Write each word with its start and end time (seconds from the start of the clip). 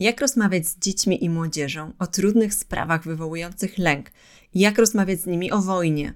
Jak 0.00 0.20
rozmawiać 0.20 0.66
z 0.66 0.78
dziećmi 0.78 1.24
i 1.24 1.30
młodzieżą 1.30 1.92
o 1.98 2.06
trudnych 2.06 2.54
sprawach 2.54 3.04
wywołujących 3.04 3.78
lęk? 3.78 4.10
Jak 4.54 4.78
rozmawiać 4.78 5.20
z 5.20 5.26
nimi 5.26 5.52
o 5.52 5.62
wojnie? 5.62 6.14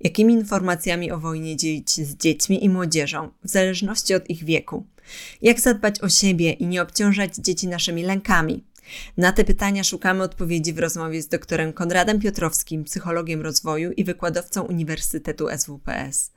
Jakimi 0.00 0.34
informacjami 0.34 1.12
o 1.12 1.20
wojnie 1.20 1.56
dzielić 1.56 1.90
się 1.90 2.04
z 2.04 2.16
dziećmi 2.16 2.64
i 2.64 2.68
młodzieżą, 2.68 3.30
w 3.44 3.48
zależności 3.48 4.14
od 4.14 4.30
ich 4.30 4.44
wieku? 4.44 4.86
Jak 5.42 5.60
zadbać 5.60 6.00
o 6.00 6.08
siebie 6.08 6.52
i 6.52 6.66
nie 6.66 6.82
obciążać 6.82 7.34
dzieci 7.36 7.68
naszymi 7.68 8.02
lękami? 8.02 8.64
Na 9.16 9.32
te 9.32 9.44
pytania 9.44 9.84
szukamy 9.84 10.22
odpowiedzi 10.22 10.72
w 10.72 10.78
rozmowie 10.78 11.22
z 11.22 11.28
doktorem 11.28 11.72
Konradem 11.72 12.20
Piotrowskim, 12.20 12.84
psychologiem 12.84 13.42
rozwoju 13.42 13.90
i 13.92 14.04
wykładowcą 14.04 14.62
Uniwersytetu 14.62 15.46
SWPS. 15.58 16.32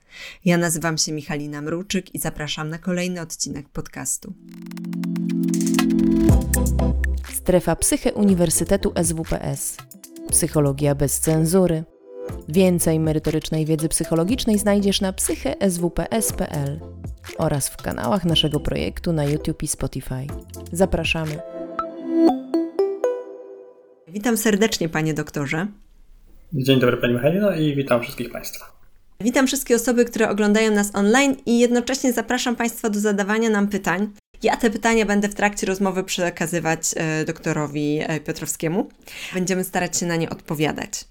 Ja 0.45 0.57
nazywam 0.57 0.97
się 0.97 1.11
Michalina 1.11 1.61
Mruczyk 1.61 2.15
i 2.15 2.19
zapraszam 2.19 2.69
na 2.69 2.77
kolejny 2.77 3.21
odcinek 3.21 3.69
podcastu. 3.69 4.33
Strefa 7.33 7.75
Psyche 7.75 8.13
Uniwersytetu 8.13 8.93
SWPS. 9.03 9.77
Psychologia 10.29 10.95
bez 10.95 11.19
cenzury. 11.19 11.83
Więcej 12.49 12.99
merytorycznej 12.99 13.65
wiedzy 13.65 13.89
psychologicznej 13.89 14.57
znajdziesz 14.57 15.01
na 15.01 15.13
psycheswps.pl 15.13 16.79
oraz 17.37 17.69
w 17.69 17.77
kanałach 17.77 18.25
naszego 18.25 18.59
projektu 18.59 19.13
na 19.13 19.25
YouTube 19.25 19.63
i 19.63 19.67
Spotify. 19.67 20.27
Zapraszamy. 20.71 21.39
Witam 24.07 24.37
serdecznie, 24.37 24.89
panie 24.89 25.13
doktorze. 25.13 25.67
Dzień 26.53 26.79
dobry, 26.79 26.97
pani 26.97 27.13
Michalina 27.13 27.55
i 27.55 27.75
witam 27.75 28.01
wszystkich 28.01 28.31
państwa. 28.31 28.65
Witam 29.19 29.47
wszystkie 29.47 29.75
osoby, 29.75 30.05
które 30.05 30.29
oglądają 30.29 30.71
nas 30.71 30.95
online 30.95 31.35
i 31.45 31.59
jednocześnie 31.59 32.13
zapraszam 32.13 32.55
Państwa 32.55 32.89
do 32.89 32.99
zadawania 32.99 33.49
nam 33.49 33.67
pytań. 33.67 34.09
Ja 34.43 34.57
te 34.57 34.69
pytania 34.69 35.05
będę 35.05 35.29
w 35.29 35.35
trakcie 35.35 35.67
rozmowy 35.67 36.03
przekazywać 36.03 36.79
e, 36.95 37.25
doktorowi 37.25 37.99
e, 38.01 38.19
Piotrowskiemu. 38.19 38.89
Będziemy 39.33 39.63
starać 39.63 39.97
się 39.97 40.05
na 40.05 40.15
nie 40.15 40.29
odpowiadać. 40.29 41.05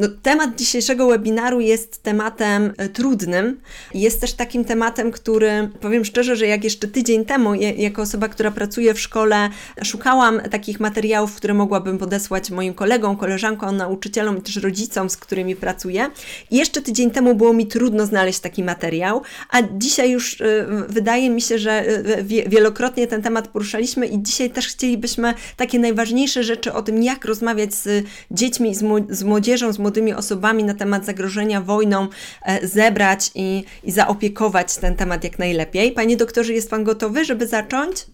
No, 0.00 0.08
temat 0.22 0.56
dzisiejszego 0.56 1.08
webinaru 1.08 1.60
jest 1.60 2.02
tematem 2.02 2.72
e, 2.76 2.88
trudnym. 2.88 3.60
Jest 3.94 4.20
też 4.20 4.32
takim 4.32 4.64
tematem, 4.64 5.12
który 5.12 5.70
powiem 5.80 6.04
szczerze, 6.04 6.36
że 6.36 6.46
jak 6.46 6.64
jeszcze 6.64 6.88
tydzień 6.88 7.24
temu, 7.24 7.54
jako 7.54 8.02
osoba, 8.02 8.28
która 8.28 8.50
pracuje 8.50 8.94
w 8.94 9.00
szkole, 9.00 9.48
szukałam 9.84 10.40
takich 10.50 10.80
materiałów, 10.80 11.34
które 11.34 11.54
mogłabym 11.54 11.98
podesłać 11.98 12.50
moim 12.50 12.74
kolegom, 12.74 13.16
koleżankom, 13.16 13.76
nauczycielom, 13.76 14.42
też 14.42 14.56
rodzicom, 14.56 15.10
z 15.10 15.16
którymi 15.16 15.56
pracuję. 15.56 16.10
I 16.50 16.56
jeszcze 16.56 16.82
tydzień 16.82 17.10
temu 17.10 17.34
było 17.34 17.52
mi 17.52 17.66
trudno 17.66 18.06
znaleźć 18.06 18.40
taki 18.40 18.64
materiał, 18.64 19.22
a 19.50 19.62
dzisiaj 19.62 20.10
już 20.10 20.40
e, 20.40 20.66
wydaje 20.88 21.30
mi 21.30 21.42
się, 21.42 21.58
że 21.58 21.72
e, 21.72 22.22
wielokrotnie 22.24 23.06
ten 23.06 23.22
temat 23.22 23.48
poruszaliśmy 23.48 24.06
i 24.06 24.22
dzisiaj 24.22 24.50
też 24.50 24.68
chcielibyśmy 24.68 25.34
takie 25.56 25.78
najważniejsze 25.78 26.44
rzeczy 26.44 26.72
o 26.72 26.82
tym, 26.82 27.02
jak 27.02 27.24
rozmawiać 27.24 27.74
z 27.74 28.06
dziećmi, 28.30 28.74
z 29.10 29.22
młodzieżą, 29.22 29.72
z 29.72 29.78
młodymi 29.88 30.14
osobami 30.14 30.64
na 30.64 30.74
temat 30.74 31.04
zagrożenia 31.04 31.60
wojną 31.60 32.08
e, 32.42 32.66
zebrać 32.66 33.30
i, 33.34 33.64
i 33.84 33.92
zaopiekować 33.92 34.76
ten 34.76 34.96
temat 34.96 35.24
jak 35.24 35.38
najlepiej. 35.38 35.92
Panie 35.92 36.16
doktorze, 36.16 36.52
jest 36.52 36.70
Pan 36.70 36.84
gotowy, 36.84 37.24
żeby 37.24 37.46
zacząć? 37.46 38.06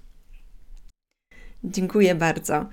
Dziękuję 1.65 2.15
bardzo. 2.15 2.67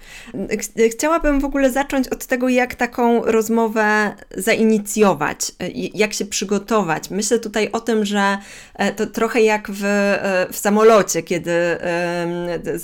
Chciałabym 0.92 1.39
w 1.39 1.45
ogóle 1.45 1.72
zacząć 1.72 2.08
od 2.08 2.25
tego, 2.25 2.50
jak 2.50 2.75
taką 2.75 3.23
rozmowę 3.25 4.16
zainicjować, 4.38 5.52
jak 5.94 6.14
się 6.14 6.25
przygotować. 6.25 7.09
Myślę 7.09 7.39
tutaj 7.39 7.69
o 7.72 7.80
tym, 7.80 8.06
że 8.06 8.38
e, 8.75 8.92
to 8.92 9.08
trochę 9.08 9.42
jak 9.42 9.72
w, 9.72 9.84
e, 9.86 10.47
w 10.52 10.58
samolocie, 10.58 11.23
kiedy 11.23 11.52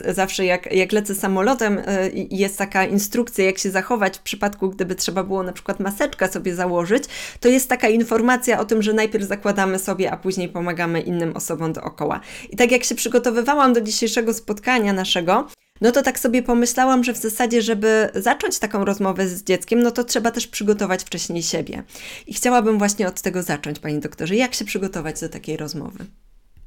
zawsze 0.10 0.46
jak, 0.46 0.74
jak 0.74 0.92
lecę 0.92 1.16
samolotem, 1.16 1.78
e, 1.78 2.10
jest 2.14 2.58
taka 2.58 2.86
instrukcja, 2.86 3.46
jak 3.46 3.58
się 3.58 3.72
zachować 3.72 4.18
w 4.18 4.22
przypadku, 4.22 4.70
gdyby 4.70 4.96
trzeba 4.96 5.24
było 5.24 5.44
na 5.44 5.54
przykład 5.54 5.80
maseczkę 5.80 6.28
sobie 6.28 6.56
założyć, 6.56 7.04
to 7.40 7.50
jest 7.50 7.70
taka 7.70 7.90
informacja 7.90 8.60
o 8.60 8.66
tym, 8.66 8.82
że 8.82 8.94
najpierw 8.94 9.26
zakładamy 9.26 9.80
sobie, 9.80 10.12
a 10.12 10.18
później 10.18 10.50
pomagamy 10.50 11.02
innym 11.02 11.36
osobom 11.36 11.74
dookoła. 11.74 12.20
I 12.50 12.58
tak 12.58 12.72
jak 12.72 12.84
się 12.84 12.96
przygotowywałam 12.96 13.74
do 13.74 13.82
dzisiejszego 13.82 14.34
spotkania 14.34 14.94
naszego, 14.94 15.48
no 15.82 15.92
to 15.92 16.04
tak 16.04 16.20
sobie 16.20 16.44
pomyślałam, 16.44 17.04
że 17.04 17.14
w 17.14 17.18
zasadzie, 17.18 17.62
żeby 17.62 18.10
zacząć 18.16 18.60
taką 18.60 18.86
rozmowę 18.86 19.28
z 19.28 19.44
dzieckiem, 19.44 19.80
no 19.80 19.92
to 19.92 20.04
trzeba 20.04 20.32
też 20.32 20.48
przygotować 20.48 21.04
wcześniej 21.04 21.44
siebie. 21.44 21.84
I 22.28 22.34
chciałabym 22.34 22.78
właśnie 22.78 23.08
od 23.08 23.22
tego 23.22 23.44
zacząć, 23.44 23.80
Panie 23.80 24.00
doktorze. 24.00 24.36
Jak 24.36 24.54
się 24.54 24.66
przygotować 24.66 25.22
do 25.22 25.30
takiej 25.30 25.58
rozmowy? 25.58 26.06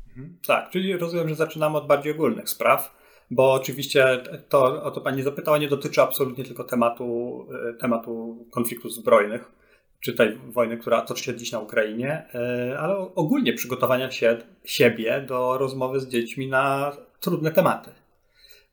Mhm. 0.08 0.36
Tak, 0.46 0.70
czyli 0.70 0.96
rozumiem, 0.96 1.28
że 1.28 1.34
zaczynamy 1.34 1.76
od 1.76 1.86
bardziej 1.86 2.12
ogólnych 2.12 2.48
spraw, 2.48 3.00
bo 3.30 3.52
oczywiście 3.52 4.22
to, 4.48 4.82
o 4.82 4.90
to 4.90 5.00
Pani 5.00 5.22
zapytała, 5.22 5.58
nie 5.58 5.68
dotyczy 5.68 6.02
absolutnie 6.02 6.44
tylko 6.44 6.64
tematu, 6.64 7.46
e, 7.70 7.74
tematu 7.74 8.44
konfliktów 8.50 8.92
zbrojnych, 8.92 9.52
czy 10.00 10.12
tej 10.12 10.36
wojny, 10.36 10.76
która 10.76 11.02
toczy 11.02 11.24
się 11.24 11.36
dziś 11.36 11.52
na 11.52 11.58
Ukrainie, 11.58 12.26
e, 12.34 12.78
ale 12.78 12.96
ogólnie 13.14 13.52
przygotowania 13.52 14.10
się, 14.10 14.38
siebie 14.64 15.24
do 15.28 15.58
rozmowy 15.58 16.00
z 16.00 16.08
dziećmi 16.08 16.48
na 16.48 16.92
trudne 17.20 17.50
tematy 17.50 17.90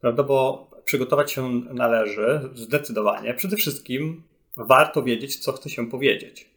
prawda? 0.02 0.24
Bo 0.24 0.68
przygotować 0.86 1.32
się 1.32 1.50
należy 1.74 2.50
zdecydowanie. 2.54 3.34
Przede 3.34 3.56
wszystkim 3.56 4.24
warto 4.58 5.04
wiedzieć, 5.04 5.38
co 5.38 5.52
chce 5.52 5.70
się 5.70 5.90
powiedzieć. 5.90 6.50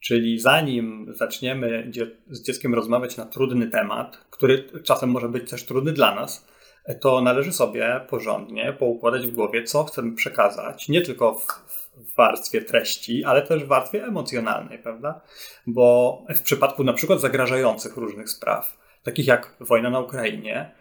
Czyli 0.00 0.38
zanim 0.38 1.06
zaczniemy 1.14 1.92
z 2.30 2.42
dzieckiem 2.42 2.74
rozmawiać 2.74 3.16
na 3.16 3.24
trudny 3.24 3.66
temat, 3.66 4.16
który 4.30 4.64
czasem 4.84 5.10
może 5.10 5.28
być 5.28 5.50
też 5.50 5.64
trudny 5.64 5.92
dla 5.92 6.14
nas, 6.14 6.46
to 7.00 7.20
należy 7.20 7.52
sobie 7.52 8.00
porządnie 8.08 8.72
poukładać 8.72 9.26
w 9.26 9.34
głowie, 9.34 9.64
co 9.64 9.84
chcemy 9.84 10.12
przekazać, 10.14 10.88
nie 10.88 11.02
tylko 11.02 11.34
w, 11.34 11.46
w 11.96 12.14
warstwie 12.16 12.62
treści, 12.62 13.24
ale 13.24 13.42
też 13.42 13.64
w 13.64 13.66
warstwie 13.66 14.04
emocjonalnej, 14.04 14.78
prawda? 14.78 15.20
Bo 15.66 16.18
w 16.36 16.40
przypadku 16.40 16.84
na 16.84 16.92
przykład 16.92 17.20
zagrażających 17.20 17.96
różnych 17.96 18.28
spraw, 18.28 18.78
takich 19.02 19.26
jak 19.26 19.56
wojna 19.60 19.90
na 19.90 20.00
Ukrainie, 20.00 20.79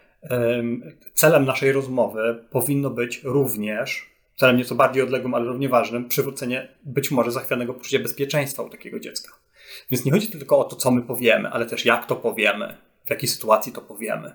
celem 1.14 1.46
naszej 1.46 1.72
rozmowy 1.72 2.44
powinno 2.50 2.90
być 2.90 3.22
również, 3.24 4.10
celem 4.36 4.58
nieco 4.58 4.76
bardziej 4.76 5.04
odległym, 5.04 5.34
ale 5.34 5.46
równie 5.46 5.70
ważnym, 5.70 6.08
przywrócenie 6.08 6.68
być 6.84 7.12
może 7.12 7.32
zachwianego 7.32 7.74
poczucia 7.74 8.00
bezpieczeństwa 8.00 8.64
u 8.64 8.70
takiego 8.70 9.00
dziecka. 9.00 9.34
Więc 9.92 10.06
nie 10.06 10.12
chodzi 10.12 10.28
tylko 10.28 10.60
o 10.60 10.64
to, 10.64 10.76
co 10.76 10.92
my 10.92 11.02
powiemy, 11.02 11.50
ale 11.50 11.66
też 11.66 11.86
jak 11.86 12.06
to 12.06 12.16
powiemy, 12.16 12.78
w 13.06 13.10
jakiej 13.10 13.30
sytuacji 13.30 13.72
to 13.72 13.82
powiemy. 13.82 14.34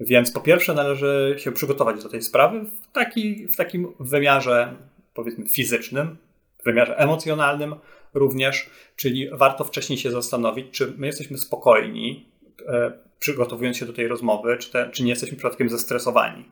Więc 0.00 0.32
po 0.32 0.40
pierwsze 0.40 0.74
należy 0.74 1.34
się 1.38 1.52
przygotować 1.52 2.02
do 2.02 2.08
tej 2.08 2.22
sprawy 2.22 2.60
w, 2.60 2.92
taki, 2.92 3.48
w 3.48 3.56
takim 3.56 3.92
wymiarze, 4.00 4.76
powiedzmy, 5.14 5.48
fizycznym, 5.48 6.16
w 6.58 6.64
wymiarze 6.64 6.98
emocjonalnym 6.98 7.74
również, 8.14 8.70
czyli 8.96 9.30
warto 9.32 9.64
wcześniej 9.64 9.98
się 9.98 10.10
zastanowić, 10.10 10.66
czy 10.70 10.94
my 10.96 11.06
jesteśmy 11.06 11.38
spokojni, 11.38 12.28
e, 12.68 12.92
przygotowując 13.18 13.76
się 13.76 13.86
do 13.86 13.92
tej 13.92 14.08
rozmowy, 14.08 14.56
czy, 14.56 14.72
te, 14.72 14.90
czy 14.90 15.04
nie 15.04 15.10
jesteśmy 15.10 15.36
przypadkiem 15.36 15.68
zestresowani. 15.68 16.44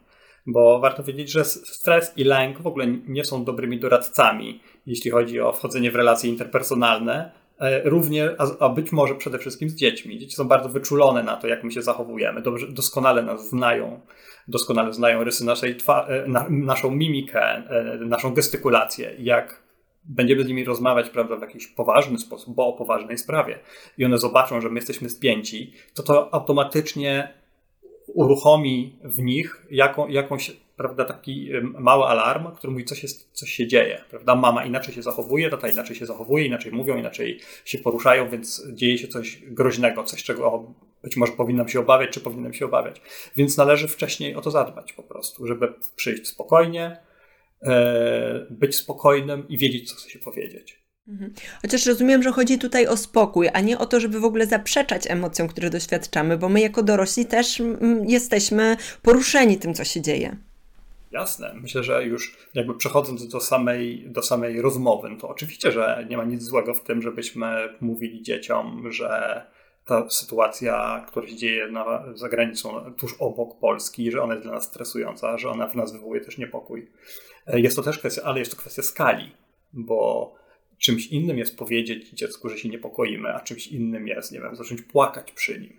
Bo 0.47 0.79
warto 0.79 1.03
wiedzieć, 1.03 1.31
że 1.31 1.45
stres 1.45 2.13
i 2.17 2.25
lęk 2.25 2.63
w 2.63 2.67
ogóle 2.67 2.87
nie 2.87 3.25
są 3.25 3.45
dobrymi 3.45 3.81
doradcami, 3.81 4.61
jeśli 4.87 5.11
chodzi 5.11 5.41
o 5.41 5.53
wchodzenie 5.53 5.91
w 5.91 5.97
relacje 5.97 6.31
interpersonalne, 6.31 7.33
e, 7.59 7.91
również, 7.91 8.33
a, 8.61 8.69
być 8.69 8.93
może 8.93 9.15
przede 9.15 9.39
wszystkim 9.39 9.69
z 9.69 9.75
dziećmi. 9.75 10.19
Dzieci 10.19 10.37
są 10.37 10.49
bardzo 10.49 10.69
wyczulone 10.69 11.23
na 11.23 11.37
to, 11.37 11.47
jak 11.47 11.65
my 11.65 11.73
się 11.73 11.83
zachowujemy, 11.83 12.43
Dobrze, 12.43 12.67
doskonale 12.69 13.23
nas 13.23 13.49
znają, 13.49 14.01
doskonale 14.49 14.93
znają 14.93 15.25
rysy 15.25 15.45
naszej 15.45 15.77
twarzy, 15.77 16.13
e, 16.13 16.29
na, 16.29 16.47
naszą 16.51 16.91
mimikę, 16.91 17.43
e, 17.43 17.99
naszą 18.05 18.35
gestykulację, 18.35 19.15
jak 19.19 19.66
będziemy 20.09 20.45
z 20.45 20.49
nimi 20.49 20.65
rozmawiać 20.65 21.11
prawda, 21.11 21.37
w 21.37 21.41
jakiś 21.41 21.67
poważny 21.67 22.19
sposób, 22.19 22.55
bo 22.55 22.67
o 22.67 22.73
poważnej 22.73 23.19
sprawie, 23.19 23.59
i 23.99 24.05
one 24.05 24.19
zobaczą, 24.19 24.61
że 24.61 24.69
my 24.69 24.75
jesteśmy 24.75 25.11
spięci, 25.11 25.73
to 25.95 26.03
to 26.03 26.35
automatycznie 26.35 27.35
uruchomi 28.07 28.99
w 29.05 29.19
nich 29.19 29.67
jaką, 29.71 30.09
jakąś, 30.09 30.57
prawda, 30.77 31.05
taki 31.05 31.51
mały 31.79 32.05
alarm, 32.05 32.53
który 32.57 32.73
mówi, 32.73 32.85
coś, 32.85 33.03
jest, 33.03 33.31
coś 33.33 33.51
się 33.51 33.67
dzieje. 33.67 34.05
Prawda? 34.11 34.35
Mama 34.35 34.65
inaczej 34.65 34.95
się 34.95 35.03
zachowuje, 35.03 35.51
tata 35.51 35.69
inaczej 35.69 35.97
się 35.97 36.07
zachowuje, 36.07 36.47
inaczej 36.47 36.73
mówią, 36.73 36.97
inaczej 36.97 37.41
się 37.65 37.79
poruszają, 37.79 38.29
więc 38.29 38.67
dzieje 38.73 38.99
się 38.99 39.09
coś 39.09 39.43
groźnego, 39.47 40.05
coś, 40.05 40.25
czego 40.25 40.75
być 41.03 41.17
może 41.17 41.33
powinnam 41.33 41.69
się 41.69 41.81
obawiać, 41.81 42.11
czy 42.11 42.21
powinnam 42.21 42.53
się 42.53 42.65
obawiać. 42.65 43.01
Więc 43.37 43.57
należy 43.57 43.89
wcześniej 43.89 44.35
o 44.35 44.41
to 44.41 44.51
zadbać 44.51 44.93
po 44.93 45.03
prostu, 45.03 45.47
żeby 45.47 45.75
przyjść 45.97 46.27
spokojnie, 46.27 46.97
być 48.51 48.77
spokojnym 48.77 49.49
i 49.49 49.59
wiedzieć, 49.59 49.91
co 49.91 49.97
chce 49.97 50.11
się 50.11 50.19
powiedzieć. 50.19 50.87
Mhm. 51.09 51.33
Chociaż 51.63 51.87
rozumiem, 51.87 52.23
że 52.23 52.33
chodzi 52.33 52.59
tutaj 52.59 52.87
o 52.87 52.97
spokój, 52.97 53.49
a 53.53 53.61
nie 53.61 53.79
o 53.79 53.87
to, 53.87 54.01
żeby 54.01 54.21
w 54.21 54.25
ogóle 54.25 54.47
zaprzeczać 54.47 55.11
emocjom, 55.11 55.49
które 55.49 55.71
doświadczamy, 55.71 56.39
bo 56.39 56.49
my 56.49 56.61
jako 56.61 56.83
dorośli 56.83 57.27
też 57.27 57.63
jesteśmy 58.07 58.77
poruszeni 59.03 59.57
tym, 59.59 59.75
co 59.75 59.85
się 59.85 60.01
dzieje. 60.01 60.37
Jasne. 61.11 61.55
Myślę, 61.55 61.85
że 61.85 62.05
już 62.05 62.37
jakby 62.55 62.75
przechodząc 62.75 63.29
do 63.29 63.41
samej, 63.41 64.11
do 64.11 64.23
samej 64.23 64.63
rozmowy, 64.63 65.09
no 65.11 65.17
to 65.17 65.29
oczywiście, 65.29 65.73
że 65.73 66.07
nie 66.11 66.17
ma 66.17 66.25
nic 66.25 66.43
złego 66.43 66.75
w 66.75 66.85
tym, 66.85 67.03
żebyśmy 67.03 67.69
mówili 67.81 68.23
dzieciom, 68.23 68.93
że 68.93 69.43
ta 69.85 70.11
sytuacja, 70.11 71.05
która 71.09 71.27
się 71.27 71.37
dzieje 71.37 71.69
na, 71.69 72.05
za 72.15 72.29
granicą, 72.29 72.95
tuż 72.97 73.15
obok 73.19 73.59
Polski, 73.59 74.11
że 74.11 74.23
ona 74.23 74.35
jest 74.35 74.47
dla 74.47 74.55
nas 74.55 74.65
stresująca, 74.65 75.39
że 75.39 75.51
ona 75.51 75.67
w 75.67 75.75
nas 75.75 75.93
wywołuje 75.93 76.21
też 76.21 76.39
niepokój. 76.39 76.91
E, 77.47 77.61
jest 77.61 77.77
to 77.77 77.83
też 77.83 77.99
kwestia, 77.99 78.23
ale 78.23 78.39
jest 78.39 78.51
to 78.51 78.57
kwestia 78.57 78.83
skali, 78.83 79.33
bo 79.73 80.35
czymś 80.79 81.07
innym 81.07 81.39
jest 81.39 81.59
powiedzieć 81.59 82.11
dziecku, 82.11 82.49
że 82.49 82.59
się 82.59 82.69
niepokoimy, 82.69 83.35
a 83.35 83.41
czymś 83.41 83.67
innym 83.67 84.09
jest, 84.09 84.33
nie 84.33 84.41
wiem, 84.41 84.57
zacząć 84.57 84.83
płakać 84.83 85.33
przy 85.33 85.61
nim. 85.61 85.77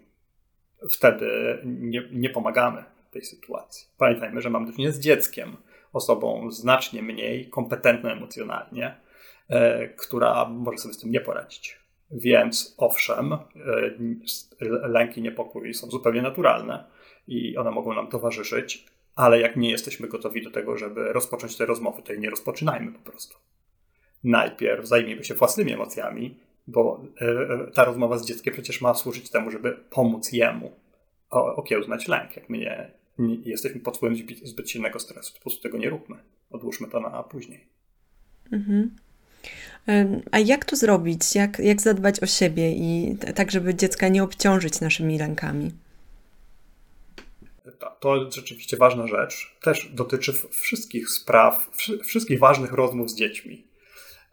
Wtedy 0.92 1.58
nie, 1.66 2.04
nie 2.12 2.30
pomagamy 2.30 2.84
tej 3.12 3.26
sytuacji. 3.26 3.88
Pamiętajmy, 3.98 4.42
że 4.42 4.50
mamy 4.50 4.66
do 4.66 4.72
czynienia 4.72 4.92
z 4.92 5.00
dzieckiem, 5.00 5.58
osobą 5.94 6.52
znacznie 6.52 7.04
mniej 7.04 7.50
kompetentną 7.50 8.10
emocjonalnie, 8.10 8.96
e, 9.50 9.88
która 9.88 10.46
może 10.46 10.78
sobie 10.78 10.94
z 10.94 10.98
tym 10.98 11.12
nie 11.12 11.22
poradzić. 11.22 11.80
Więc 12.12 12.76
owszem, 12.78 13.34
e, 13.34 13.38
lęki, 14.88 15.22
niepokój 15.22 15.74
są 15.74 15.90
zupełnie 15.90 16.22
naturalne 16.22 16.84
i 17.28 17.58
one 17.58 17.72
mogą 17.72 17.94
nam 17.94 18.08
towarzyszyć, 18.08 18.86
ale 19.18 19.40
jak 19.40 19.56
nie 19.56 19.70
jesteśmy 19.70 20.08
gotowi 20.08 20.44
do 20.44 20.52
tego, 20.52 20.78
żeby 20.78 21.14
rozpocząć 21.14 21.58
te 21.58 21.66
rozmowy, 21.66 22.02
to 22.02 22.16
nie 22.16 22.30
rozpoczynajmy 22.30 22.92
po 22.92 23.12
prostu. 23.12 23.38
Najpierw 24.24 24.88
zajmijmy 24.88 25.24
się 25.24 25.34
własnymi 25.34 25.74
emocjami, 25.74 26.38
bo 26.68 27.04
e, 27.22 27.26
e, 27.26 27.72
ta 27.72 27.86
rozmowa 27.86 28.18
z 28.18 28.26
dzieckiem 28.26 28.54
przecież 28.54 28.82
ma 28.82 28.94
służyć 28.94 29.30
temu, 29.30 29.52
żeby 29.52 29.78
pomóc 29.90 30.32
jemu 30.32 30.72
okiełznać 31.30 32.08
lęk. 32.08 32.36
Jak 32.36 32.50
my 32.50 32.58
nie, 32.58 32.92
nie 33.20 33.38
jesteśmy 33.46 33.80
pod 33.80 33.98
wpływem 33.98 34.18
zbyt 34.44 34.70
silnego 34.70 35.00
stresu, 35.00 35.34
to 35.34 35.38
po 35.40 35.44
prostu 35.44 35.62
tego 35.62 35.78
nie 35.78 35.90
róbmy. 35.90 36.16
Odłóżmy 36.52 36.88
to 36.88 37.00
na 37.00 37.24
później. 37.24 37.68
Mhm. 38.52 38.96
A 40.32 40.40
jak 40.40 40.66
to 40.66 40.76
zrobić? 40.76 41.36
Jak, 41.36 41.60
jak 41.60 41.82
zadbać 41.82 42.24
o 42.24 42.26
siebie 42.26 42.72
i 42.72 43.18
tak, 43.36 43.52
żeby 43.52 43.76
dziecka 43.76 44.08
nie 44.08 44.24
obciążyć 44.24 44.82
naszymi 44.82 45.20
lękami? 45.20 45.72
To 48.00 48.32
rzeczywiście 48.32 48.78
ważna 48.78 49.08
rzecz. 49.08 49.58
Też 49.62 49.90
dotyczy 49.94 50.34
wszystkich 50.50 51.10
spraw, 51.10 51.72
wszystkich 52.04 52.40
ważnych 52.40 52.72
rozmów 52.72 53.12
z 53.12 53.16
dziećmi. 53.16 53.68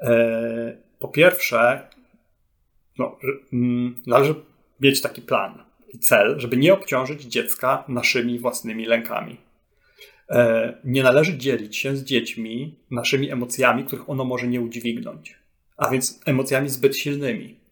E, 0.00 0.76
po 0.98 1.08
pierwsze, 1.08 1.88
no, 2.98 3.18
mm, 3.52 4.02
należy 4.06 4.34
mieć 4.80 5.00
taki 5.00 5.22
plan 5.22 5.64
i 5.88 5.98
cel, 5.98 6.40
żeby 6.40 6.56
nie 6.56 6.74
obciążyć 6.74 7.22
dziecka 7.22 7.84
naszymi 7.88 8.38
własnymi 8.38 8.86
lękami. 8.86 9.36
E, 10.30 10.74
nie 10.84 11.02
należy 11.02 11.38
dzielić 11.38 11.76
się 11.76 11.96
z 11.96 12.04
dziećmi 12.04 12.78
naszymi 12.90 13.30
emocjami, 13.30 13.84
których 13.84 14.10
ono 14.10 14.24
może 14.24 14.46
nie 14.46 14.60
udźwignąć, 14.60 15.38
a 15.76 15.90
więc 15.90 16.20
emocjami 16.26 16.68
zbyt 16.68 16.96
silnymi. 16.96 17.63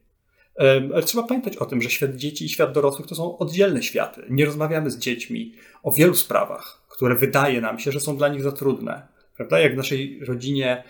Ale 0.95 1.03
trzeba 1.03 1.27
pamiętać 1.27 1.57
o 1.57 1.67
tym, 1.67 1.83
że 1.83 1.91
świat 1.91 2.17
dzieci 2.17 2.45
i 2.45 2.49
świat 2.49 2.73
dorosłych 2.73 3.09
to 3.09 3.15
są 3.15 3.39
oddzielne 3.39 3.83
światy. 3.83 4.23
Nie 4.31 4.45
rozmawiamy 4.45 4.91
z 4.91 4.99
dziećmi 4.99 5.55
o 5.83 5.93
wielu 5.93 6.15
sprawach, 6.15 6.83
które 6.89 7.15
wydaje 7.15 7.61
nam 7.61 7.79
się, 7.79 7.93
że 7.93 8.01
są 8.01 8.17
dla 8.17 8.29
nich 8.29 8.43
za 8.43 8.53
trudne. 8.53 9.03
Prawda? 9.37 9.61
Jak 9.61 9.75
w 9.75 9.77
naszej 9.77 10.25
rodzinie 10.25 10.85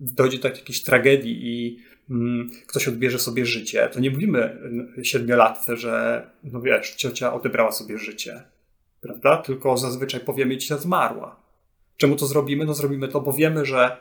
dojdzie 0.00 0.38
do 0.38 0.48
jakiejś 0.48 0.82
tragedii 0.82 1.38
i 1.42 1.78
mm, 2.10 2.50
ktoś 2.66 2.88
odbierze 2.88 3.18
sobie 3.18 3.46
życie, 3.46 3.88
to 3.92 4.00
nie 4.00 4.10
mówimy 4.10 4.58
siedmiolatce, 5.02 5.76
że 5.76 6.26
no 6.44 6.60
wiesz, 6.60 6.94
ciocia 6.94 7.34
odebrała 7.34 7.72
sobie 7.72 7.98
życie 7.98 8.42
prawda? 9.06 9.36
Tylko 9.36 9.76
zazwyczaj 9.76 10.20
powiemy, 10.20 10.56
ciocia 10.56 10.78
zmarła. 10.78 11.36
Czemu 11.96 12.16
to 12.16 12.26
zrobimy? 12.26 12.64
No 12.64 12.74
zrobimy 12.74 13.08
to, 13.08 13.20
bo 13.20 13.32
wiemy, 13.32 13.64
że 13.64 13.96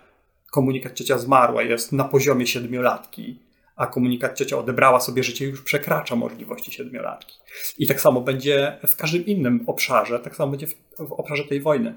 komunikat 0.51 0.93
ciocia 0.93 1.17
zmarła 1.17 1.63
jest 1.63 1.91
na 1.91 2.03
poziomie 2.03 2.47
siedmiolatki, 2.47 3.39
a 3.75 3.87
komunikat 3.87 4.37
ciocia 4.37 4.57
odebrała 4.57 4.99
sobie 4.99 5.23
życie 5.23 5.45
już 5.45 5.61
przekracza 5.61 6.15
możliwości 6.15 6.71
siedmiolatki. 6.71 7.39
I 7.77 7.87
tak 7.87 8.01
samo 8.01 8.21
będzie 8.21 8.77
w 8.87 8.95
każdym 8.95 9.25
innym 9.25 9.63
obszarze, 9.67 10.19
tak 10.19 10.35
samo 10.35 10.51
będzie 10.51 10.67
w, 10.67 10.75
w 10.99 11.11
obszarze 11.11 11.43
tej 11.43 11.61
wojny. 11.61 11.95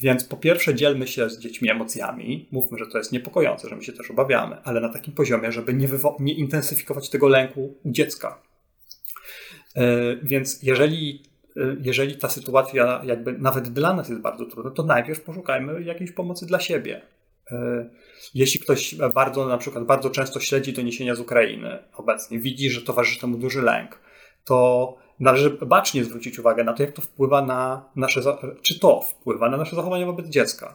Więc 0.00 0.24
po 0.24 0.36
pierwsze 0.36 0.74
dzielmy 0.74 1.06
się 1.06 1.30
z 1.30 1.38
dziećmi 1.38 1.70
emocjami, 1.70 2.48
mówmy, 2.52 2.78
że 2.78 2.86
to 2.86 2.98
jest 2.98 3.12
niepokojące, 3.12 3.68
że 3.68 3.76
my 3.76 3.84
się 3.84 3.92
też 3.92 4.10
obawiamy, 4.10 4.56
ale 4.64 4.80
na 4.80 4.88
takim 4.88 5.14
poziomie, 5.14 5.52
żeby 5.52 5.74
nie, 5.74 5.88
nie 6.18 6.34
intensyfikować 6.34 7.10
tego 7.10 7.28
lęku 7.28 7.78
u 7.84 7.90
dziecka. 7.90 8.42
Yy, 9.76 10.20
więc 10.22 10.62
jeżeli 10.62 11.28
Y, 11.58 11.76
jeżeli 11.80 12.16
ta 12.16 12.28
sytuacja 12.28 13.02
jakby 13.04 13.32
nawet 13.32 13.68
dla 13.68 13.94
nas 13.94 14.08
jest 14.08 14.20
bardzo 14.20 14.46
trudna, 14.46 14.70
to 14.70 14.82
najpierw 14.82 15.20
poszukajmy 15.20 15.82
jakiejś 15.82 16.12
pomocy 16.12 16.46
dla 16.46 16.60
siebie. 16.60 17.02
Y, 17.52 17.90
jeśli 18.34 18.60
ktoś 18.60 18.94
bardzo, 19.14 19.46
na 19.48 19.58
przykład 19.58 19.84
bardzo 19.84 20.10
często 20.10 20.40
śledzi 20.40 20.72
doniesienia 20.72 21.14
z 21.14 21.20
Ukrainy 21.20 21.78
obecnie, 21.96 22.38
widzi, 22.38 22.70
że 22.70 22.82
towarzyszy 22.82 23.20
temu 23.20 23.38
duży 23.38 23.62
lęk, 23.62 24.00
to 24.44 24.96
należy 25.20 25.50
bacznie 25.50 26.04
zwrócić 26.04 26.38
uwagę 26.38 26.64
na 26.64 26.72
to, 26.72 26.82
jak 26.82 26.92
to 26.92 27.02
wpływa 27.02 27.42
na 27.42 27.84
nasze, 27.96 28.20
czy 28.62 28.80
to 28.80 29.00
wpływa 29.00 29.50
na 29.50 29.56
nasze 29.56 29.76
zachowanie 29.76 30.06
wobec 30.06 30.26
dziecka. 30.26 30.74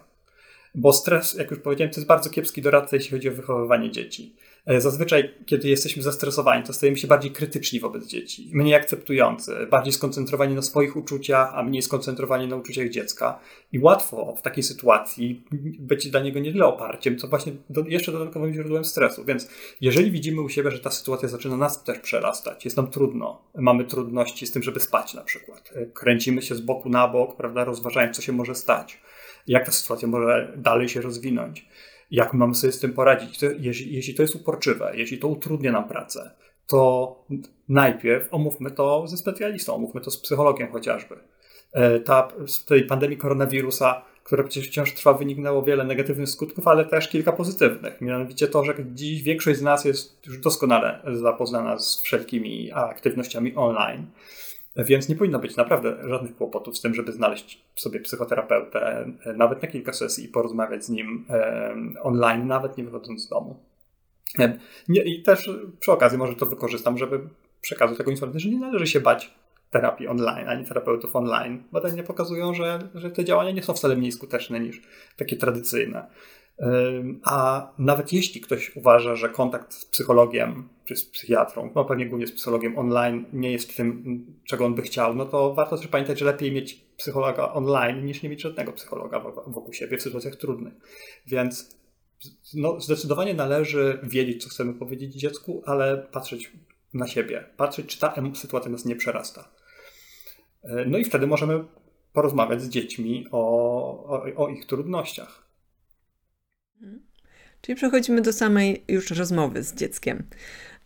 Bo 0.75 0.93
stres, 0.93 1.33
jak 1.33 1.51
już 1.51 1.59
powiedziałem, 1.59 1.93
to 1.93 1.99
jest 1.99 2.07
bardzo 2.07 2.29
kiepski 2.29 2.61
doradca, 2.61 2.95
jeśli 2.95 3.11
chodzi 3.11 3.29
o 3.29 3.31
wychowywanie 3.31 3.91
dzieci. 3.91 4.35
E, 4.65 4.81
zazwyczaj, 4.81 5.33
kiedy 5.45 5.69
jesteśmy 5.69 6.03
zestresowani, 6.03 6.63
to 6.63 6.73
stajemy 6.73 6.97
się 6.97 7.07
bardziej 7.07 7.31
krytyczni 7.31 7.79
wobec 7.79 8.07
dzieci, 8.07 8.49
mniej 8.53 8.75
akceptujący, 8.75 9.67
bardziej 9.71 9.93
skoncentrowani 9.93 10.55
na 10.55 10.61
swoich 10.61 10.95
uczuciach, 10.95 11.51
a 11.53 11.63
mniej 11.63 11.81
skoncentrowani 11.81 12.47
na 12.47 12.55
uczuciach 12.55 12.89
dziecka. 12.89 13.39
I 13.71 13.79
łatwo 13.79 14.35
w 14.37 14.41
takiej 14.41 14.63
sytuacji 14.63 15.45
być 15.79 16.09
dla 16.09 16.19
niego 16.19 16.39
nie 16.39 16.51
tyle 16.51 16.65
oparciem, 16.65 17.17
co 17.17 17.27
właśnie 17.27 17.53
do, 17.69 17.83
jeszcze 17.87 18.11
dodatkowym 18.11 18.53
źródłem 18.53 18.85
stresu. 18.85 19.25
Więc 19.25 19.49
jeżeli 19.81 20.11
widzimy 20.11 20.41
u 20.41 20.49
siebie, 20.49 20.71
że 20.71 20.79
ta 20.79 20.91
sytuacja 20.91 21.27
zaczyna 21.27 21.57
nas 21.57 21.83
też 21.83 21.99
przerastać, 21.99 22.65
jest 22.65 22.77
nam 22.77 22.87
trudno, 22.87 23.41
mamy 23.55 23.85
trudności 23.85 24.47
z 24.47 24.51
tym, 24.51 24.63
żeby 24.63 24.79
spać 24.79 25.13
na 25.13 25.21
przykład, 25.21 25.73
e, 25.75 25.85
kręcimy 25.85 26.41
się 26.41 26.55
z 26.55 26.61
boku 26.61 26.89
na 26.89 27.07
bok, 27.07 27.37
prawda, 27.37 27.63
rozważając, 27.63 28.15
co 28.15 28.21
się 28.21 28.31
może 28.31 28.55
stać, 28.55 29.01
jak 29.47 29.65
ta 29.65 29.71
sytuacja 29.71 30.07
może 30.07 30.53
dalej 30.57 30.89
się 30.89 31.01
rozwinąć 31.01 31.65
jak 32.13 32.33
mamy 32.33 32.55
sobie 32.55 32.73
z 32.73 32.79
tym 32.79 32.93
poradzić. 32.93 33.39
To, 33.39 33.45
jeśli, 33.59 33.95
jeśli 33.95 34.13
to 34.13 34.21
jest 34.21 34.35
uporczywe, 34.35 34.91
jeśli 34.95 35.17
to 35.17 35.27
utrudnia 35.27 35.71
nam 35.71 35.87
pracę, 35.87 36.31
to 36.67 37.15
najpierw 37.69 38.33
omówmy 38.33 38.71
to 38.71 39.07
ze 39.07 39.17
specjalistą, 39.17 39.75
omówmy 39.75 40.01
to 40.01 40.11
z 40.11 40.17
psychologiem 40.17 40.71
chociażby. 40.71 41.15
E, 41.73 41.99
ta, 41.99 42.27
z 42.47 42.65
tej 42.65 42.83
pandemii 42.83 43.17
koronawirusa, 43.17 44.05
która 44.23 44.43
przecież 44.43 44.67
wciąż 44.67 44.93
trwa, 44.93 45.13
wyniknęło 45.13 45.63
wiele 45.63 45.83
negatywnych 45.83 46.29
skutków, 46.29 46.67
ale 46.67 46.85
też 46.85 47.09
kilka 47.09 47.31
pozytywnych. 47.31 48.01
Mianowicie 48.01 48.47
to, 48.47 48.63
że 48.63 48.75
dziś 48.85 49.21
większość 49.21 49.59
z 49.59 49.61
nas 49.61 49.85
jest 49.85 50.27
już 50.27 50.39
doskonale 50.39 51.01
zapoznana 51.13 51.79
z 51.79 52.01
wszelkimi 52.01 52.71
aktywnościami 52.73 53.55
online. 53.55 54.05
Więc 54.75 55.09
nie 55.09 55.15
powinno 55.15 55.39
być 55.39 55.55
naprawdę 55.55 56.09
żadnych 56.09 56.35
kłopotów 56.35 56.77
z 56.77 56.81
tym, 56.81 56.93
żeby 56.93 57.11
znaleźć 57.11 57.63
sobie 57.75 57.99
psychoterapeutę, 57.99 59.05
e, 59.25 59.33
nawet 59.33 59.61
na 59.61 59.67
kilka 59.67 59.93
sesji 59.93 60.25
i 60.25 60.27
porozmawiać 60.27 60.85
z 60.85 60.89
nim 60.89 61.25
e, 61.29 61.75
online, 62.01 62.47
nawet 62.47 62.77
nie 62.77 62.83
wychodząc 62.83 63.21
z 63.21 63.29
domu. 63.29 63.59
E, 64.39 64.57
I 64.89 65.23
też 65.23 65.49
przy 65.79 65.91
okazji 65.91 66.17
może 66.17 66.35
to 66.35 66.45
wykorzystam, 66.45 66.97
żeby 66.97 67.19
przekazać 67.61 67.97
taką 67.97 68.11
informację, 68.11 68.39
że 68.39 68.49
nie 68.49 68.59
należy 68.59 68.87
się 68.87 68.99
bać 68.99 69.33
terapii 69.71 70.07
online, 70.07 70.47
ani 70.47 70.65
terapeutów 70.65 71.15
online. 71.15 71.63
Badania 71.71 72.03
pokazują, 72.03 72.53
że, 72.53 72.79
że 72.95 73.11
te 73.11 73.25
działania 73.25 73.51
nie 73.51 73.63
są 73.63 73.73
wcale 73.73 73.95
mniej 73.95 74.11
skuteczne 74.11 74.59
niż 74.59 74.81
takie 75.17 75.37
tradycyjne. 75.37 76.07
A 77.23 77.67
nawet 77.77 78.13
jeśli 78.13 78.41
ktoś 78.41 78.75
uważa, 78.75 79.15
że 79.15 79.29
kontakt 79.29 79.73
z 79.73 79.85
psychologiem 79.85 80.69
czy 80.85 80.95
z 80.95 81.05
psychiatrą, 81.05 81.71
no 81.75 81.85
pewnie 81.85 82.05
głównie 82.05 82.27
z 82.27 82.31
psychologiem 82.31 82.77
online 82.77 83.25
nie 83.33 83.51
jest 83.51 83.77
tym, 83.77 84.25
czego 84.45 84.65
on 84.65 84.75
by 84.75 84.81
chciał, 84.81 85.15
no 85.15 85.25
to 85.25 85.53
warto 85.53 85.77
też 85.77 85.87
pamiętać, 85.87 86.19
że 86.19 86.25
lepiej 86.25 86.51
mieć 86.51 86.73
psychologa 86.97 87.53
online 87.53 88.05
niż 88.05 88.23
nie 88.23 88.29
mieć 88.29 88.41
żadnego 88.41 88.73
psychologa 88.73 89.19
wokół 89.47 89.73
siebie 89.73 89.97
w 89.97 90.01
sytuacjach 90.01 90.35
trudnych. 90.35 90.73
Więc 91.27 91.77
no, 92.53 92.81
zdecydowanie 92.81 93.33
należy 93.33 93.99
wiedzieć, 94.03 94.43
co 94.43 94.49
chcemy 94.49 94.73
powiedzieć 94.73 95.13
dziecku, 95.13 95.63
ale 95.65 95.97
patrzeć 95.97 96.51
na 96.93 97.07
siebie, 97.07 97.45
patrzeć, 97.57 97.85
czy 97.85 97.99
ta 97.99 98.15
sytuacja 98.35 98.71
nas 98.71 98.85
nie 98.85 98.95
przerasta. 98.95 99.49
E, 100.63 100.85
no 100.85 100.97
i 100.97 101.03
wtedy 101.03 101.27
możemy 101.27 101.63
porozmawiać 102.13 102.61
z 102.61 102.69
dziećmi 102.69 103.25
o, 103.31 103.39
o, 104.05 104.23
o 104.35 104.47
ich 104.47 104.65
trudnościach. 104.65 105.43
Czyli 107.61 107.75
przechodzimy 107.75 108.21
do 108.21 108.33
samej 108.33 108.83
już 108.87 109.11
rozmowy 109.11 109.63
z 109.63 109.75
dzieckiem. 109.75 110.23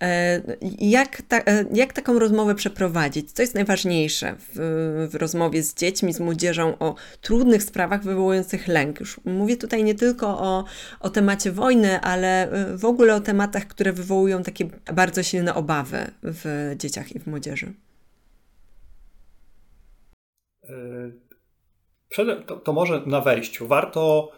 E, 0.04 0.42
jak, 0.80 1.22
ta, 1.22 1.38
e, 1.38 1.66
jak 1.74 1.94
taką 1.94 2.20
rozmowę 2.20 2.56
przeprowadzić? 2.56 3.32
Co 3.32 3.42
jest 3.42 3.56
najważniejsze 3.56 4.36
w, 4.40 5.10
w, 5.12 5.16
rozmowie 5.16 5.64
z 5.64 5.76
dziećmi, 5.76 6.14
z 6.14 6.20
młodzieżą 6.20 6.78
o 6.80 6.96
trudnych 7.22 7.64
sprawach 7.64 8.04
wywołujących 8.04 8.68
lęk? 8.68 9.00
Już 9.00 9.20
mówię 9.26 9.58
tutaj 9.58 9.84
nie 9.84 9.96
tylko 9.96 10.28
o, 10.28 10.64
o 11.00 11.10
temacie 11.10 11.52
wojny, 11.52 12.02
ale 12.02 12.52
e, 12.52 12.78
w 12.78 12.86
ogóle 12.86 13.16
o 13.16 13.20
tematach, 13.20 13.68
które 13.68 13.94
wywołują 13.94 14.44
takie 14.44 14.66
bardzo 14.94 15.24
silne 15.24 15.56
obawy 15.56 16.12
w 16.24 16.74
dzieciach 16.78 17.16
i 17.16 17.20
w 17.20 17.28
młodzieży. 17.28 17.74
To, 22.48 22.56
to 22.56 22.74
może 22.74 23.02
na 23.06 23.22
wejściu 23.22 23.68
warto 23.68 24.32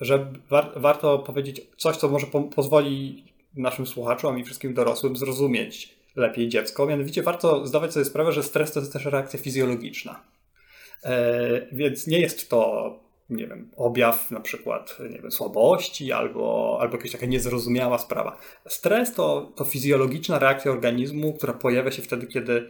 że 0.00 0.32
war, 0.50 0.70
warto 0.76 1.18
powiedzieć 1.18 1.60
coś, 1.76 1.96
co 1.96 2.08
może 2.08 2.26
po, 2.26 2.42
pozwoli 2.42 3.24
naszym 3.54 3.86
słuchaczom 3.86 4.38
i 4.38 4.44
wszystkim 4.44 4.74
dorosłym 4.74 5.16
zrozumieć, 5.16 5.98
lepiej 6.16 6.48
dziecko. 6.48 6.86
Mianowicie 6.86 7.22
warto 7.22 7.66
zdawać 7.66 7.92
sobie 7.92 8.04
sprawę, 8.04 8.32
że 8.32 8.42
stres 8.42 8.72
to 8.72 8.80
jest 8.80 8.92
też 8.92 9.04
reakcja 9.04 9.38
fizjologiczna. 9.38 10.22
E, 11.04 11.66
więc 11.72 12.06
nie 12.06 12.20
jest 12.20 12.50
to, 12.50 12.92
nie 13.30 13.46
wiem, 13.46 13.70
objaw 13.76 14.30
na 14.30 14.40
przykład 14.40 14.98
nie 15.10 15.18
wiem, 15.18 15.32
słabości 15.32 16.12
albo, 16.12 16.78
albo 16.80 16.96
jakaś 16.96 17.12
taka 17.12 17.26
niezrozumiała 17.26 17.98
sprawa. 17.98 18.38
Stres 18.68 19.14
to, 19.14 19.52
to 19.56 19.64
fizjologiczna 19.64 20.38
reakcja 20.38 20.72
organizmu, 20.72 21.34
która 21.34 21.52
pojawia 21.52 21.90
się 21.90 22.02
wtedy, 22.02 22.26
kiedy 22.26 22.68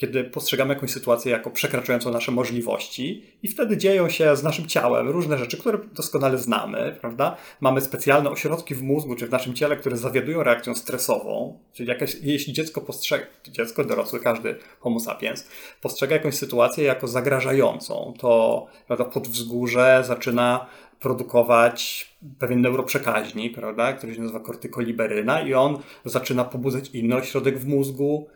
kiedy 0.00 0.24
postrzegamy 0.24 0.74
jakąś 0.74 0.90
sytuację 0.90 1.32
jako 1.32 1.50
przekraczającą 1.50 2.10
nasze 2.10 2.32
możliwości 2.32 3.24
i 3.42 3.48
wtedy 3.48 3.76
dzieją 3.76 4.08
się 4.08 4.36
z 4.36 4.42
naszym 4.42 4.66
ciałem 4.66 5.08
różne 5.08 5.38
rzeczy, 5.38 5.56
które 5.56 5.78
doskonale 5.92 6.38
znamy, 6.38 6.96
prawda? 7.00 7.36
Mamy 7.60 7.80
specjalne 7.80 8.30
ośrodki 8.30 8.74
w 8.74 8.82
mózgu 8.82 9.16
czy 9.16 9.26
w 9.26 9.30
naszym 9.30 9.54
ciele, 9.54 9.76
które 9.76 9.96
zawiadują 9.96 10.42
reakcją 10.42 10.74
stresową, 10.74 11.58
czyli 11.72 11.88
jakaś, 11.88 12.16
jeśli 12.22 12.52
dziecko 12.52 12.80
postrzega, 12.80 13.26
dziecko, 13.48 13.84
dorosły, 13.84 14.20
każdy 14.20 14.56
homo 14.78 15.00
sapiens, 15.00 15.48
postrzega 15.82 16.16
jakąś 16.16 16.34
sytuację 16.34 16.84
jako 16.84 17.08
zagrażającą, 17.08 18.14
to 18.18 18.66
prawda, 18.86 19.04
podwzgórze 19.04 20.02
zaczyna 20.06 20.66
produkować 21.00 22.10
pewien 22.38 22.60
neuroprzekaźnik, 22.60 23.54
prawda, 23.54 23.92
który 23.92 24.14
się 24.14 24.20
nazywa 24.20 24.40
kortykoliberyna 24.40 25.40
i 25.40 25.54
on 25.54 25.78
zaczyna 26.04 26.44
pobudzać 26.44 26.88
inny 26.88 27.16
ośrodek 27.16 27.58
w 27.58 27.66
mózgu, 27.66 28.28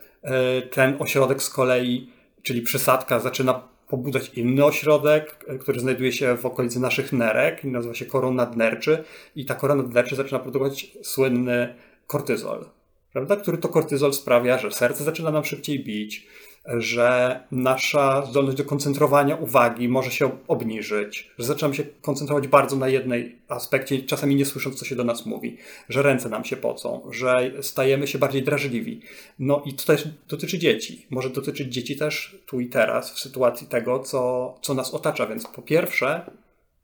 ten 0.71 0.97
ośrodek 0.99 1.43
z 1.43 1.51
kolei, 1.51 2.11
czyli 2.43 2.63
przysadka, 2.63 3.21
zaczyna 3.21 3.75
pobudzać 3.89 4.31
inny 4.35 4.65
ośrodek, 4.65 5.45
e, 5.49 5.59
który 5.59 5.81
znajduje 5.81 6.13
się 6.13 6.37
w 6.37 6.47
okolicy 6.47 6.81
naszych 6.81 7.13
nerek 7.13 7.65
nazywa 7.65 7.95
się 7.95 8.07
koron 8.07 8.35
nadnerczy 8.35 9.05
i 9.37 9.45
ta 9.45 9.55
korona 9.55 9.83
nadnerczy 9.83 10.17
zaczyna 10.17 10.39
produkować 10.39 10.91
słynny 11.03 11.75
kortyzol, 12.07 12.65
prawda? 13.13 13.37
który 13.37 13.59
to 13.59 13.69
kortyzol 13.69 14.13
sprawia, 14.13 14.59
że 14.59 14.71
serce 14.71 15.05
zaczyna 15.05 15.31
nam 15.31 15.45
szybciej 15.45 15.85
bić, 15.85 16.27
że 16.67 17.41
nasza 17.51 18.27
zdolność 18.27 18.59
do 18.59 18.65
koncentrowania 18.65 19.37
uwagi 19.37 19.89
może 19.89 20.11
się 20.11 20.31
obniżyć, 20.49 21.31
że 21.39 21.45
zaczynamy 21.45 21.75
się 21.75 21.85
koncentrować 22.03 22.49
bardzo 22.49 22.77
na 22.77 22.89
jednej 22.89 23.39
aspekcie, 23.49 24.03
czasami 24.03 24.37
nie 24.37 24.45
słysząc, 24.45 24.79
co 24.79 24.85
się 24.85 24.97
do 24.97 25.05
nas 25.05 25.27
mówi, 25.27 25.57
że 25.89 26.03
ręce 26.03 26.29
nam 26.29 26.45
się 26.45 26.57
pocą, 26.57 27.03
że 27.11 27.53
stajemy 27.63 28.07
się 28.07 28.19
bardziej 28.19 28.43
drażliwi. 28.43 29.01
No 29.39 29.63
i 29.67 29.75
to 29.75 29.85
też 29.85 30.09
dotyczy 30.29 30.59
dzieci. 30.59 31.07
Może 31.11 31.31
dotyczyć 31.31 31.75
dzieci 31.75 31.97
też 31.97 32.39
tu 32.47 32.61
i 32.61 32.67
teraz, 32.67 33.13
w 33.13 33.19
sytuacji 33.19 33.67
tego, 33.67 33.99
co, 33.99 34.55
co 34.63 34.75
nas 34.75 34.95
otacza. 34.95 35.27
Więc 35.27 35.47
po 35.47 35.63
pierwsze, 35.63 36.31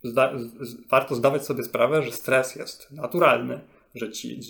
zda, 0.02 0.32
warto 0.90 1.14
zdawać 1.14 1.44
sobie 1.44 1.62
sprawę, 1.62 2.02
że 2.02 2.12
stres 2.12 2.56
jest 2.56 2.90
naturalny, 2.90 3.60
że, 3.94 4.12
ci, 4.12 4.40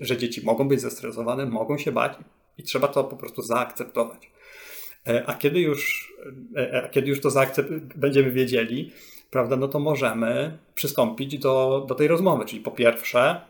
że 0.00 0.16
dzieci 0.16 0.44
mogą 0.44 0.68
być 0.68 0.80
zestresowane, 0.80 1.46
mogą 1.46 1.78
się 1.78 1.92
bać 1.92 2.12
i 2.58 2.62
trzeba 2.62 2.88
to 2.88 3.04
po 3.04 3.16
prostu 3.16 3.42
zaakceptować. 3.42 4.31
E, 5.08 5.26
a 5.26 5.34
kiedy 5.34 5.60
już, 5.60 6.12
e, 6.56 6.74
e, 6.74 6.84
a 6.84 6.88
kiedy 6.88 7.08
już 7.08 7.20
to 7.20 7.30
będziemy 7.96 8.30
wiedzieli, 8.30 8.92
prawda, 9.30 9.56
no 9.56 9.68
to 9.68 9.78
możemy 9.78 10.58
przystąpić 10.74 11.38
do, 11.38 11.84
do 11.88 11.94
tej 11.94 12.08
rozmowy. 12.08 12.44
Czyli 12.44 12.62
po 12.62 12.70
pierwsze, 12.70 13.40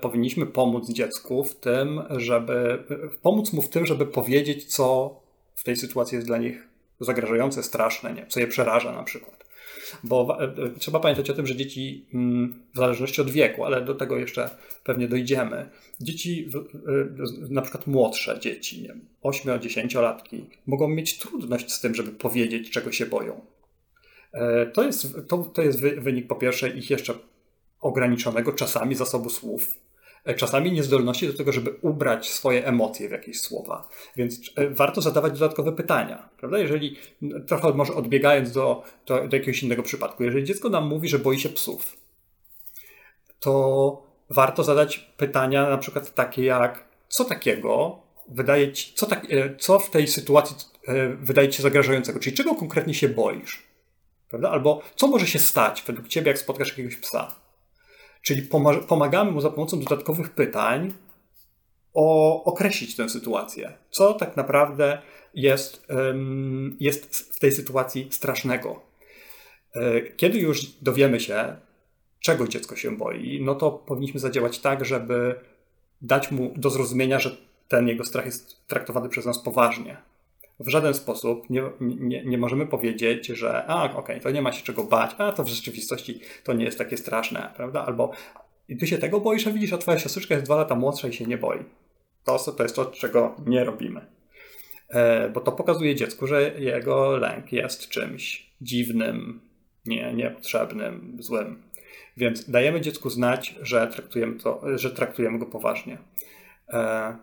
powinniśmy 0.00 0.46
pomóc 0.46 0.90
dziecku 0.90 1.44
w 1.44 1.54
tym, 1.54 2.02
żeby 2.10 2.84
pomóc 3.22 3.52
mu 3.52 3.62
w 3.62 3.68
tym, 3.68 3.86
żeby 3.86 4.06
powiedzieć, 4.06 4.74
co 4.74 5.16
w 5.54 5.64
tej 5.64 5.76
sytuacji 5.76 6.16
jest 6.16 6.26
dla 6.26 6.38
nich 6.38 6.68
zagrażające, 7.00 7.62
straszne, 7.62 8.12
nie? 8.12 8.26
co 8.26 8.40
je 8.40 8.46
przeraża 8.46 8.92
na 8.92 9.02
przykład. 9.02 9.41
Bo 10.04 10.38
trzeba 10.78 11.00
pamiętać 11.00 11.30
o 11.30 11.34
tym, 11.34 11.46
że 11.46 11.56
dzieci, 11.56 12.06
mm, 12.14 12.62
w 12.74 12.76
zależności 12.76 13.20
od 13.20 13.30
wieku, 13.30 13.64
ale 13.64 13.84
do 13.84 13.94
tego 13.94 14.18
jeszcze 14.18 14.50
pewnie 14.84 15.08
dojdziemy, 15.08 15.70
dzieci, 16.00 16.48
na 17.50 17.62
przykład 17.62 17.86
młodsze 17.86 18.40
dzieci, 18.40 18.88
8-10-latki, 19.22 20.44
mogą 20.66 20.88
mieć 20.88 21.18
trudność 21.18 21.72
z 21.72 21.80
tym, 21.80 21.94
żeby 21.94 22.10
powiedzieć, 22.10 22.70
czego 22.70 22.92
się 22.92 23.06
boją. 23.06 23.40
E, 24.32 24.66
to 24.66 24.84
jest, 24.84 25.16
to, 25.28 25.38
to 25.38 25.62
jest 25.62 25.80
wynik 25.80 26.26
po 26.26 26.34
pierwsze 26.34 26.68
ich 26.68 26.90
jeszcze 26.90 27.14
ograniczonego 27.80 28.52
czasami 28.52 28.94
zasobu 28.94 29.30
słów, 29.30 29.74
e, 29.74 29.81
czasami 30.36 30.72
niezdolności 30.72 31.26
do 31.26 31.32
tego, 31.32 31.52
żeby 31.52 31.74
ubrać 31.82 32.30
swoje 32.30 32.66
emocje 32.66 33.08
w 33.08 33.12
jakieś 33.12 33.40
słowa. 33.40 33.88
Więc 34.16 34.40
e, 34.56 34.70
warto 34.70 35.00
zadawać 35.00 35.32
dodatkowe 35.32 35.72
pytania, 35.72 36.28
prawda? 36.38 36.58
Jeżeli, 36.58 36.96
trochę 37.46 37.72
może 37.74 37.94
odbiegając 37.94 38.52
do, 38.52 38.82
do, 39.06 39.28
do 39.28 39.36
jakiegoś 39.36 39.62
innego 39.62 39.82
przypadku, 39.82 40.24
jeżeli 40.24 40.44
dziecko 40.44 40.68
nam 40.68 40.86
mówi, 40.86 41.08
że 41.08 41.18
boi 41.18 41.40
się 41.40 41.48
psów, 41.48 41.96
to 43.40 44.02
warto 44.30 44.64
zadać 44.64 44.98
pytania 45.16 45.70
na 45.70 45.78
przykład 45.78 46.14
takie 46.14 46.44
jak, 46.44 46.84
co 47.08 47.24
takiego 47.24 47.98
wydaje 48.28 48.72
ci, 48.72 48.94
co, 48.94 49.06
tak, 49.06 49.26
e, 49.30 49.56
co 49.56 49.78
w 49.78 49.90
tej 49.90 50.08
sytuacji 50.08 50.56
e, 50.88 51.08
wydaje 51.08 51.48
ci 51.48 51.56
się 51.56 51.62
zagrażającego, 51.62 52.20
czyli 52.20 52.36
czego 52.36 52.54
konkretnie 52.54 52.94
się 52.94 53.08
boisz, 53.08 53.62
prawda? 54.28 54.50
Albo 54.50 54.82
co 54.96 55.08
może 55.08 55.26
się 55.26 55.38
stać 55.38 55.82
według 55.86 56.08
ciebie, 56.08 56.28
jak 56.28 56.38
spotkasz 56.38 56.68
jakiegoś 56.68 56.96
psa. 56.96 57.41
Czyli 58.22 58.42
pomagamy 58.88 59.30
mu 59.30 59.40
za 59.40 59.50
pomocą 59.50 59.80
dodatkowych 59.80 60.30
pytań 60.30 60.92
o, 61.94 62.44
określić 62.44 62.96
tę 62.96 63.08
sytuację. 63.08 63.72
Co 63.90 64.14
tak 64.14 64.36
naprawdę 64.36 65.02
jest, 65.34 65.86
jest 66.80 67.16
w 67.36 67.38
tej 67.38 67.52
sytuacji 67.52 68.08
strasznego. 68.10 68.82
E, 69.74 70.02
kiedy 70.02 70.38
już 70.38 70.66
dowiemy 70.66 71.20
się, 71.20 71.56
czego 72.20 72.48
dziecko 72.48 72.76
się 72.76 72.96
boi, 72.96 73.40
no 73.42 73.54
to 73.54 73.70
powinniśmy 73.70 74.20
zadziałać 74.20 74.58
tak, 74.58 74.84
żeby 74.84 75.34
dać 76.02 76.30
mu 76.30 76.52
do 76.56 76.70
zrozumienia, 76.70 77.20
że 77.20 77.36
ten 77.68 77.88
jego 77.88 78.04
strach 78.04 78.26
jest 78.26 78.66
traktowany 78.66 79.08
przez 79.08 79.26
nas 79.26 79.38
poważnie. 79.38 80.11
W 80.64 80.68
żaden 80.68 80.94
sposób 80.94 81.50
nie, 81.50 81.62
nie, 81.80 82.24
nie 82.24 82.38
możemy 82.38 82.66
powiedzieć, 82.66 83.26
że 83.26 83.66
a, 83.66 83.84
okej, 83.84 83.96
okay, 83.98 84.20
to 84.20 84.30
nie 84.30 84.42
ma 84.42 84.52
się 84.52 84.64
czego 84.64 84.84
bać, 84.84 85.10
a 85.18 85.32
to 85.32 85.44
w 85.44 85.48
rzeczywistości 85.48 86.20
to 86.44 86.52
nie 86.52 86.64
jest 86.64 86.78
takie 86.78 86.96
straszne, 86.96 87.52
prawda? 87.56 87.84
Albo 87.86 88.12
ty 88.80 88.86
się 88.86 88.98
tego 88.98 89.20
boisz, 89.20 89.46
a 89.46 89.50
widzisz, 89.50 89.72
a 89.72 89.78
twoja 89.78 89.98
siostryczka 89.98 90.34
jest 90.34 90.46
dwa 90.46 90.56
lata 90.56 90.74
młodsza 90.74 91.08
i 91.08 91.12
się 91.12 91.24
nie 91.24 91.38
boi. 91.38 91.58
To, 92.24 92.38
to 92.38 92.62
jest 92.62 92.76
to, 92.76 92.84
czego 92.84 93.36
nie 93.46 93.64
robimy. 93.64 94.06
E, 94.88 95.28
bo 95.28 95.40
to 95.40 95.52
pokazuje 95.52 95.94
dziecku, 95.94 96.26
że 96.26 96.60
jego 96.60 97.16
lęk 97.16 97.52
jest 97.52 97.88
czymś 97.88 98.50
dziwnym, 98.60 99.40
nie, 99.86 100.14
niepotrzebnym, 100.14 101.16
złym. 101.20 101.62
Więc 102.16 102.50
dajemy 102.50 102.80
dziecku 102.80 103.10
znać, 103.10 103.54
że 103.62 103.86
traktujemy, 103.86 104.38
to, 104.38 104.78
że 104.78 104.90
traktujemy 104.90 105.38
go 105.38 105.46
poważnie. 105.46 105.98
E, 106.68 107.16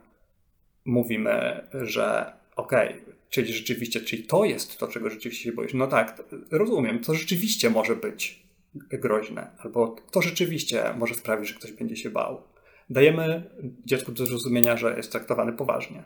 mówimy, 0.86 1.68
że 1.74 2.34
okej, 2.56 2.90
okay, 2.90 3.19
czyli 3.30 3.54
rzeczywiście, 3.54 4.02
czyli 4.02 4.24
to 4.24 4.46
jest 4.46 4.78
to, 4.78 4.88
czego 4.88 5.10
rzeczywiście 5.10 5.44
się 5.44 5.52
boisz. 5.52 5.74
No 5.74 5.88
tak, 5.88 6.24
rozumiem, 6.52 7.00
to 7.00 7.14
rzeczywiście 7.14 7.70
może 7.70 7.96
być 7.96 8.44
groźne, 8.76 9.52
albo 9.58 9.96
to 10.12 10.22
rzeczywiście 10.22 10.84
może 10.98 11.16
sprawić, 11.16 11.50
że 11.50 11.56
ktoś 11.56 11.72
będzie 11.72 11.96
się 11.96 12.10
bał. 12.10 12.42
Dajemy 12.90 13.50
dziecku 13.86 14.12
do 14.12 14.26
zrozumienia, 14.26 14.78
że 14.78 14.98
jest 14.98 15.12
traktowany 15.12 15.54
poważnie. 15.54 16.04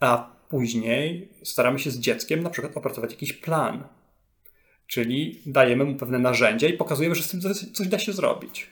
A 0.00 0.36
później 0.48 1.28
staramy 1.42 1.78
się 1.78 1.90
z 1.90 1.98
dzieckiem 1.98 2.42
na 2.42 2.50
przykład 2.50 2.76
opracować 2.76 3.10
jakiś 3.10 3.32
plan, 3.32 3.84
Czyli 4.92 5.40
dajemy 5.46 5.84
mu 5.84 5.94
pewne 5.94 6.18
narzędzia 6.18 6.68
i 6.68 6.72
pokazujemy, 6.72 7.14
że 7.14 7.22
z 7.22 7.30
tym 7.30 7.40
coś 7.72 7.88
da 7.88 7.98
się 7.98 8.12
zrobić. 8.12 8.70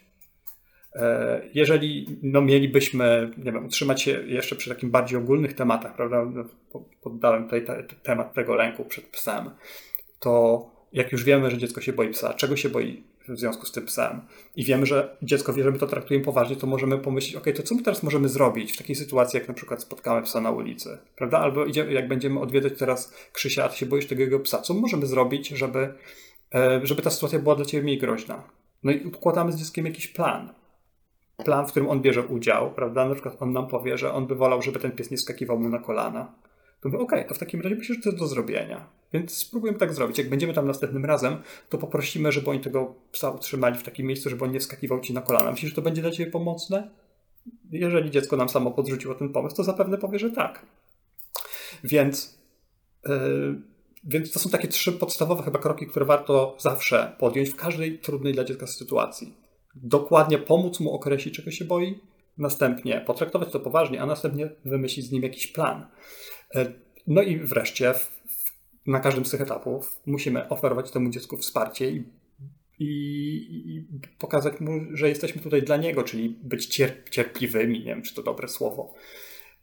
E, 0.94 1.40
jeżeli 1.54 2.18
no, 2.23 2.40
mielibyśmy, 2.40 3.30
nie 3.38 3.52
wiem, 3.52 3.66
utrzymać 3.66 4.02
się 4.02 4.11
jeszcze 4.11 4.56
przy 4.56 4.70
takim 4.70 4.90
bardziej 4.90 5.18
ogólnych 5.18 5.54
tematach, 5.54 5.97
prawda, 5.97 6.25
no, 6.25 6.44
poddałem 7.02 7.44
tutaj 7.44 7.64
te, 7.64 7.82
te, 7.82 7.97
temat 7.97 8.35
tego 8.35 8.54
lęku 8.54 8.85
przed 8.85 9.06
psem, 9.06 9.50
to 10.20 10.64
jak 10.92 11.12
już 11.12 11.25
wiemy, 11.25 11.50
że 11.50 11.59
dziecko 11.59 11.80
się 11.80 11.92
boi 11.92 12.09
psa, 12.09 12.35
czego 12.35 12.56
się 12.56 12.68
boi 12.68 13.02
w 13.28 13.38
związku 13.38 13.66
z 13.66 13.73
tym 13.73 13.87
psem 13.87 14.20
i 14.56 14.64
wiemy, 14.64 14.87
że 14.87 15.16
dziecko 15.23 15.52
wie, 15.52 15.62
że 15.62 15.70
my 15.70 15.78
to 15.78 15.87
traktujemy 15.87 16.25
poważnie, 16.25 16.56
to 16.56 16.66
możemy 16.66 16.99
pomyśleć, 16.99 17.37
ok, 17.37 17.44
to 17.56 17.62
co 17.62 17.75
my 17.75 17.82
teraz 17.82 18.02
możemy 18.02 18.28
zrobić 18.28 18.73
w 18.73 18.76
takiej 18.78 18.97
sytuacji, 18.97 19.38
jak 19.38 19.49
na 19.49 19.54
przykład 19.54 19.82
spotkamy 19.82 20.23
psa 20.23 20.40
na 20.40 20.50
ulicy, 20.50 20.99
prawda? 21.16 21.38
Albo 21.38 21.64
idzie, 21.64 21.92
jak 21.92 22.09
będziemy 22.09 22.40
odwiedzać 22.40 22.73
teraz 22.78 23.14
Krzysia, 23.32 23.64
a 23.64 23.68
ty 23.68 23.76
się 23.76 23.87
boisz 23.87 24.06
tego 24.06 24.23
jego 24.23 24.40
psa, 24.40 24.59
co 24.59 24.75
możemy 24.75 25.06
zrobić, 25.06 25.49
żeby, 25.49 25.94
e, 26.54 26.80
żeby 26.82 27.02
ta 27.02 27.11
sytuacja 27.11 27.38
była 27.38 27.54
dla 27.54 27.64
ciebie 27.64 27.82
mniej 27.82 27.99
groźna? 27.99 28.42
No 28.82 28.92
i 28.92 29.06
układamy 29.06 29.52
z 29.52 29.56
dzieckiem 29.56 29.87
jakiś 29.87 30.09
plan. 30.09 30.52
Plan, 31.44 31.66
w 31.66 31.70
którym 31.70 31.88
on 31.88 32.00
bierze 32.00 32.23
udział, 32.23 32.70
prawda? 32.70 33.09
Na 33.09 33.14
przykład 33.14 33.37
on 33.40 33.52
nam 33.52 33.68
powie, 33.68 33.99
że 33.99 34.12
on 34.12 34.26
by 34.26 34.35
wolał, 34.35 34.62
żeby 34.62 34.78
ten 34.78 34.92
pies 34.92 35.11
nie 35.11 35.18
skakiwał 35.18 35.59
mu 35.59 35.68
na 35.68 35.78
kolana. 35.78 36.32
To 36.80 36.88
mówię, 36.88 36.99
okej, 36.99 37.18
okay, 37.18 37.28
to 37.28 37.35
w 37.35 37.38
takim 37.38 37.61
razie 37.61 37.76
myślę, 37.76 37.94
że 37.94 38.02
to 38.02 38.09
jest 38.09 38.18
do 38.18 38.26
zrobienia 38.26 39.00
więc 39.12 39.37
spróbujemy 39.37 39.78
tak 39.78 39.94
zrobić. 39.94 40.18
Jak 40.18 40.28
będziemy 40.28 40.54
tam 40.54 40.66
następnym 40.66 41.04
razem, 41.04 41.37
to 41.68 41.78
poprosimy, 41.78 42.32
żeby 42.32 42.50
oni 42.50 42.61
tego 42.61 42.94
psa 43.12 43.30
utrzymali 43.30 43.78
w 43.78 43.82
takim 43.82 44.06
miejscu, 44.06 44.30
żeby 44.30 44.44
on 44.44 44.52
nie 44.52 44.61
skakiwał 44.61 45.00
ci 45.00 45.14
na 45.14 45.20
kolana. 45.20 45.50
Myślisz, 45.50 45.70
że 45.70 45.76
to 45.76 45.82
będzie 45.82 46.02
dla 46.02 46.11
ciebie 46.11 46.30
pomocne? 46.30 46.90
Jeżeli 47.70 48.11
dziecko 48.11 48.37
nam 48.37 48.49
samo 48.49 48.70
podrzuciło 48.70 49.14
ten 49.14 49.28
pomysł, 49.28 49.56
to 49.56 49.64
zapewne 49.64 49.99
powie, 49.99 50.18
że 50.18 50.30
tak. 50.30 50.66
Więc, 51.85 52.38
yy, 53.06 53.61
więc 54.04 54.32
to 54.32 54.38
są 54.38 54.50
takie 54.50 54.68
trzy 54.68 54.92
podstawowe 54.92 55.42
chyba 55.42 55.59
kroki, 55.59 55.87
które 55.87 56.06
warto 56.06 56.56
zawsze 56.59 57.16
podjąć 57.18 57.49
w 57.49 57.56
każdej 57.56 57.99
trudnej 57.99 58.32
dla 58.32 58.44
dziecka 58.44 58.66
sytuacji. 58.66 59.35
Dokładnie 59.74 60.38
pomóc 60.38 60.80
mu 60.80 60.92
określić, 60.92 61.34
czego 61.34 61.50
się 61.50 61.64
boi, 61.64 61.98
następnie 62.38 63.00
potraktować 63.00 63.52
to 63.52 63.60
poważnie, 63.60 64.02
a 64.02 64.06
następnie 64.06 64.50
wymyślić 64.64 65.06
z 65.06 65.12
nim 65.12 65.22
jakiś 65.22 65.46
plan. 65.46 65.86
E, 66.54 66.72
no 67.06 67.22
i 67.22 67.38
wreszcie 67.38 67.94
na 68.86 69.00
każdym 69.00 69.24
z 69.24 69.30
tych 69.30 69.40
etapów 69.40 70.00
musimy 70.06 70.48
oferować 70.48 70.90
temu 70.90 71.10
dziecku 71.10 71.36
wsparcie 71.36 71.90
i, 71.90 72.04
i, 72.78 72.86
i, 73.76 73.86
pokazać 74.18 74.60
mu, 74.60 74.80
że 74.92 75.08
jesteśmy 75.08 75.42
tutaj 75.42 75.62
dla 75.62 75.76
niego, 75.76 76.02
czyli 76.02 76.36
być 76.42 76.66
cierp 76.66 77.08
cierpliwymi, 77.08 77.78
nie 77.78 77.84
wiem 77.84 78.02
czy 78.02 78.14
to 78.14 78.22
dobre 78.22 78.48
słowo. 78.48 78.94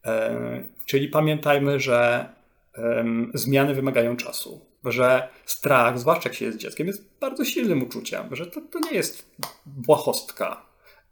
E, 0.05 0.63
czyli 0.85 1.07
pamiętajmy, 1.07 1.79
że 1.79 2.29
e, 2.77 3.05
zmiany 3.33 3.73
wymagają 3.73 4.17
czasu, 4.17 4.66
że 4.83 5.29
strach, 5.45 5.99
zwłaszcza 5.99 6.29
jak 6.29 6.37
się 6.37 6.45
jest 6.45 6.57
dzieckiem, 6.57 6.87
jest 6.87 7.09
bardzo 7.19 7.45
silnym 7.45 7.83
uczuciem, 7.83 8.35
że 8.35 8.47
to, 8.47 8.61
to 8.61 8.79
nie 8.79 8.91
jest 8.91 9.31
błahostka, 9.65 10.65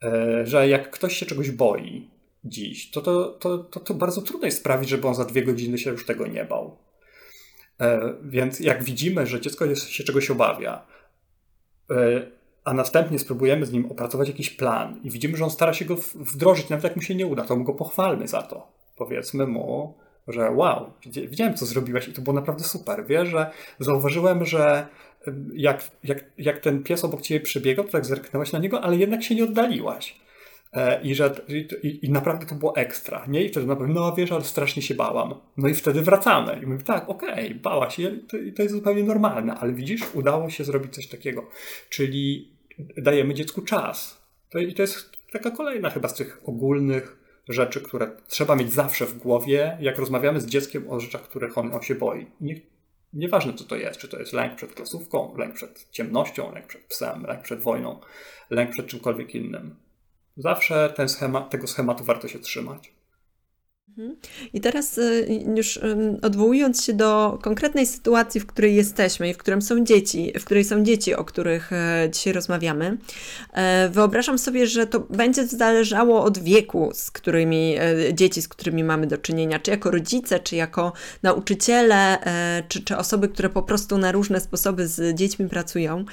e, 0.03 0.45
że 0.45 0.67
jak 0.67 0.91
ktoś 0.91 1.17
się 1.17 1.25
czegoś 1.25 1.51
boi 1.51 2.09
dziś, 2.43 2.91
to 2.91 3.01
to, 3.01 3.25
to, 3.25 3.57
to, 3.57 3.79
to 3.79 3.93
bardzo 3.93 4.21
trudno 4.21 4.45
jest 4.45 4.57
sprawić, 4.57 4.89
żeby 4.89 5.07
on 5.07 5.15
za 5.15 5.25
dwie 5.25 5.43
godziny 5.43 5.77
się 5.77 5.91
już 5.91 6.05
tego 6.05 6.27
nie 6.27 6.45
bał. 6.45 6.77
E, 7.81 8.13
więc 8.23 8.59
jak 8.59 8.83
widzimy, 8.83 9.27
że 9.27 9.41
dziecko 9.41 9.75
się 9.75 10.03
czegoś 10.03 10.31
obawia, 10.31 10.85
e, 11.91 12.31
a 12.63 12.73
następnie 12.73 13.19
spróbujemy 13.19 13.65
z 13.65 13.71
nim 13.71 13.91
opracować 13.91 14.27
jakiś 14.27 14.49
plan 14.49 14.99
i 15.03 15.11
widzimy, 15.11 15.37
że 15.37 15.43
on 15.43 15.49
stara 15.49 15.73
się 15.73 15.85
go 15.85 15.95
wdrożyć, 16.15 16.69
nawet 16.69 16.83
jak 16.83 16.95
mu 16.95 17.01
się 17.01 17.15
nie 17.15 17.27
uda, 17.27 17.43
to 17.43 17.55
mu 17.55 17.63
go 17.63 17.73
pochwalmy 17.73 18.27
za 18.27 18.41
to. 18.41 18.67
Powiedzmy 18.95 19.47
mu, 19.47 19.97
że 20.27 20.51
wow, 20.51 20.93
widziałem 21.05 21.53
co 21.53 21.65
zrobiłaś 21.65 22.07
i 22.07 22.13
to 22.13 22.21
było 22.21 22.35
naprawdę 22.35 22.63
super. 22.63 23.05
Wiesz, 23.07 23.29
że 23.29 23.51
zauważyłem, 23.79 24.45
że 24.45 24.87
jak, 25.53 25.83
jak, 26.03 26.23
jak 26.37 26.59
ten 26.59 26.83
pies 26.83 27.03
obok 27.03 27.21
ciebie 27.21 27.39
przebiegał, 27.39 27.85
to 27.85 27.91
tak 27.91 28.05
zerknęłaś 28.05 28.51
na 28.51 28.59
niego, 28.59 28.81
ale 28.81 28.97
jednak 28.97 29.23
się 29.23 29.35
nie 29.35 29.43
oddaliłaś. 29.43 30.15
E, 30.73 31.01
I 31.01 31.15
że 31.15 31.35
i, 31.83 31.99
i, 32.05 32.09
naprawdę 32.09 32.45
to 32.45 32.55
było 32.55 32.75
ekstra, 32.75 33.25
nie? 33.27 33.43
I 33.43 33.49
wtedy 33.49 33.65
na 33.65 33.75
pewno, 33.75 33.93
no 33.93 34.15
wiesz, 34.15 34.31
ale 34.31 34.43
strasznie 34.43 34.81
się 34.81 34.95
bałam. 34.95 35.33
No 35.57 35.67
i 35.67 35.73
wtedy 35.73 36.01
wracamy. 36.01 36.59
I 36.63 36.65
mówię, 36.65 36.83
tak, 36.83 37.09
okej, 37.09 37.45
okay, 37.45 37.55
bała 37.55 37.89
się, 37.89 38.11
to, 38.27 38.37
to 38.55 38.61
jest 38.61 38.75
zupełnie 38.75 39.03
normalne, 39.03 39.55
ale 39.55 39.73
widzisz, 39.73 40.01
udało 40.13 40.49
się 40.49 40.63
zrobić 40.63 40.95
coś 40.95 41.07
takiego. 41.07 41.49
Czyli 41.89 42.51
dajemy 42.97 43.33
dziecku 43.33 43.61
czas. 43.61 44.25
To, 44.49 44.59
I 44.59 44.73
to 44.73 44.81
jest 44.81 45.11
taka 45.31 45.51
kolejna 45.51 45.89
chyba 45.89 46.07
z 46.07 46.13
tych 46.13 46.41
ogólnych 46.45 47.24
rzeczy, 47.49 47.81
które 47.81 48.11
trzeba 48.27 48.55
mieć 48.55 48.73
zawsze 48.73 49.05
w 49.05 49.17
głowie, 49.17 49.77
jak 49.81 49.99
rozmawiamy 49.99 50.41
z 50.41 50.45
dzieckiem 50.45 50.89
o 50.89 50.99
rzeczach, 50.99 51.21
których 51.21 51.57
on, 51.57 51.73
on 51.73 51.81
się 51.81 51.95
boi. 51.95 52.27
Nie, 52.41 52.61
nieważne, 53.13 53.53
co 53.53 53.63
to 53.63 53.75
jest, 53.75 53.99
czy 53.99 54.07
to 54.07 54.19
jest 54.19 54.33
lęk 54.33 54.55
przed 54.55 54.73
klasówką, 54.73 55.37
lęk 55.37 55.55
przed 55.55 55.89
ciemnością, 55.91 56.53
lęk 56.53 56.67
przed 56.67 56.83
psem, 56.83 57.25
lęk 57.25 57.41
przed 57.41 57.59
wojną, 57.59 57.99
lęk 58.49 58.71
przed 58.71 58.87
czymkolwiek 58.87 59.35
innym. 59.35 59.75
Zawsze 60.37 60.93
ten 60.95 61.09
schemat, 61.09 61.49
tego 61.49 61.67
schematu 61.67 62.03
warto 62.03 62.27
się 62.27 62.39
trzymać. 62.39 62.94
Mhm. 63.89 64.15
I 64.53 64.61
teraz 64.61 64.97
y, 64.97 65.43
już 65.55 65.79
odwołując 66.21 66.83
się 66.83 66.93
do 66.93 67.39
konkretnej 67.41 67.85
sytuacji, 67.85 68.41
w 68.41 68.45
której 68.45 68.75
jesteśmy 68.75 69.29
i 69.29 69.33
w 69.33 69.37
którym 69.37 69.61
są 69.61 69.83
dzieci, 69.83 70.33
w 70.39 70.45
której 70.45 70.63
są 70.63 70.83
dzieci, 70.83 71.15
o 71.15 71.25
których 71.25 71.73
e, 71.73 72.09
dzisiaj 72.13 72.33
rozmawiamy, 72.33 72.97
e, 73.53 73.89
wyobrażam 73.89 74.37
sobie, 74.37 74.67
że 74.67 74.87
to 74.87 74.99
będzie 74.99 75.47
zależało 75.47 76.23
od 76.23 76.37
wieku, 76.37 76.91
z 76.93 77.11
którymi 77.11 77.75
e, 77.79 78.13
dzieci, 78.13 78.41
z 78.41 78.47
którymi 78.47 78.83
mamy 78.83 79.07
do 79.07 79.17
czynienia, 79.17 79.59
czy 79.59 79.71
jako 79.71 79.91
rodzice, 79.91 80.39
czy 80.39 80.55
jako 80.55 80.93
nauczyciele, 81.23 82.17
czy, 82.69 82.83
czy 82.83 82.97
osoby, 82.97 83.29
które 83.29 83.49
po 83.49 83.63
prostu 83.63 83.97
na 83.97 84.11
różne 84.11 84.39
sposoby 84.39 84.87
z 84.87 85.17
dziećmi 85.17 85.49
pracują. 85.49 86.05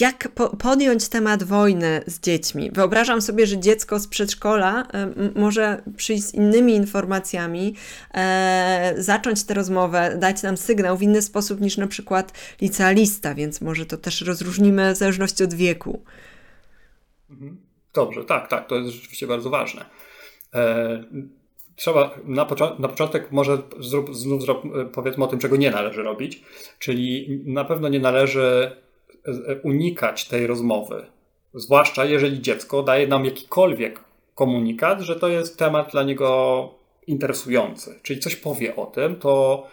Jak 0.00 0.28
po 0.28 0.56
podjąć 0.56 1.08
temat 1.08 1.42
wojny 1.42 2.02
z 2.06 2.20
dziećmi? 2.20 2.70
Wyobrażam 2.70 3.22
sobie, 3.22 3.46
że 3.46 3.58
dziecko 3.58 3.98
z 3.98 4.08
przedszkola 4.08 4.86
może 5.34 5.82
przyjść 5.96 6.24
z 6.24 6.34
innymi 6.34 6.74
informacjami, 6.74 7.74
e, 8.14 8.94
zacząć 8.98 9.44
tę 9.44 9.54
rozmowę, 9.54 10.16
dać 10.18 10.42
nam 10.42 10.56
sygnał 10.56 10.96
w 10.96 11.02
inny 11.02 11.22
sposób 11.22 11.60
niż 11.60 11.76
na 11.76 11.86
przykład 11.86 12.32
licealista, 12.60 13.34
więc 13.34 13.60
może 13.60 13.86
to 13.86 13.96
też 13.96 14.20
rozróżnimy 14.20 14.94
w 14.94 14.96
zależności 14.96 15.44
od 15.44 15.54
wieku. 15.54 16.02
Mhm. 17.30 17.60
Dobrze, 17.94 18.24
tak, 18.24 18.48
tak, 18.48 18.66
to 18.68 18.76
jest 18.76 18.90
rzeczywiście 18.90 19.26
bardzo 19.26 19.50
ważne. 19.50 19.84
E, 20.54 21.04
trzeba 21.76 22.14
na, 22.24 22.44
począ 22.44 22.78
na 22.78 22.88
początek 22.88 23.32
może 23.32 23.58
znów 24.12 24.42
zrób, 24.42 24.62
powiedzmy 24.92 25.24
o 25.24 25.28
tym, 25.28 25.38
czego 25.38 25.56
nie 25.56 25.70
należy 25.70 26.02
robić, 26.02 26.42
czyli 26.78 27.40
na 27.44 27.64
pewno 27.64 27.88
nie 27.88 28.00
należy 28.00 28.70
unikać 29.62 30.28
tej 30.28 30.46
rozmowy. 30.46 31.06
Zwłaszcza 31.54 32.04
jeżeli 32.04 32.40
dziecko 32.40 32.82
daje 32.82 33.06
nam 33.06 33.24
jakikolwiek 33.24 34.00
komunikat, 34.34 35.00
że 35.00 35.16
to 35.16 35.28
jest 35.28 35.58
temat 35.58 35.90
dla 35.92 36.02
niego 36.02 36.70
interesujący, 37.06 38.00
czyli 38.02 38.20
coś 38.20 38.36
powie 38.36 38.76
o 38.76 38.86
tym, 38.86 39.16
to 39.16 39.66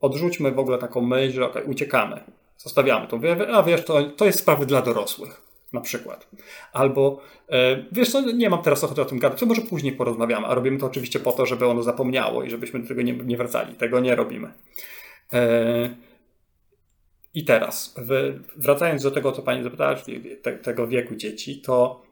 odrzućmy 0.00 0.52
w 0.52 0.58
ogóle 0.58 0.78
taką 0.78 1.00
myśl, 1.00 1.34
że 1.34 1.46
okay, 1.46 1.64
uciekamy, 1.64 2.20
zostawiamy 2.56 3.08
to. 3.08 3.20
A 3.52 3.62
wiesz, 3.62 3.84
to, 3.84 4.02
to 4.02 4.24
jest 4.24 4.38
sprawy 4.38 4.66
dla 4.66 4.82
dorosłych, 4.82 5.40
na 5.72 5.80
przykład. 5.80 6.28
Albo 6.72 7.20
e, 7.48 7.84
wiesz 7.92 8.10
co, 8.10 8.20
nie 8.20 8.50
mam 8.50 8.62
teraz 8.62 8.84
ochoty 8.84 9.02
o 9.02 9.04
tym 9.04 9.18
gadać, 9.18 9.40
to 9.40 9.46
może 9.46 9.62
później 9.62 9.92
porozmawiamy, 9.92 10.46
a 10.46 10.54
robimy 10.54 10.78
to 10.78 10.86
oczywiście 10.86 11.20
po 11.20 11.32
to, 11.32 11.46
żeby 11.46 11.66
ono 11.66 11.82
zapomniało 11.82 12.42
i 12.42 12.50
żebyśmy 12.50 12.80
do 12.80 12.88
tego 12.88 13.02
nie, 13.02 13.12
nie 13.12 13.36
wracali. 13.36 13.74
Tego 13.74 14.00
nie 14.00 14.14
robimy. 14.14 14.52
I 17.34 17.44
teraz, 17.44 17.94
wracając 18.56 19.02
do 19.02 19.10
tego, 19.10 19.32
co 19.32 19.42
Pani 19.42 19.62
zapytała, 19.62 19.94
czyli 19.94 20.36
te, 20.36 20.52
tego 20.52 20.86
wieku 20.86 21.14
dzieci, 21.14 21.60
to 21.60 22.02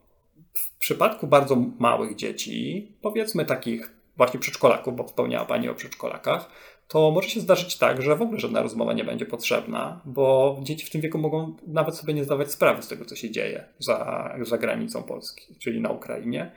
w 0.53 0.79
przypadku 0.79 1.27
bardzo 1.27 1.57
małych 1.79 2.17
dzieci, 2.17 2.89
powiedzmy 3.03 3.45
takich 3.45 3.93
właśnie 4.17 4.41
przedszkolaków, 4.41 4.97
bo 4.97 5.05
wspomniała 5.05 5.47
Pani 5.47 5.69
o 5.69 5.75
przedszkolakach, 5.75 6.51
to 6.89 7.11
może 7.11 7.29
się 7.29 7.41
zdarzyć 7.41 7.79
tak, 7.79 8.03
że 8.03 8.17
w 8.17 8.23
ogóle 8.23 8.41
żadna 8.41 8.63
rozmowa 8.63 8.93
nie 8.93 9.05
będzie 9.05 9.27
potrzebna, 9.27 10.01
bo 10.05 10.57
dzieci 10.63 10.87
w 10.87 10.91
tym 10.91 11.01
wieku 11.01 11.19
mogą 11.19 11.57
nawet 11.67 11.97
sobie 11.97 12.15
nie 12.15 12.25
zdawać 12.25 12.53
sprawy 12.53 12.83
z 12.83 12.89
tego, 12.89 13.05
co 13.05 13.17
się 13.17 13.31
dzieje 13.31 13.65
za, 13.79 14.31
za 14.43 14.59
granicą 14.59 15.03
Polski, 15.03 15.55
czyli 15.59 15.81
na 15.81 15.91
Ukrainie. 15.91 16.53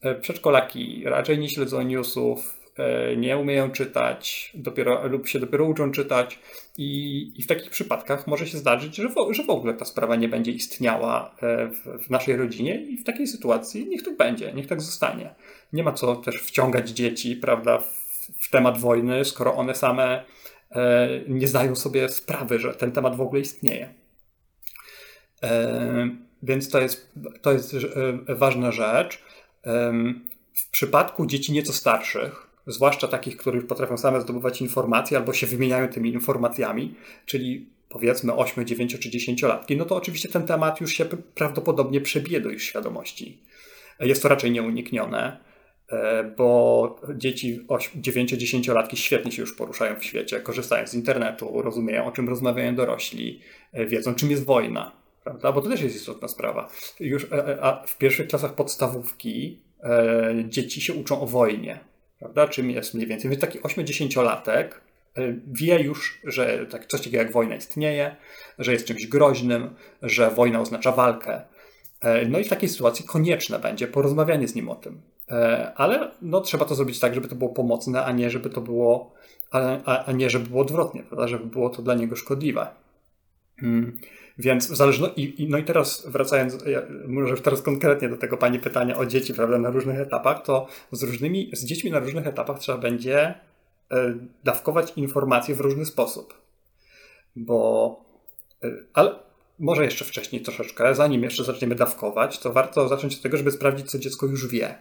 E, 0.00 0.14
przedszkolaki 0.14 1.02
raczej 1.04 1.38
nie 1.38 1.48
śledzą 1.48 1.82
newsów, 1.82 2.61
nie 3.16 3.38
umieją 3.38 3.70
czytać 3.70 4.52
dopiero, 4.54 5.08
lub 5.08 5.28
się 5.28 5.38
dopiero 5.38 5.64
uczą 5.64 5.90
czytać. 5.90 6.38
I, 6.78 7.32
I, 7.36 7.42
w 7.42 7.46
takich 7.46 7.70
przypadkach 7.70 8.26
może 8.26 8.46
się 8.46 8.58
zdarzyć, 8.58 8.96
że 8.96 9.08
w, 9.08 9.14
że 9.30 9.44
w 9.44 9.50
ogóle 9.50 9.74
ta 9.74 9.84
sprawa 9.84 10.16
nie 10.16 10.28
będzie 10.28 10.52
istniała 10.52 11.34
e, 11.42 11.68
w, 11.68 12.04
w, 12.06 12.10
naszej 12.10 12.36
rodzinie, 12.36 12.82
i 12.82 12.96
w 12.96 13.04
takiej 13.04 13.26
sytuacji 13.26 13.88
niech 13.88 14.02
tak 14.02 14.16
będzie, 14.16 14.52
niech 14.52 14.66
tak 14.66 14.80
zostanie. 14.80 15.34
Nie 15.72 15.82
ma 15.82 15.92
co 15.92 16.16
też 16.16 16.36
wciągać 16.36 16.90
dzieci, 16.90 17.36
prawda, 17.36 17.78
w, 17.78 18.28
w 18.40 18.50
temat 18.50 18.78
wojny, 18.78 19.24
skoro 19.24 19.54
one 19.54 19.74
same 19.74 20.24
e, 20.70 21.08
nie 21.28 21.48
zdają 21.48 21.76
sobie 21.76 22.08
sprawy, 22.08 22.58
że 22.58 22.74
ten 22.74 22.92
temat 22.92 23.16
w 23.16 23.20
ogóle 23.20 23.40
istnieje. 23.40 23.94
E, 25.42 26.08
więc 26.42 26.70
to 26.70 26.80
jest, 26.80 27.12
to 27.42 27.52
jest 27.52 27.74
e, 27.74 28.34
ważna 28.34 28.72
rzecz. 28.72 29.22
E, 29.64 29.92
w 30.54 30.70
przypadku 30.70 31.26
dzieci 31.26 31.52
nieco 31.52 31.72
starszych, 31.72 32.51
zwłaszcza 32.66 33.08
takich, 33.08 33.36
których 33.36 33.66
potrafią 33.66 33.96
same 33.98 34.20
zdobywać 34.20 34.60
informacje 34.60 35.16
albo 35.16 35.32
się 35.32 35.46
wymieniają 35.46 35.88
tymi 35.88 36.12
informacjami, 36.12 36.94
czyli 37.26 37.66
powiedzmy 37.88 38.34
8, 38.34 38.66
9 38.66 38.98
czy 38.98 39.10
10 39.10 39.42
latki, 39.42 39.76
no 39.76 39.84
to 39.84 39.96
oczywiście 39.96 40.28
ten 40.28 40.46
temat 40.46 40.80
już 40.80 40.92
się 40.92 41.04
prawdopodobnie 41.34 42.00
przebije 42.00 42.40
do 42.40 42.50
ich 42.50 42.62
świadomości. 42.62 43.38
Jest 44.00 44.22
to 44.22 44.28
raczej 44.28 44.50
nieuniknione, 44.50 45.36
e, 45.88 46.24
bo 46.24 47.00
dzieci 47.14 47.66
9-10 48.00 48.74
latki 48.74 48.96
świetnie 48.96 49.32
się 49.32 49.42
już 49.42 49.56
poruszają 49.56 50.00
w 50.00 50.04
świecie, 50.04 50.40
korzystają 50.40 50.86
z 50.86 50.94
internetu, 50.94 51.62
rozumieją 51.62 52.06
o 52.06 52.12
czym 52.12 52.28
rozmawiają 52.28 52.74
dorośli, 52.74 53.40
e, 53.72 53.86
wiedzą 53.86 54.14
czym 54.14 54.30
jest 54.30 54.44
wojna, 54.44 54.92
prawda? 55.24 55.52
Bo 55.52 55.62
to 55.62 55.68
też 55.68 55.80
jest 55.80 55.96
istotna 55.96 56.28
sprawa. 56.28 56.68
Już 57.00 57.26
e, 57.32 57.82
w 57.86 57.98
pierwszych 57.98 58.28
klasach 58.28 58.54
podstawówki 58.54 59.58
dzieci 60.48 60.80
się 60.80 60.94
uczą 60.94 61.20
o 61.20 61.26
wojnie 61.26 61.91
prawda? 62.22 62.48
Czym 62.48 62.70
jest 62.70 62.94
mniej 62.94 63.06
więcej. 63.06 63.30
Więc 63.30 63.40
taki 63.40 63.60
8-10-latek 63.60 64.68
e, 65.16 65.34
wie 65.46 65.82
już, 65.82 66.20
że 66.24 66.66
tak 66.70 66.86
coś 66.86 67.00
takiego 67.00 67.22
jak 67.22 67.32
wojna 67.32 67.54
istnieje, 67.54 68.16
że 68.58 68.72
jest 68.72 68.86
czymś 68.86 69.06
groźnym, 69.06 69.74
że 70.02 70.30
wojna 70.30 70.60
oznacza 70.60 70.92
walkę. 70.92 71.42
E, 72.00 72.26
no 72.26 72.38
i 72.38 72.44
w 72.44 72.48
takiej 72.48 72.68
sytuacji 72.68 73.04
konieczne 73.04 73.58
będzie 73.58 73.88
porozmawianie 73.88 74.48
z 74.48 74.54
nim 74.54 74.68
o 74.68 74.74
tym. 74.74 75.02
E, 75.30 75.72
ale 75.76 76.10
no, 76.22 76.40
trzeba 76.40 76.64
to 76.64 76.74
zrobić 76.74 77.00
tak, 77.00 77.14
żeby 77.14 77.28
to 77.28 77.34
było 77.34 77.50
pomocne, 77.50 78.04
a 78.04 78.12
nie 78.12 78.30
żeby 78.30 78.50
to 78.50 78.60
było, 78.60 79.14
a, 79.50 80.04
a 80.04 80.12
nie 80.12 80.30
żeby 80.30 80.48
było 80.48 80.62
odwrotnie, 80.62 81.02
prawda? 81.02 81.28
żeby 81.28 81.46
było 81.46 81.70
to 81.70 81.82
dla 81.82 81.94
niego 81.94 82.16
szkodliwe. 82.16 82.66
Hmm. 83.60 83.98
Więc 84.38 84.70
w 84.70 84.76
zależności, 84.76 85.46
no 85.48 85.58
i 85.58 85.64
teraz 85.64 86.06
wracając, 86.06 86.58
może 87.06 87.30
już 87.30 87.42
teraz 87.42 87.62
konkretnie 87.62 88.08
do 88.08 88.16
tego 88.16 88.36
Pani 88.36 88.58
pytania 88.58 88.96
o 88.96 89.06
dzieci, 89.06 89.34
prawda, 89.34 89.58
na 89.58 89.70
różnych 89.70 90.00
etapach, 90.00 90.42
to 90.42 90.66
z 90.92 91.02
różnymi, 91.02 91.50
z 91.52 91.64
dziećmi 91.64 91.90
na 91.90 91.98
różnych 91.98 92.26
etapach 92.26 92.58
trzeba 92.58 92.78
będzie 92.78 93.34
e, 93.90 94.14
dawkować 94.44 94.92
informacje 94.96 95.54
w 95.54 95.60
różny 95.60 95.84
sposób. 95.84 96.34
Bo, 97.36 98.04
e, 98.64 98.70
ale 98.94 99.14
może 99.58 99.84
jeszcze 99.84 100.04
wcześniej 100.04 100.42
troszeczkę, 100.42 100.94
zanim 100.94 101.22
jeszcze 101.22 101.44
zaczniemy 101.44 101.74
dawkować, 101.74 102.38
to 102.38 102.52
warto 102.52 102.88
zacząć 102.88 103.14
od 103.14 103.22
tego, 103.22 103.36
żeby 103.36 103.50
sprawdzić, 103.50 103.90
co 103.90 103.98
dziecko 103.98 104.26
już 104.26 104.48
wie. 104.48 104.78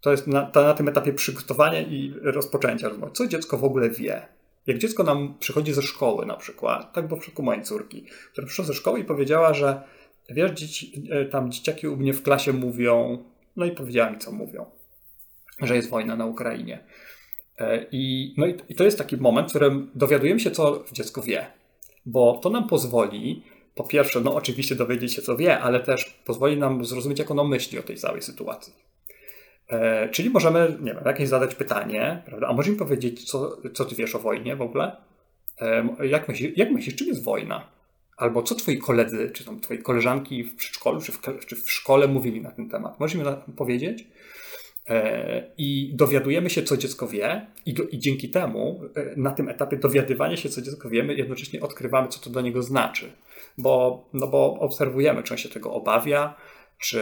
To 0.00 0.10
jest 0.10 0.26
na, 0.26 0.42
to 0.42 0.62
na 0.62 0.74
tym 0.74 0.88
etapie 0.88 1.12
przygotowania 1.12 1.80
i 1.80 2.14
rozpoczęcia 2.22 2.88
rozmowy. 2.88 3.12
Co 3.12 3.26
dziecko 3.26 3.58
w 3.58 3.64
ogóle 3.64 3.90
wie? 3.90 4.28
Jak 4.66 4.78
dziecko 4.78 5.02
nam 5.02 5.34
przychodzi 5.38 5.72
ze 5.72 5.82
szkoły 5.82 6.26
na 6.26 6.36
przykład, 6.36 6.92
tak 6.92 7.08
było 7.08 7.20
w 7.20 7.22
przypadku 7.22 7.42
mojej 7.42 7.62
córki, 7.62 8.06
która 8.32 8.46
przyszła 8.46 8.64
ze 8.64 8.74
szkoły 8.74 9.00
i 9.00 9.04
powiedziała, 9.04 9.54
że 9.54 9.82
wiesz, 10.30 10.50
dzieci, 10.50 11.02
e, 11.10 11.24
tam 11.24 11.52
dzieciaki 11.52 11.88
u 11.88 11.96
mnie 11.96 12.12
w 12.12 12.22
klasie 12.22 12.52
mówią, 12.52 13.24
no 13.56 13.66
i 13.66 13.70
powiedziała 13.70 14.10
mi, 14.10 14.18
co 14.18 14.32
mówią, 14.32 14.66
że 15.62 15.76
jest 15.76 15.90
wojna 15.90 16.16
na 16.16 16.26
Ukrainie. 16.26 16.84
E, 17.58 17.86
I, 17.92 18.34
no 18.36 18.46
i, 18.46 18.74
to 18.74 18.84
jest 18.84 18.98
taki 18.98 19.16
moment, 19.16 19.48
w 19.48 19.50
którym 19.50 19.90
dowiadujemy 19.94 20.40
się, 20.40 20.50
co 20.50 20.84
dziecko 20.92 21.22
wie, 21.22 21.46
bo 22.06 22.40
to 22.42 22.50
nam 22.50 22.68
pozwoli, 22.68 23.42
po 23.74 23.84
pierwsze, 23.84 24.20
no 24.20 24.34
oczywiście 24.34 24.74
dowiedzieć 24.74 25.14
się, 25.14 25.22
co 25.22 25.36
wie, 25.36 25.58
ale 25.58 25.80
też 25.80 26.04
pozwoli 26.24 26.56
nam 26.56 26.84
zrozumieć, 26.84 27.18
jak 27.18 27.30
ono 27.30 27.44
myśli 27.44 27.78
o 27.78 27.82
tej 27.82 27.96
całej 27.96 28.22
sytuacji. 28.22 28.72
E, 29.68 30.08
czyli 30.08 30.30
możemy, 30.30 30.76
nie 30.80 30.94
wiem, 30.94 31.02
jakieś 31.06 31.28
zadać 31.28 31.54
pytanie, 31.54 32.22
prawda? 32.26 32.46
A 32.46 32.52
może 32.52 32.70
mi 32.70 32.76
powiedzieć, 32.76 33.24
co, 33.24 33.56
co 33.74 33.84
ty 33.84 33.94
wiesz 33.94 34.14
o 34.14 34.18
wojnie 34.18 34.56
w 34.56 34.62
ogóle? 34.62 34.96
E, 35.60 36.06
jak, 36.06 36.28
myślisz, 36.28 36.52
jak 36.56 36.70
myślisz, 36.70 36.96
czym 36.96 37.06
jest 37.06 37.24
wojna? 37.24 37.68
Albo 38.16 38.42
co 38.42 38.54
twoi 38.54 38.78
koledzy, 38.78 39.30
czy 39.34 39.44
tam 39.44 39.60
twoi 39.60 39.78
koleżanki 39.78 40.44
w 40.44 40.56
przedszkolu, 40.56 41.00
czy 41.00 41.12
w, 41.12 41.20
czy 41.46 41.56
w 41.56 41.70
szkole 41.70 42.08
mówili 42.08 42.40
na 42.40 42.50
ten 42.50 42.68
temat? 42.68 43.00
Możesz 43.00 43.16
mi 43.16 43.24
powiedzieć? 43.56 44.06
E, 44.88 45.50
I 45.58 45.92
dowiadujemy 45.94 46.50
się, 46.50 46.62
co 46.62 46.76
dziecko 46.76 47.08
wie, 47.08 47.46
i, 47.66 47.74
do, 47.74 47.82
i, 47.82 47.98
dzięki 47.98 48.30
temu 48.30 48.80
na 49.16 49.30
tym 49.30 49.48
etapie 49.48 49.76
dowiadywania 49.76 50.36
się, 50.36 50.48
co 50.48 50.62
dziecko 50.62 50.88
wie, 50.88 51.02
my 51.02 51.14
jednocześnie 51.14 51.60
odkrywamy, 51.60 52.08
co 52.08 52.20
to 52.20 52.30
dla 52.30 52.42
niego 52.42 52.62
znaczy. 52.62 53.12
Bo, 53.58 54.04
no 54.12 54.26
bo 54.26 54.58
obserwujemy, 54.58 55.22
czy 55.22 55.34
on 55.34 55.38
się 55.38 55.48
tego 55.48 55.72
obawia, 55.72 56.34
czy, 56.78 57.00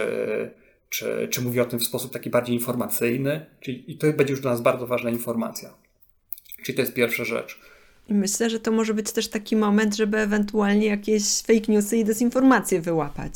czy, 0.95 1.27
czy 1.31 1.41
mówi 1.41 1.59
o 1.59 1.65
tym 1.65 1.79
w 1.79 1.83
sposób 1.83 2.13
taki 2.13 2.29
bardziej 2.29 2.55
informacyjny. 2.55 3.45
Czyli, 3.59 3.91
I 3.91 3.97
to 3.97 4.13
będzie 4.13 4.31
już 4.31 4.41
dla 4.41 4.51
nas 4.51 4.61
bardzo 4.61 4.87
ważna 4.87 5.09
informacja. 5.09 5.73
Czyli 6.63 6.75
to 6.75 6.81
jest 6.81 6.93
pierwsza 6.93 7.23
rzecz. 7.23 7.59
I 8.09 8.13
myślę, 8.13 8.49
że 8.49 8.59
to 8.59 8.71
może 8.71 8.93
być 8.93 9.11
też 9.11 9.27
taki 9.27 9.55
moment, 9.55 9.95
żeby 9.95 10.17
ewentualnie 10.17 10.87
jakieś 10.87 11.41
fake 11.41 11.71
newsy 11.71 11.97
i 11.97 12.05
dezinformacje 12.05 12.81
wyłapać. 12.81 13.33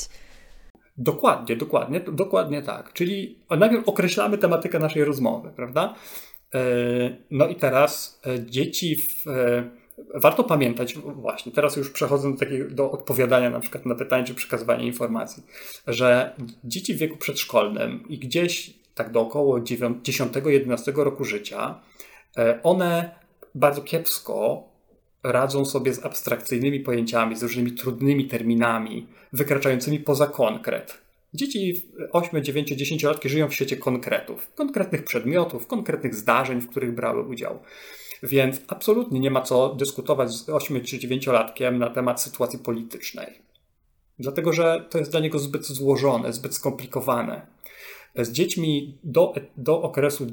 Dokładnie, 0.97 1.55
dokładnie, 1.55 1.99
dokładnie 1.99 2.61
tak. 2.61 2.93
Czyli 2.93 3.39
najpierw 3.49 3.89
określamy 3.89 4.37
tematykę 4.37 4.79
naszej 4.79 5.03
rozmowy, 5.03 5.49
prawda? 5.55 5.95
E, 6.53 6.59
no 7.31 7.47
i 7.47 7.55
teraz 7.55 8.19
e, 8.27 8.45
dzieci 8.45 8.95
w, 8.95 9.27
e, 9.27 9.69
warto 10.13 10.43
pamiętać, 10.43 10.95
właśnie 10.95 11.51
teraz 11.51 11.75
już 11.75 11.91
przechodzę 11.91 12.31
do, 12.31 12.37
takiego, 12.37 12.69
do 12.69 12.91
odpowiadania 12.91 13.49
na 13.49 13.59
przykład 13.59 13.85
na 13.85 13.95
pytanie 13.95 14.23
czy 14.23 14.33
przekazywania 14.33 14.83
informacji, 14.83 15.43
że 15.87 16.35
dzieci 16.63 16.93
w 16.93 16.97
wieku 16.97 17.17
przedszkolnym 17.17 18.03
i 18.09 18.17
gdzieś 18.17 18.73
tak 18.95 19.11
do 19.11 19.21
około 19.21 19.59
10-11 19.59 20.95
roku 20.95 21.25
życia, 21.25 21.79
one 22.63 23.15
bardzo 23.55 23.81
kiepsko 23.81 24.63
radzą 25.23 25.65
sobie 25.65 25.93
z 25.93 26.05
abstrakcyjnymi 26.05 26.79
pojęciami, 26.79 27.35
z 27.35 27.43
różnymi 27.43 27.71
trudnymi 27.71 28.27
terminami, 28.27 29.07
wykraczającymi 29.33 29.99
poza 29.99 30.27
konkret. 30.27 31.01
Dzieci 31.33 31.81
8, 32.11 32.43
9, 32.43 32.69
10 32.69 33.03
latki 33.03 33.29
żyją 33.29 33.47
w 33.49 33.53
świecie 33.53 33.77
konkretów, 33.77 34.51
konkretnych 34.55 35.03
przedmiotów, 35.03 35.67
konkretnych 35.67 36.15
zdarzeń, 36.15 36.61
w 36.61 36.69
których 36.69 36.95
brały 36.95 37.23
udział. 37.23 37.59
Więc 38.23 38.61
absolutnie 38.67 39.19
nie 39.19 39.31
ma 39.31 39.41
co 39.41 39.75
dyskutować 39.75 40.31
z 40.31 40.49
8 40.49 40.83
czy 40.83 40.99
9 40.99 41.27
latkiem 41.27 41.77
na 41.77 41.89
temat 41.89 42.21
sytuacji 42.21 42.59
politycznej. 42.59 43.41
Dlatego, 44.19 44.53
że 44.53 44.85
to 44.89 44.97
jest 44.97 45.11
dla 45.11 45.19
niego 45.19 45.39
zbyt 45.39 45.65
złożone, 45.65 46.33
zbyt 46.33 46.55
skomplikowane. 46.55 47.41
Z 48.15 48.31
dziećmi 48.31 48.97
do, 49.03 49.33
do 49.57 49.81
okresu 49.81 50.27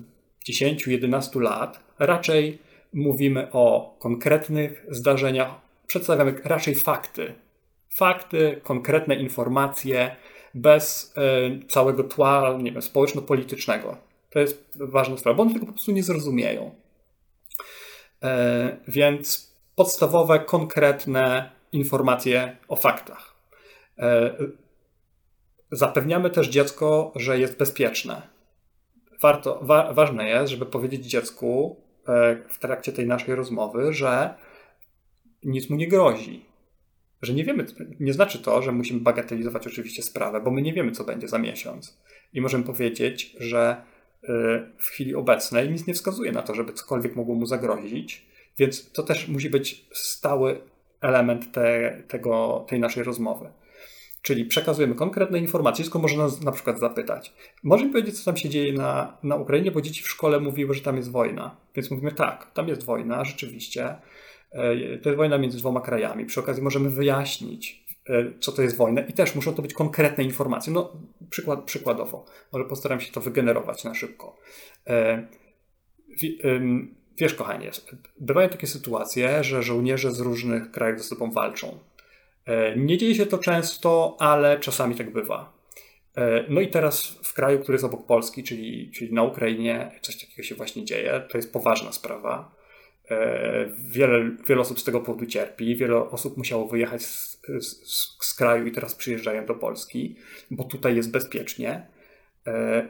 10-11 0.49 1.41
lat 1.41 1.81
raczej 1.99 2.59
mówimy 2.93 3.49
o 3.53 3.97
konkretnych 3.99 4.87
zdarzeniach, 4.89 5.51
przedstawiamy 5.87 6.41
raczej 6.45 6.75
fakty. 6.75 7.35
Fakty, 7.89 8.61
konkretne 8.63 9.15
informacje, 9.15 10.17
bez 10.55 11.15
y, 11.63 11.67
całego 11.69 12.05
tła, 12.05 12.59
nie 12.63 12.73
wiem, 12.73 12.83
społeczno-politycznego. 12.83 13.97
To 14.31 14.39
jest 14.39 14.69
ważna 14.75 15.17
sprawa, 15.17 15.37
bo 15.37 15.43
oni 15.43 15.55
tego 15.55 15.67
po 15.67 15.73
prostu 15.73 15.93
nie 15.93 16.03
zrozumieją. 16.03 16.75
E, 18.23 18.77
więc 18.89 19.57
podstawowe, 19.75 20.41
konkretne 20.41 21.51
informacje 21.73 22.57
o 22.69 22.77
faktach. 22.77 23.35
E, 23.99 24.37
zapewniamy 25.73 26.31
też 26.31 26.49
dziecko, 26.49 27.13
że 27.17 27.39
jest 27.39 27.59
bezpieczne. 27.59 28.23
Warto, 29.23 29.61
wa, 29.63 29.93
ważne 29.93 30.29
jest, 30.29 30.51
żeby 30.51 30.67
powiedzieć 30.67 31.07
dziecku, 31.07 31.87
E, 32.09 32.37
w 32.49 32.59
trakcie 32.59 32.93
tej 32.93 33.07
naszej 33.07 33.35
rozmowy, 33.35 33.93
że 33.93 34.35
nic 35.45 35.71
mu 35.71 35.77
nie 35.77 35.89
grozi. 35.89 36.45
Że 37.23 37.35
nie 37.35 37.45
wiemy, 37.45 37.67
nie 38.01 38.13
znaczy 38.13 38.39
to, 38.39 38.63
że 38.63 38.73
musimy 38.73 39.01
bagatelizować 39.01 39.67
oczywiście 39.67 40.03
sprawę, 40.03 40.41
bo 40.41 40.51
my 40.51 40.63
nie 40.63 40.73
wiemy, 40.73 40.93
co 40.93 41.05
będzie 41.05 41.29
za 41.29 41.39
miesiąc. 41.39 41.99
I 42.33 42.41
możemy 42.41 42.65
powiedzieć, 42.65 43.37
że 43.41 43.83
w 44.79 44.87
chwili 44.87 45.15
obecnej 45.15 45.71
nic 45.71 45.87
nie 45.87 45.95
wskazuje 45.95 46.33
na 46.33 46.43
to, 46.43 46.55
żeby 46.55 46.73
cokolwiek 46.73 47.17
mogło 47.17 47.35
mu 47.35 47.47
zagrozić, 47.47 48.27
więc 48.59 48.93
to 48.93 49.03
też 49.03 49.29
musi 49.29 49.51
być 49.51 49.85
stały 49.93 50.61
element 51.01 51.53
te, 51.53 51.97
tego, 52.09 52.65
tej 52.69 52.81
naszej 52.81 53.05
rozmowy. 53.05 53.49
Czyli 54.23 54.45
przekazujemy 54.45 54.95
konkretne 54.95 55.39
informacje, 55.39 55.85
dziecko 55.85 55.99
może 55.99 56.17
nas 56.17 56.43
na 56.43 56.53
przykład 56.53 56.79
zapytać. 56.79 57.33
Może 57.63 57.87
mi 57.87 57.93
powiedzieć, 57.93 58.19
co 58.19 58.25
tam 58.25 58.37
się 58.37 58.49
dzieje 58.49 58.73
na, 58.73 59.17
na 59.23 59.37
Ukrainie, 59.37 59.71
bo 59.71 59.81
dzieci 59.81 60.03
w 60.03 60.09
szkole 60.09 60.41
mówiły, 60.41 60.75
że 60.75 60.81
tam 60.81 60.97
jest 60.97 61.11
wojna. 61.11 61.57
Więc 61.75 61.91
mówimy 61.91 62.13
tak, 62.13 62.51
tam 62.55 62.69
jest 62.69 62.85
wojna, 62.85 63.25
rzeczywiście. 63.25 63.97
E, 64.53 64.99
to 64.99 65.09
jest 65.09 65.17
wojna 65.17 65.39
między 65.39 65.59
dwoma 65.59 65.81
krajami. 65.81 66.25
Przy 66.25 66.41
okazji 66.41 66.63
możemy 66.63 66.91
wyjaśnić, 66.91 67.85
co 68.41 68.53
to 68.53 68.63
jest 68.63 68.77
wojna 68.77 69.01
i 69.01 69.13
też 69.13 69.35
muszą 69.35 69.55
to 69.55 69.63
być 69.63 69.75
konkretne 69.75 70.25
informacje. 70.25 70.73
No, 70.73 70.93
przykład, 71.31 71.65
przykładowo, 71.65 72.25
może 72.53 72.65
postaram 72.65 73.01
się 73.01 73.13
to 73.13 73.21
wygenerować 73.21 73.85
na 73.85 73.95
szybko. 73.95 74.37
E, 74.87 75.27
wiesz, 77.19 77.35
kochanie, 77.35 77.71
bywają 78.21 78.49
takie 78.49 78.67
sytuacje, 78.67 79.45
że 79.45 79.63
żołnierze 79.63 80.13
z 80.13 80.21
różnych 80.21 80.71
krajów 80.71 80.99
ze 80.99 81.05
sobą 81.05 81.31
walczą 81.31 81.79
E, 82.47 82.77
nie 82.77 82.99
dzieje 82.99 83.15
się 83.15 83.27
to 83.27 83.39
często, 83.39 84.17
ale 84.19 84.61
czasami 84.61 84.95
tak 84.95 85.13
bywa. 85.13 85.57
No 86.49 86.61
i 86.61 86.69
teraz 86.69 87.07
w 87.07 87.35
kraju, 87.35 87.59
który 87.59 87.75
jest 87.75 87.85
obok 87.85 88.07
Polski, 88.07 88.43
czyli, 88.43 88.91
czyli 88.91 89.13
na 89.13 89.23
Ukrainie, 89.23 89.91
coś 90.01 90.21
takiego 90.21 90.43
się 90.43 90.55
właśnie 90.55 90.85
dzieje. 90.85 91.23
To 91.31 91.39
jest 91.39 91.53
poważna 91.53 91.93
sprawa. 91.93 92.56
E, 93.11 93.71
wiele, 93.79 94.31
wiele 94.49 94.61
osób 94.61 94.81
z 94.81 94.85
tego 94.85 95.01
powodu 95.01 95.27
cierpi. 95.27 95.77
Wiele 95.77 95.97
osób 95.97 96.37
musiało 96.37 96.69
wyjechać 96.69 97.03
z, 97.03 97.41
z, 97.61 97.87
z 98.21 98.35
kraju 98.35 98.67
i 98.67 98.73
teraz 98.73 98.95
przyjeżdżają 98.95 99.47
do 99.47 99.55
Polski, 99.55 100.17
bo 100.51 100.65
tutaj 100.65 100.97
jest 100.97 101.11
bezpiecznie. 101.11 101.87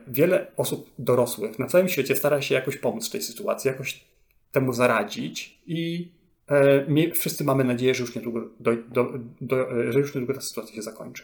Wiele 0.09 0.47
osób 0.57 0.91
dorosłych 0.99 1.59
na 1.59 1.67
całym 1.67 1.89
świecie 1.89 2.17
stara 2.17 2.43
się 2.43 2.55
jakoś 2.55 2.77
pomóc 2.77 3.09
w 3.09 3.13
tej 3.13 3.23
sytuacji, 3.23 3.69
jakoś 3.69 4.05
temu 4.53 4.73
zaradzić 4.73 5.59
i 5.67 6.09
E, 6.49 7.11
wszyscy 7.13 7.45
mamy 7.45 7.65
nadzieję, 7.65 7.95
że 7.95 8.01
już 8.03 8.15
niedługo, 8.15 8.49
do, 8.61 8.77
do, 8.77 9.13
do, 9.41 9.81
e, 9.81 9.93
że 9.93 9.99
już 9.99 10.15
niedługo 10.15 10.35
ta 10.35 10.41
sytuacja 10.41 10.75
się 10.75 10.83
zakończy. 10.83 11.23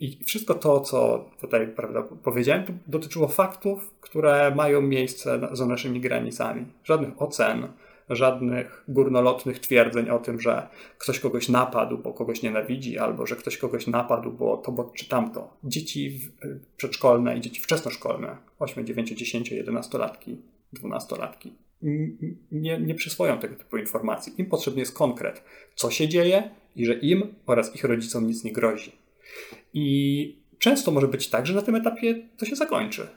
I 0.00 0.24
wszystko 0.24 0.54
to, 0.54 0.80
co 0.80 1.30
tutaj 1.40 1.68
prawda, 1.68 2.02
powiedziałem, 2.02 2.64
dotyczyło 2.86 3.28
faktów, 3.28 3.94
które 4.00 4.54
mają 4.54 4.82
miejsce 4.82 5.48
za 5.52 5.66
naszymi 5.66 6.00
granicami. 6.00 6.64
Żadnych 6.84 7.22
ocen, 7.22 7.68
żadnych 8.10 8.84
górnolotnych 8.88 9.58
twierdzeń 9.58 10.10
o 10.10 10.18
tym, 10.18 10.40
że 10.40 10.68
ktoś 10.98 11.20
kogoś 11.20 11.48
napadł, 11.48 11.98
bo 11.98 12.12
kogoś 12.12 12.42
nienawidzi, 12.42 12.98
albo 12.98 13.26
że 13.26 13.36
ktoś 13.36 13.56
kogoś 13.58 13.86
napadł, 13.86 14.32
bo 14.32 14.56
to, 14.56 14.72
bo 14.72 14.92
czy 14.94 15.08
tamto. 15.08 15.56
Dzieci 15.64 16.20
przedszkolne 16.76 17.36
i 17.36 17.40
dzieci 17.40 17.60
wczesnoszkolne, 17.60 18.36
8, 18.58 18.86
9, 18.86 19.10
10, 19.10 19.50
11 19.50 19.98
latki, 19.98 20.36
12 20.72 21.16
latki, 21.16 21.52
nie, 22.52 22.80
nie 22.80 22.94
przyswoją 22.94 23.38
tego 23.38 23.56
typu 23.56 23.76
informacji. 23.76 24.32
Im 24.38 24.46
potrzebny 24.46 24.80
jest 24.80 24.94
konkret, 24.94 25.42
co 25.74 25.90
się 25.90 26.08
dzieje 26.08 26.50
i 26.76 26.86
że 26.86 26.94
im 26.94 27.34
oraz 27.46 27.74
ich 27.74 27.84
rodzicom 27.84 28.26
nic 28.26 28.44
nie 28.44 28.52
grozi. 28.52 28.92
I 29.74 30.38
często 30.58 30.90
może 30.90 31.08
być 31.08 31.28
tak, 31.28 31.46
że 31.46 31.54
na 31.54 31.62
tym 31.62 31.74
etapie 31.74 32.28
to 32.36 32.46
się 32.46 32.56
zakończy, 32.56 33.08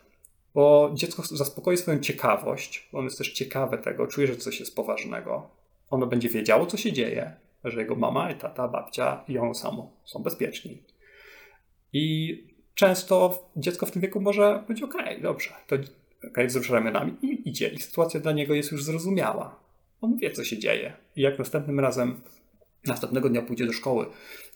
bo 0.54 0.92
dziecko 0.94 1.24
zaspokoi 1.24 1.78
swoją 1.78 2.00
ciekawość, 2.00 2.90
ono 2.94 3.04
jest 3.04 3.18
też 3.18 3.34
ciekawe 3.34 3.78
tego, 3.78 4.08
czuje, 4.08 4.28
że 4.28 4.36
coś 4.36 4.60
jest 4.60 4.76
poważnego. 4.76 5.50
Ono 5.90 6.08
będzie 6.08 6.30
wiedziało, 6.30 6.66
co 6.66 6.78
się 6.78 6.94
dzieje, 6.94 7.34
że 7.64 7.82
jego 7.82 7.96
mama 7.96 8.34
tata, 8.34 8.68
babcia 8.68 9.24
i 9.28 9.38
ono 9.38 9.54
samo 9.54 9.92
są 10.06 10.24
bezpieczni. 10.24 10.84
I 11.94 12.36
często 12.76 13.46
dziecko 13.56 13.86
w 13.86 13.92
tym 13.92 14.02
wieku 14.02 14.22
może 14.22 14.64
być 14.68 14.84
ok, 14.84 14.96
dobrze, 15.22 15.50
to 15.68 15.76
okay, 16.32 16.48
wzrusza 16.48 16.74
ramionami 16.74 17.18
i 17.22 17.50
idzie. 17.50 17.68
I 17.68 17.80
sytuacja 17.80 18.20
dla 18.20 18.32
niego 18.32 18.54
jest 18.54 18.72
już 18.72 18.84
zrozumiała. 18.84 19.60
On 20.02 20.18
wie, 20.18 20.32
co 20.32 20.44
się 20.44 20.58
dzieje. 20.58 20.94
I 21.16 21.22
jak 21.22 21.40
następnym 21.40 21.80
razem, 21.80 22.22
następnego 22.88 23.30
dnia 23.30 23.42
pójdzie 23.42 23.66
do 23.66 23.74
szkoły 23.74 24.06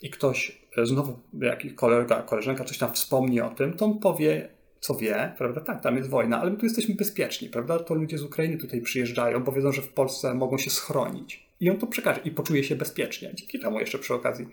i 0.01 0.09
ktoś, 0.09 0.61
e, 0.77 0.85
znowu 0.85 1.19
jakiś 1.41 1.73
kolega, 1.73 2.21
koleżanka 2.21 2.63
coś 2.63 2.77
tam 2.77 2.93
wspomni 2.93 3.41
o 3.41 3.49
tym, 3.49 3.73
to 3.73 3.85
on 3.85 3.99
powie, 3.99 4.49
co 4.79 4.95
wie, 4.95 5.33
prawda, 5.37 5.61
tak, 5.61 5.83
tam 5.83 5.97
jest 5.97 6.09
wojna, 6.09 6.41
ale 6.41 6.51
my 6.51 6.57
tu 6.57 6.65
jesteśmy 6.65 6.95
bezpieczni, 6.95 7.49
prawda, 7.49 7.79
to 7.79 7.93
ludzie 7.93 8.17
z 8.17 8.23
Ukrainy 8.23 8.57
tutaj 8.57 8.81
przyjeżdżają, 8.81 9.43
bo 9.43 9.51
wiedzą, 9.51 9.71
że 9.71 9.81
w 9.81 9.89
Polsce 9.89 10.33
mogą 10.33 10.57
się 10.57 10.69
schronić. 10.69 11.43
I 11.59 11.69
on 11.69 11.77
to 11.77 11.87
przekaże 11.87 12.21
i 12.25 12.31
poczuje 12.31 12.63
się 12.63 12.75
bezpiecznie. 12.75 13.31
Dzięki 13.35 13.59
temu 13.59 13.79
jeszcze 13.79 13.99
przy 13.99 14.13
okazji 14.13 14.47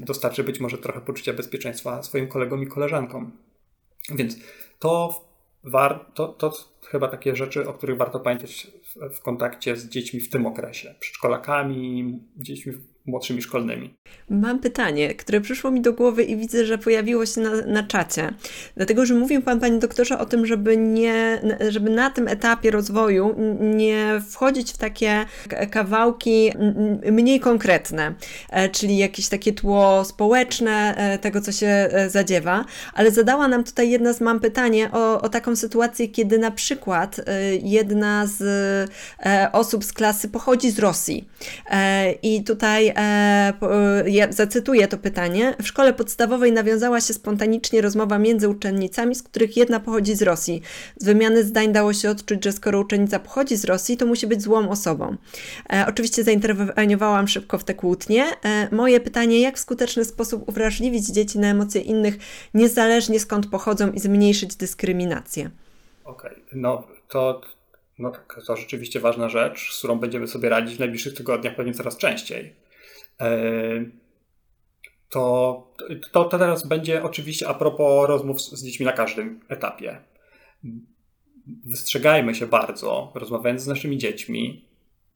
dostarczy 0.00 0.44
być 0.44 0.60
może 0.60 0.78
trochę 0.78 1.00
poczucia 1.00 1.32
bezpieczeństwa 1.32 2.02
swoim 2.02 2.28
kolegom 2.28 2.62
i 2.62 2.66
koleżankom. 2.66 3.32
Więc 4.14 4.36
to, 4.78 5.24
war, 5.64 6.06
to, 6.14 6.28
to 6.28 6.52
chyba 6.86 7.08
takie 7.08 7.36
rzeczy, 7.36 7.68
o 7.68 7.72
których 7.72 7.96
warto 7.96 8.20
pamiętać 8.20 8.66
w, 9.14 9.20
kontakcie 9.20 9.76
z 9.76 9.88
dziećmi 9.88 10.20
w 10.20 10.30
tym 10.30 10.46
okresie. 10.46 10.94
Przedszkolakami, 11.00 12.18
dziećmi 12.36 12.72
młodszymi 13.08 13.42
szkolnymi. 13.42 13.94
Mam 14.30 14.58
pytanie, 14.58 15.14
które 15.14 15.40
przyszło 15.40 15.70
mi 15.70 15.80
do 15.80 15.92
głowy 15.92 16.24
i 16.24 16.36
widzę, 16.36 16.64
że 16.64 16.78
pojawiło 16.78 17.26
się 17.26 17.40
na, 17.40 17.50
na 17.66 17.82
czacie. 17.82 18.34
Dlatego, 18.76 19.06
że 19.06 19.14
mówił 19.14 19.42
Pan, 19.42 19.60
Panie 19.60 19.78
Doktorze, 19.78 20.18
o 20.18 20.26
tym, 20.26 20.46
żeby, 20.46 20.76
nie, 20.76 21.42
żeby 21.68 21.90
na 21.90 22.10
tym 22.10 22.28
etapie 22.28 22.70
rozwoju 22.70 23.34
nie 23.60 24.22
wchodzić 24.30 24.72
w 24.72 24.78
takie 24.78 25.24
kawałki 25.70 26.52
mniej 27.12 27.40
konkretne, 27.40 28.14
e, 28.50 28.68
czyli 28.68 28.98
jakieś 28.98 29.28
takie 29.28 29.52
tło 29.52 30.04
społeczne 30.04 30.94
e, 30.96 31.18
tego, 31.18 31.40
co 31.40 31.52
się 31.52 31.66
e, 31.66 32.10
zadziewa, 32.10 32.64
ale 32.94 33.10
zadała 33.10 33.48
nam 33.48 33.64
tutaj 33.64 33.90
jedna 33.90 34.12
z 34.12 34.20
mam 34.20 34.40
pytanie 34.40 34.90
o, 34.92 35.20
o 35.20 35.28
taką 35.28 35.56
sytuację, 35.56 36.08
kiedy 36.08 36.38
na 36.38 36.50
przykład 36.50 36.77
jedna 37.62 38.26
z 38.26 38.90
osób 39.52 39.84
z 39.84 39.92
klasy 39.92 40.28
pochodzi 40.28 40.70
z 40.70 40.78
Rosji 40.78 41.28
i 42.22 42.44
tutaj 42.44 42.92
E, 42.98 43.52
e, 43.62 44.10
ja 44.10 44.32
zacytuję 44.32 44.88
to 44.88 44.98
pytanie. 44.98 45.54
W 45.62 45.66
szkole 45.66 45.92
podstawowej 45.92 46.52
nawiązała 46.52 47.00
się 47.00 47.14
spontanicznie 47.14 47.80
rozmowa 47.80 48.18
między 48.18 48.48
uczennicami, 48.48 49.14
z 49.14 49.22
których 49.22 49.56
jedna 49.56 49.80
pochodzi 49.80 50.14
z 50.14 50.22
Rosji. 50.22 50.62
Z 50.96 51.04
wymiany 51.04 51.44
zdań 51.44 51.72
dało 51.72 51.92
się 51.92 52.10
odczuć, 52.10 52.44
że 52.44 52.52
skoro 52.52 52.80
uczennica 52.80 53.18
pochodzi 53.18 53.56
z 53.56 53.64
Rosji, 53.64 53.96
to 53.96 54.06
musi 54.06 54.26
być 54.26 54.42
złą 54.42 54.68
osobą. 54.68 55.16
E, 55.72 55.84
oczywiście 55.88 56.24
zainterweniowałam 56.24 57.28
szybko 57.28 57.58
w 57.58 57.64
te 57.64 57.74
kłótnie. 57.74 58.24
E, 58.44 58.68
moje 58.74 59.00
pytanie, 59.00 59.40
jak 59.40 59.56
w 59.56 59.60
skuteczny 59.60 60.04
sposób 60.04 60.48
uwrażliwić 60.48 61.06
dzieci 61.06 61.38
na 61.38 61.48
emocje 61.48 61.80
innych, 61.80 62.18
niezależnie 62.54 63.20
skąd 63.20 63.46
pochodzą 63.46 63.92
i 63.92 64.00
zmniejszyć 64.00 64.56
dyskryminację? 64.56 65.50
Okej, 66.08 66.32
okay. 66.32 66.44
no 66.52 66.86
to 67.08 67.40
no 67.98 68.10
tak, 68.10 68.40
to 68.46 68.56
rzeczywiście 68.56 69.00
ważna 69.00 69.28
rzecz, 69.28 69.72
z 69.72 69.78
którą 69.78 69.98
będziemy 69.98 70.28
sobie 70.28 70.48
radzić 70.48 70.76
w 70.76 70.80
najbliższych 70.80 71.14
tygodniach 71.14 71.56
pewnie 71.56 71.74
coraz 71.74 71.96
częściej. 71.96 72.54
E, 73.20 73.30
to, 75.08 75.74
to, 76.12 76.24
to 76.24 76.38
teraz 76.38 76.66
będzie 76.66 77.02
oczywiście 77.02 77.48
a 77.48 77.54
propos 77.54 78.08
rozmów 78.08 78.40
z 78.40 78.64
dziećmi 78.64 78.86
na 78.86 78.92
każdym 78.92 79.40
etapie. 79.48 80.00
Wystrzegajmy 81.66 82.34
się 82.34 82.46
bardzo, 82.46 83.12
rozmawiając 83.14 83.62
z 83.62 83.66
naszymi 83.66 83.98
dziećmi, 83.98 84.64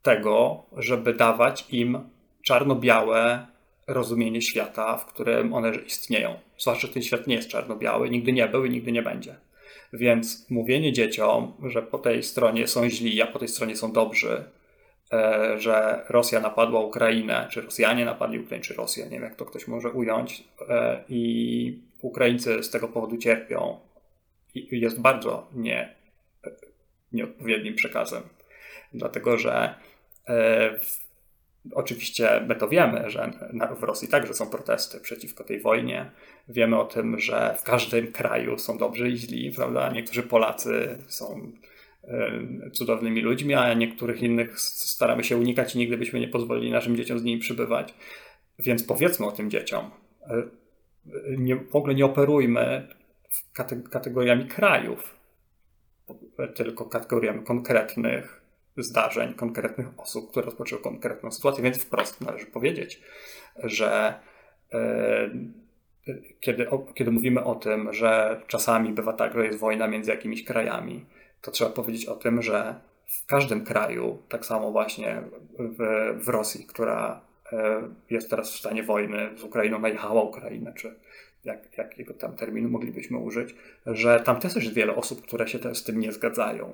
tego, 0.02 0.66
żeby 0.76 1.14
dawać 1.14 1.66
im 1.70 1.98
czarno-białe 2.42 3.46
rozumienie 3.86 4.42
świata, 4.42 4.96
w 4.96 5.06
którym 5.06 5.54
one 5.54 5.74
istnieją. 5.74 6.38
Zwłaszcza, 6.58 6.86
że 6.86 6.92
ten 6.92 7.02
świat 7.02 7.26
nie 7.26 7.34
jest 7.34 7.48
czarno-biały, 7.48 8.10
nigdy 8.10 8.32
nie 8.32 8.48
był 8.48 8.64
i 8.64 8.70
nigdy 8.70 8.92
nie 8.92 9.02
będzie. 9.02 9.36
Więc 9.92 10.50
mówienie 10.50 10.92
dzieciom, 10.92 11.52
że 11.66 11.82
po 11.82 11.98
tej 11.98 12.22
stronie 12.22 12.68
są 12.68 12.88
źli, 12.88 13.22
a 13.22 13.26
po 13.26 13.38
tej 13.38 13.48
stronie 13.48 13.76
są 13.76 13.92
dobrzy, 13.92 14.44
E, 15.12 15.60
że 15.60 16.04
Rosja 16.08 16.40
napadła 16.40 16.80
Ukrainę, 16.80 17.48
czy 17.50 17.60
Rosjanie 17.60 18.04
napadli 18.04 18.38
Ukrainę, 18.38 18.64
czy 18.64 18.74
Rosja, 18.74 19.04
nie 19.04 19.10
wiem 19.10 19.22
jak 19.22 19.34
to 19.34 19.44
ktoś 19.44 19.68
może 19.68 19.90
ująć, 19.90 20.44
e, 20.68 21.04
i 21.08 21.82
Ukraińcy 22.02 22.62
z 22.62 22.70
tego 22.70 22.88
powodu 22.88 23.16
cierpią, 23.16 23.78
jest 24.54 25.00
bardzo 25.00 25.48
nie, 25.54 25.94
nieodpowiednim 27.12 27.74
przekazem. 27.74 28.22
Dlatego, 28.94 29.38
że 29.38 29.74
e, 30.28 30.78
Oczywiście 31.72 32.44
my 32.48 32.54
to 32.54 32.68
wiemy, 32.68 33.10
że 33.10 33.30
w 33.76 33.82
Rosji 33.82 34.08
także 34.08 34.34
są 34.34 34.46
protesty 34.50 35.00
przeciwko 35.00 35.44
tej 35.44 35.60
wojnie. 35.60 36.10
Wiemy 36.48 36.80
o 36.80 36.84
tym, 36.84 37.18
że 37.18 37.54
w 37.58 37.62
każdym 37.62 38.12
kraju 38.12 38.58
są 38.58 38.78
dobrzy 38.78 39.08
i 39.08 39.16
źli, 39.16 39.52
prawda? 39.56 39.90
Niektórzy 39.92 40.22
Polacy 40.22 40.98
są 41.08 41.52
cudownymi 42.72 43.20
ludźmi, 43.20 43.54
a 43.54 43.74
niektórych 43.74 44.22
innych 44.22 44.60
staramy 44.60 45.24
się 45.24 45.36
unikać 45.36 45.74
i 45.74 45.78
nigdy 45.78 45.98
byśmy 45.98 46.20
nie 46.20 46.28
pozwolili 46.28 46.70
naszym 46.70 46.96
dzieciom 46.96 47.18
z 47.18 47.24
nimi 47.24 47.40
przybywać. 47.40 47.94
Więc 48.58 48.84
powiedzmy 48.84 49.26
o 49.26 49.32
tym 49.32 49.50
dzieciom. 49.50 49.90
E, 50.30 50.42
nie, 51.38 51.56
w 51.56 51.76
ogóle 51.76 51.94
nie 51.94 52.04
operujmy 52.04 52.88
kategoriami 53.90 54.46
krajów, 54.46 55.16
tylko 56.54 56.84
kategoriami 56.84 57.44
konkretnych 57.44 58.41
zdarzeń, 58.76 59.34
konkretnych 59.34 60.00
osób, 60.00 60.30
które 60.30 60.46
rozpoczęły 60.46 60.82
konkretną 60.82 61.30
sytuację. 61.30 61.64
Więc 61.64 61.82
wprost 61.82 62.20
należy 62.20 62.46
powiedzieć, 62.46 63.02
że 63.64 64.14
e, 64.72 65.30
kiedy, 66.40 66.66
kiedy 66.94 67.10
mówimy 67.10 67.44
o 67.44 67.54
tym, 67.54 67.92
że 67.92 68.40
czasami 68.46 68.92
bywa 68.92 69.12
tak, 69.12 69.34
że 69.34 69.46
jest 69.46 69.58
wojna 69.58 69.88
między 69.88 70.10
jakimiś 70.10 70.44
krajami, 70.44 71.06
to 71.40 71.50
trzeba 71.50 71.70
powiedzieć 71.70 72.06
o 72.06 72.16
tym, 72.16 72.42
że 72.42 72.74
w 73.06 73.26
każdym 73.26 73.64
kraju, 73.64 74.22
tak 74.28 74.46
samo 74.46 74.72
właśnie 74.72 75.22
w, 75.58 75.78
w 76.24 76.28
Rosji, 76.28 76.66
która 76.66 77.20
e, 77.52 77.82
jest 78.10 78.30
teraz 78.30 78.52
w 78.52 78.58
stanie 78.58 78.82
wojny 78.82 79.30
z 79.36 79.42
Ukrainą, 79.42 79.78
najechała 79.78 80.22
Ukrainę, 80.22 80.72
czy 80.76 80.94
jak, 81.44 81.78
jakiego 81.78 82.14
tam 82.14 82.36
terminu 82.36 82.68
moglibyśmy 82.68 83.18
użyć, 83.18 83.54
że 83.86 84.20
tam 84.20 84.40
też 84.40 84.56
jest 84.56 84.74
wiele 84.74 84.94
osób, 84.94 85.22
które 85.22 85.48
się 85.48 85.74
z 85.74 85.84
tym 85.84 86.00
nie 86.00 86.12
zgadzają. 86.12 86.72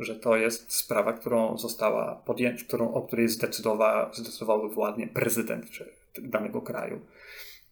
Że 0.00 0.16
to 0.16 0.36
jest 0.36 0.72
sprawa, 0.72 1.12
którą 1.12 1.58
została 1.58 2.14
podjęta, 2.14 2.64
którą, 2.64 2.92
o 2.92 3.02
której 3.02 3.28
zdecydowa, 3.28 4.10
zdecydowały 4.14 4.68
władnie 4.68 5.08
prezydent 5.08 5.70
czy 5.70 5.92
danego 6.22 6.62
kraju. 6.62 7.00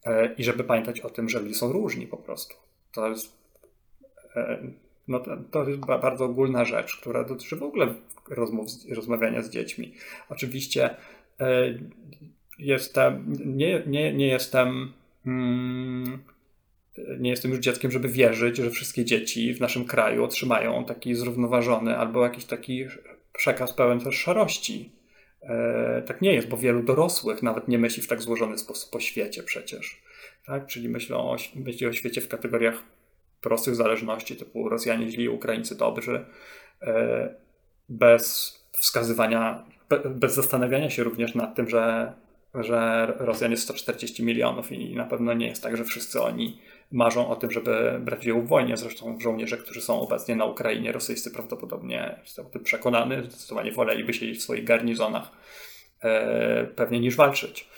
E, 0.04 0.34
I 0.34 0.44
żeby 0.44 0.64
pamiętać 0.64 1.00
o 1.00 1.10
tym, 1.10 1.28
że 1.28 1.40
ludzie 1.40 1.54
są 1.54 1.72
różni 1.72 2.06
po 2.06 2.16
prostu. 2.16 2.54
To 2.92 3.08
jest 3.08 3.32
e, 4.36 4.58
no 5.08 5.20
to, 5.20 5.36
to 5.50 5.68
jest 5.68 5.80
bardzo 5.80 6.24
ogólna 6.24 6.64
rzecz, 6.64 6.96
która 6.96 7.24
dotyczy 7.24 7.56
w 7.56 7.62
ogóle 7.62 7.94
rozmów, 8.28 8.68
rozmawiania 8.94 9.42
z 9.42 9.50
dziećmi. 9.50 9.94
Oczywiście 10.28 10.96
e, 11.40 11.78
jestem, 12.58 13.36
nie, 13.44 13.82
nie, 13.86 14.14
nie 14.14 14.26
jestem. 14.26 14.92
Mm, 15.26 16.18
nie 17.18 17.30
jestem 17.30 17.50
już 17.50 17.60
dzieckiem, 17.60 17.90
żeby 17.90 18.08
wierzyć, 18.08 18.56
że 18.56 18.70
wszystkie 18.70 19.04
dzieci 19.04 19.54
w 19.54 19.60
naszym 19.60 19.84
kraju 19.84 20.24
otrzymają 20.24 20.84
taki 20.84 21.14
zrównoważony 21.14 21.96
albo 21.96 22.24
jakiś 22.24 22.44
taki 22.44 22.84
przekaz 23.32 23.72
pełen 23.72 24.00
też 24.00 24.14
szarości. 24.16 24.92
E, 25.42 26.02
tak 26.06 26.20
nie 26.20 26.34
jest, 26.34 26.48
bo 26.48 26.56
wielu 26.56 26.82
dorosłych 26.82 27.42
nawet 27.42 27.68
nie 27.68 27.78
myśli 27.78 28.02
w 28.02 28.08
tak 28.08 28.22
złożony 28.22 28.58
sposób 28.58 28.94
o 28.94 29.00
świecie 29.00 29.42
przecież. 29.42 30.02
Tak? 30.46 30.66
Czyli 30.66 30.88
myślą 30.88 31.30
o, 31.30 31.36
myśli 31.54 31.86
o 31.86 31.92
świecie 31.92 32.20
w 32.20 32.28
kategoriach 32.28 32.82
prostych 33.40 33.74
zależności, 33.74 34.36
typu 34.36 34.68
Rosjanie 34.68 35.10
źli, 35.10 35.28
Ukraińcy 35.28 35.78
dobrzy, 35.78 36.24
e, 36.82 37.34
bez 37.88 38.58
wskazywania, 38.72 39.64
bez 40.04 40.34
zastanawiania 40.34 40.90
się 40.90 41.04
również 41.04 41.34
nad 41.34 41.54
tym, 41.54 41.68
że, 41.68 42.12
że 42.54 43.06
Rosjan 43.18 43.50
jest 43.50 43.62
140 43.62 44.24
milionów 44.24 44.72
i 44.72 44.96
na 44.96 45.04
pewno 45.04 45.34
nie 45.34 45.48
jest 45.48 45.62
tak, 45.62 45.76
że 45.76 45.84
wszyscy 45.84 46.22
oni 46.22 46.58
marzą 46.92 47.28
o 47.28 47.36
tym, 47.36 47.50
żeby 47.50 48.00
brać 48.00 48.20
udział 48.20 48.42
w 48.42 48.48
wojnie. 48.48 48.76
Zresztą 48.76 49.20
żołnierze, 49.20 49.56
którzy 49.56 49.80
są 49.80 50.00
obecnie 50.00 50.36
na 50.36 50.44
Ukrainie, 50.44 50.92
rosyjscy 50.92 51.30
prawdopodobnie, 51.30 52.20
jestem 52.22 52.46
o 52.46 52.50
tym 52.50 52.64
przekonany, 52.64 53.22
zdecydowanie 53.22 53.72
woleliby 53.72 54.14
siedzieć 54.14 54.38
w 54.38 54.42
swoich 54.42 54.64
garnizonach 54.64 55.30
e, 56.02 56.66
pewnie 56.66 57.00
niż 57.00 57.16
walczyć. 57.16 57.68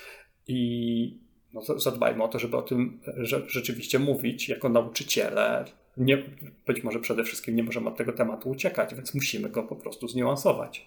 I 0.48 1.20
no 1.54 1.60
zadbajmy 1.76 2.24
o 2.24 2.28
to, 2.28 2.38
żeby 2.38 2.56
o 2.56 2.62
tym 2.62 3.00
rzeczywiście 3.46 3.98
mówić 3.98 4.48
jako 4.48 4.68
nauczyciele. 4.68 5.64
Nie, 5.96 6.24
być 6.66 6.84
może 6.84 7.00
przede 7.00 7.24
wszystkim 7.24 7.56
nie 7.56 7.62
możemy 7.62 7.88
od 7.88 7.96
tego 7.96 8.12
tematu 8.12 8.50
uciekać, 8.50 8.94
więc 8.94 9.14
musimy 9.14 9.48
go 9.48 9.62
po 9.62 9.76
prostu 9.76 10.08
zniuansować. 10.08 10.86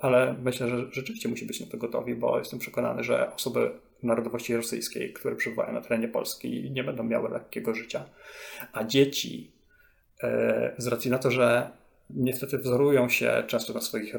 Ale 0.00 0.34
myślę, 0.42 0.68
że 0.68 0.86
rzeczywiście 0.92 1.28
musi 1.28 1.46
być 1.46 1.60
na 1.60 1.66
to 1.66 1.76
gotowi, 1.76 2.14
bo 2.14 2.38
jestem 2.38 2.58
przekonany, 2.58 3.04
że 3.04 3.34
osoby 3.34 3.70
narodowości 4.02 4.56
rosyjskiej, 4.56 5.12
które 5.12 5.36
przebywają 5.36 5.72
na 5.72 5.80
terenie 5.80 6.08
Polski, 6.08 6.70
nie 6.70 6.84
będą 6.84 7.04
miały 7.04 7.30
lekkiego 7.30 7.74
życia. 7.74 8.04
A 8.72 8.84
dzieci, 8.84 9.52
e, 10.22 10.74
z 10.78 10.86
racji 10.86 11.10
na 11.10 11.18
to, 11.18 11.30
że 11.30 11.70
niestety 12.10 12.58
wzorują 12.58 13.08
się 13.08 13.42
często 13.46 13.72
na 13.72 13.80
swoich 13.80 14.14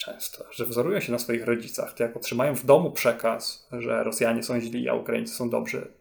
często, 0.00 0.44
że 0.50 0.66
wzorują 0.66 1.00
się 1.00 1.12
na 1.12 1.18
swoich 1.18 1.44
rodzicach, 1.44 1.94
to 1.94 2.02
jak 2.02 2.16
otrzymają 2.16 2.54
w 2.54 2.66
domu 2.66 2.90
przekaz, 2.90 3.68
że 3.72 4.04
Rosjanie 4.04 4.42
są 4.42 4.60
źli, 4.60 4.88
a 4.88 4.94
Ukraińcy 4.94 5.34
są 5.34 5.50
dobrzy, 5.50 5.92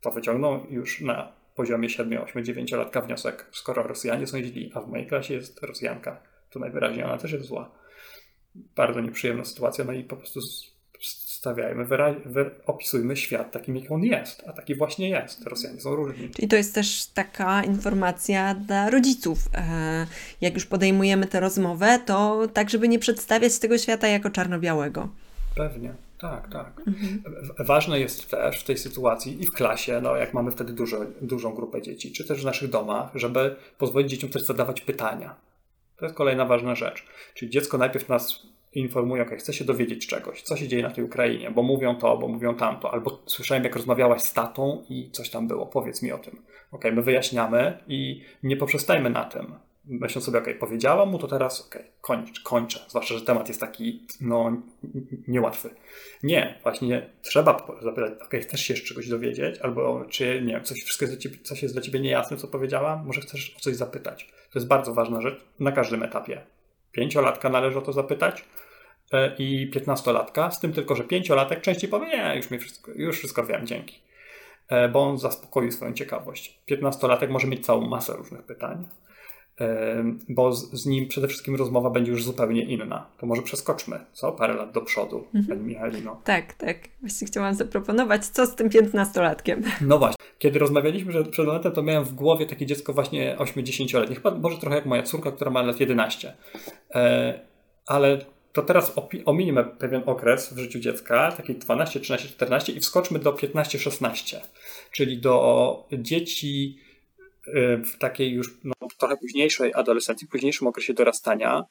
to 0.00 0.10
wyciągną 0.10 0.66
już 0.70 1.00
na 1.00 1.32
poziomie 1.54 1.90
7, 1.90 2.22
8, 2.22 2.44
9 2.44 2.72
latka 2.72 3.00
wniosek, 3.00 3.46
skoro 3.52 3.82
Rosjanie 3.82 4.26
są 4.26 4.42
źli, 4.42 4.70
a 4.74 4.80
w 4.80 4.88
mojej 4.88 5.06
klasie 5.06 5.34
jest 5.34 5.62
Rosjanka, 5.62 6.22
to 6.50 6.58
najwyraźniej 6.58 7.04
ona 7.04 7.18
też 7.18 7.32
jest 7.32 7.44
zła. 7.44 7.72
Bardzo 8.54 9.00
nieprzyjemna 9.00 9.44
sytuacja, 9.44 9.84
no 9.84 9.92
i 9.92 10.04
po 10.04 10.16
prostu 10.16 10.40
przedstawiajmy, 11.36 11.84
wyra- 11.84 12.50
opisujmy 12.66 13.16
świat 13.16 13.52
takim, 13.52 13.76
jak 13.76 13.92
on 13.92 14.02
jest, 14.02 14.42
a 14.46 14.52
taki 14.52 14.74
właśnie 14.74 15.10
jest. 15.10 15.46
Rosjanie 15.46 15.80
są 15.80 15.94
różni. 15.94 16.30
Czyli 16.30 16.48
to 16.48 16.56
jest 16.56 16.74
też 16.74 17.06
taka 17.06 17.64
informacja 17.64 18.54
dla 18.54 18.90
rodziców. 18.90 19.38
E, 19.54 20.06
jak 20.40 20.54
już 20.54 20.66
podejmujemy 20.66 21.26
tę 21.26 21.40
rozmowę, 21.40 21.98
to 22.06 22.48
tak, 22.52 22.70
żeby 22.70 22.88
nie 22.88 22.98
przedstawiać 22.98 23.58
tego 23.58 23.78
świata 23.78 24.08
jako 24.08 24.30
czarno-białego. 24.30 25.08
Pewnie. 25.56 25.94
Tak, 26.20 26.52
tak. 26.52 26.72
Mhm. 26.86 27.22
Ważne 27.58 28.00
jest 28.00 28.30
też 28.30 28.60
w 28.60 28.64
tej 28.64 28.78
sytuacji 28.78 29.42
i 29.42 29.46
w 29.46 29.52
klasie, 29.52 30.00
no 30.00 30.16
jak 30.16 30.34
mamy 30.34 30.50
wtedy 30.50 30.72
dużo, 30.72 30.96
dużą 31.20 31.54
grupę 31.54 31.82
dzieci, 31.82 32.12
czy 32.12 32.24
też 32.24 32.42
w 32.42 32.44
naszych 32.44 32.70
domach, 32.70 33.10
żeby 33.14 33.56
pozwolić 33.78 34.10
dzieciom 34.10 34.30
też 34.30 34.42
zadawać 34.42 34.80
pytania. 34.80 35.34
To 35.96 36.04
jest 36.04 36.16
kolejna 36.16 36.44
ważna 36.44 36.74
rzecz. 36.74 37.06
Czyli 37.34 37.50
dziecko 37.50 37.78
najpierw 37.78 38.08
nas 38.08 38.46
informuje, 38.80 39.22
ok, 39.22 39.30
chce 39.38 39.52
się 39.52 39.64
dowiedzieć 39.64 40.06
czegoś, 40.06 40.42
co 40.42 40.56
się 40.56 40.68
dzieje 40.68 40.82
na 40.82 40.90
tej 40.90 41.04
Ukrainie, 41.04 41.50
bo 41.50 41.62
mówią 41.62 41.96
to, 41.96 42.18
bo 42.18 42.28
mówią 42.28 42.54
tamto, 42.54 42.92
albo 42.92 43.22
słyszałem, 43.26 43.64
jak 43.64 43.76
rozmawiałaś 43.76 44.22
z 44.22 44.32
tatą 44.32 44.84
i 44.88 45.10
coś 45.10 45.30
tam 45.30 45.48
było, 45.48 45.66
powiedz 45.66 46.02
mi 46.02 46.12
o 46.12 46.18
tym. 46.18 46.42
Ok, 46.72 46.84
my 46.92 47.02
wyjaśniamy 47.02 47.78
i 47.88 48.22
nie 48.42 48.56
poprzestajmy 48.56 49.10
na 49.10 49.24
tym. 49.24 49.54
Myślę 49.84 50.22
sobie, 50.22 50.38
ok, 50.38 50.46
powiedziałam 50.60 51.08
mu, 51.08 51.18
to 51.18 51.26
teraz 51.26 51.66
ok, 51.66 51.78
kończ, 52.00 52.40
kończę. 52.40 52.80
Zwłaszcza, 52.88 53.14
że 53.14 53.24
temat 53.24 53.48
jest 53.48 53.60
taki, 53.60 54.06
no, 54.20 54.62
niełatwy. 55.28 55.70
Nie, 56.22 56.58
właśnie 56.62 57.10
trzeba 57.22 57.66
zapytać, 57.82 58.12
ok, 58.22 58.34
chcesz 58.42 58.60
się 58.60 58.74
czegoś 58.74 59.08
dowiedzieć, 59.08 59.58
albo 59.58 60.04
czy, 60.08 60.42
nie 60.44 60.52
wiem, 60.52 60.64
coś, 60.64 60.82
wszystko 60.82 61.04
jest 61.04 61.18
ciebie, 61.18 61.36
coś 61.42 61.62
jest 61.62 61.74
dla 61.74 61.82
ciebie 61.82 62.00
niejasne, 62.00 62.36
co 62.36 62.48
powiedziałam, 62.48 63.06
może 63.06 63.20
chcesz 63.20 63.54
o 63.56 63.60
coś 63.60 63.76
zapytać. 63.76 64.32
To 64.52 64.58
jest 64.58 64.68
bardzo 64.68 64.94
ważna 64.94 65.20
rzecz 65.20 65.44
na 65.60 65.72
każdym 65.72 66.02
etapie. 66.02 66.40
Pięciolatka 66.92 67.48
należy 67.48 67.78
o 67.78 67.82
to 67.82 67.92
zapytać, 67.92 68.44
i 69.38 69.70
piętnastolatka, 69.70 70.50
z 70.50 70.60
tym 70.60 70.72
tylko, 70.72 70.96
że 70.96 71.04
pięciolatek 71.04 71.60
częściej 71.60 71.90
powie, 71.90 72.06
nie, 72.06 72.36
już, 72.36 72.50
mi 72.50 72.58
wszystko, 72.58 72.92
już 72.94 73.18
wszystko 73.18 73.46
wiem, 73.46 73.66
dzięki. 73.66 74.06
E, 74.68 74.88
bo 74.88 75.08
on 75.08 75.18
zaspokoi 75.18 75.72
swoją 75.72 75.92
ciekawość. 75.92 76.60
Piętnastolatek 76.66 77.30
może 77.30 77.46
mieć 77.46 77.66
całą 77.66 77.86
masę 77.88 78.12
różnych 78.12 78.42
pytań, 78.42 78.88
e, 79.60 80.04
bo 80.28 80.52
z, 80.52 80.72
z, 80.72 80.86
nim 80.86 81.08
przede 81.08 81.28
wszystkim 81.28 81.56
rozmowa 81.56 81.90
będzie 81.90 82.12
już 82.12 82.24
zupełnie 82.24 82.62
inna. 82.62 83.06
To 83.18 83.26
może 83.26 83.42
przeskoczmy, 83.42 84.00
co? 84.12 84.32
Parę 84.32 84.54
lat 84.54 84.72
do 84.72 84.80
przodu, 84.80 85.24
mhm. 85.34 85.46
pani 85.46 85.60
Michalino. 85.60 86.20
Tak, 86.24 86.54
tak. 86.54 86.76
Właśnie 87.00 87.26
chciałam 87.26 87.54
zaproponować, 87.54 88.26
co 88.26 88.46
z 88.46 88.54
tym 88.54 88.70
piętnastolatkiem. 88.70 89.62
No 89.80 89.98
właśnie. 89.98 90.26
Kiedy 90.38 90.58
rozmawialiśmy 90.58 91.10
przed, 91.10 91.28
przed 91.28 91.46
momentem, 91.46 91.72
to 91.72 91.82
miałem 91.82 92.04
w 92.04 92.14
głowie 92.14 92.46
takie 92.46 92.66
dziecko 92.66 92.92
właśnie 92.92 93.36
8-10-letnie, 93.38 94.16
chyba 94.16 94.30
może 94.30 94.58
trochę 94.58 94.76
jak 94.76 94.86
moja 94.86 95.02
córka, 95.02 95.32
która 95.32 95.50
ma 95.50 95.62
lat 95.62 95.80
11. 95.80 96.36
Ale 97.86 98.24
to 98.56 98.62
teraz 98.62 98.92
ominimy 99.24 99.64
pewien 99.64 100.02
okres 100.06 100.52
w 100.54 100.58
życiu 100.58 100.78
dziecka, 100.78 101.32
taki 101.32 101.54
12, 101.54 102.00
13, 102.00 102.28
14 102.28 102.72
i 102.72 102.80
wskoczmy 102.80 103.18
do 103.18 103.32
15, 103.32 103.78
16, 103.78 104.40
czyli 104.92 105.18
do 105.18 105.86
dzieci 105.92 106.78
y, 107.48 107.52
w 107.76 107.98
takiej 107.98 108.30
już 108.30 108.58
no, 108.64 108.72
trochę 108.98 109.16
późniejszej 109.16 109.74
adolescencji, 109.74 110.28
późniejszym 110.28 110.66
okresie 110.66 110.94
dorastania, 110.94 111.64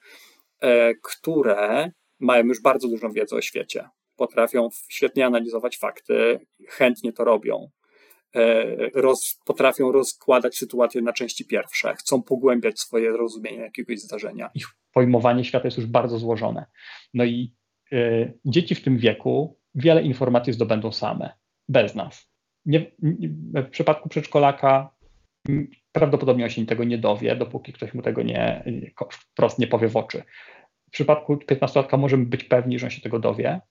e, 0.60 0.94
które 0.96 1.92
mają 2.20 2.44
już 2.44 2.62
bardzo 2.62 2.88
dużą 2.88 3.12
wiedzę 3.12 3.36
o 3.36 3.42
świecie. 3.42 3.90
Potrafią 4.16 4.70
świetnie 4.90 5.26
analizować 5.26 5.78
fakty, 5.78 6.40
chętnie 6.68 7.14
to 7.14 7.24
robią. 7.24 7.70
E, 8.36 8.66
roz, 8.94 9.40
potrafią 9.46 9.92
rozkładać 9.92 10.58
sytuację 10.58 11.02
na 11.02 11.14
części 11.14 11.46
pierwsze, 11.46 11.96
chcą 11.96 12.24
pogłębiać 12.24 12.80
swoje 12.80 13.12
rozumienie 13.12 13.62
jakiegoś 13.62 14.00
zdarzenia. 14.00 14.50
Ich 14.56 14.68
pojmowanie 14.96 15.44
świata 15.44 15.68
jest 15.68 15.78
już 15.78 15.88
bardzo 15.88 16.20
złożone. 16.20 16.66
No 17.14 17.24
i 17.24 17.54
y, 17.94 18.34
dzieci 18.46 18.76
w 18.76 18.84
tym 18.84 18.98
wieku 18.98 19.60
wiele 19.76 20.04
informacji 20.04 20.54
zdobędą 20.54 20.92
same, 20.92 21.34
bez 21.70 21.96
nas. 21.96 22.30
Nie, 22.66 22.86
nie, 23.02 23.30
w 23.62 23.70
przypadku 23.70 24.10
przedszkolaka 24.10 24.96
prawdopodobnie 25.92 26.44
on 26.44 26.50
się 26.50 26.66
tego 26.66 26.84
nie 26.84 26.98
dowie, 26.98 27.36
dopóki 27.36 27.74
ktoś 27.74 27.94
mu 27.94 28.02
tego 28.02 28.24
nie, 28.24 28.64
wprost 29.12 29.60
nie 29.60 29.68
powie 29.68 29.88
w 29.88 29.98
oczy. 29.98 30.24
W 30.88 30.92
przypadku 30.92 31.36
15-latka 31.36 31.98
możemy 31.98 32.26
być 32.26 32.44
pewni, 32.44 32.80
że 32.80 32.86
on 32.86 32.92
się 32.92 33.02
tego 33.02 33.20
dowie. 33.20 33.62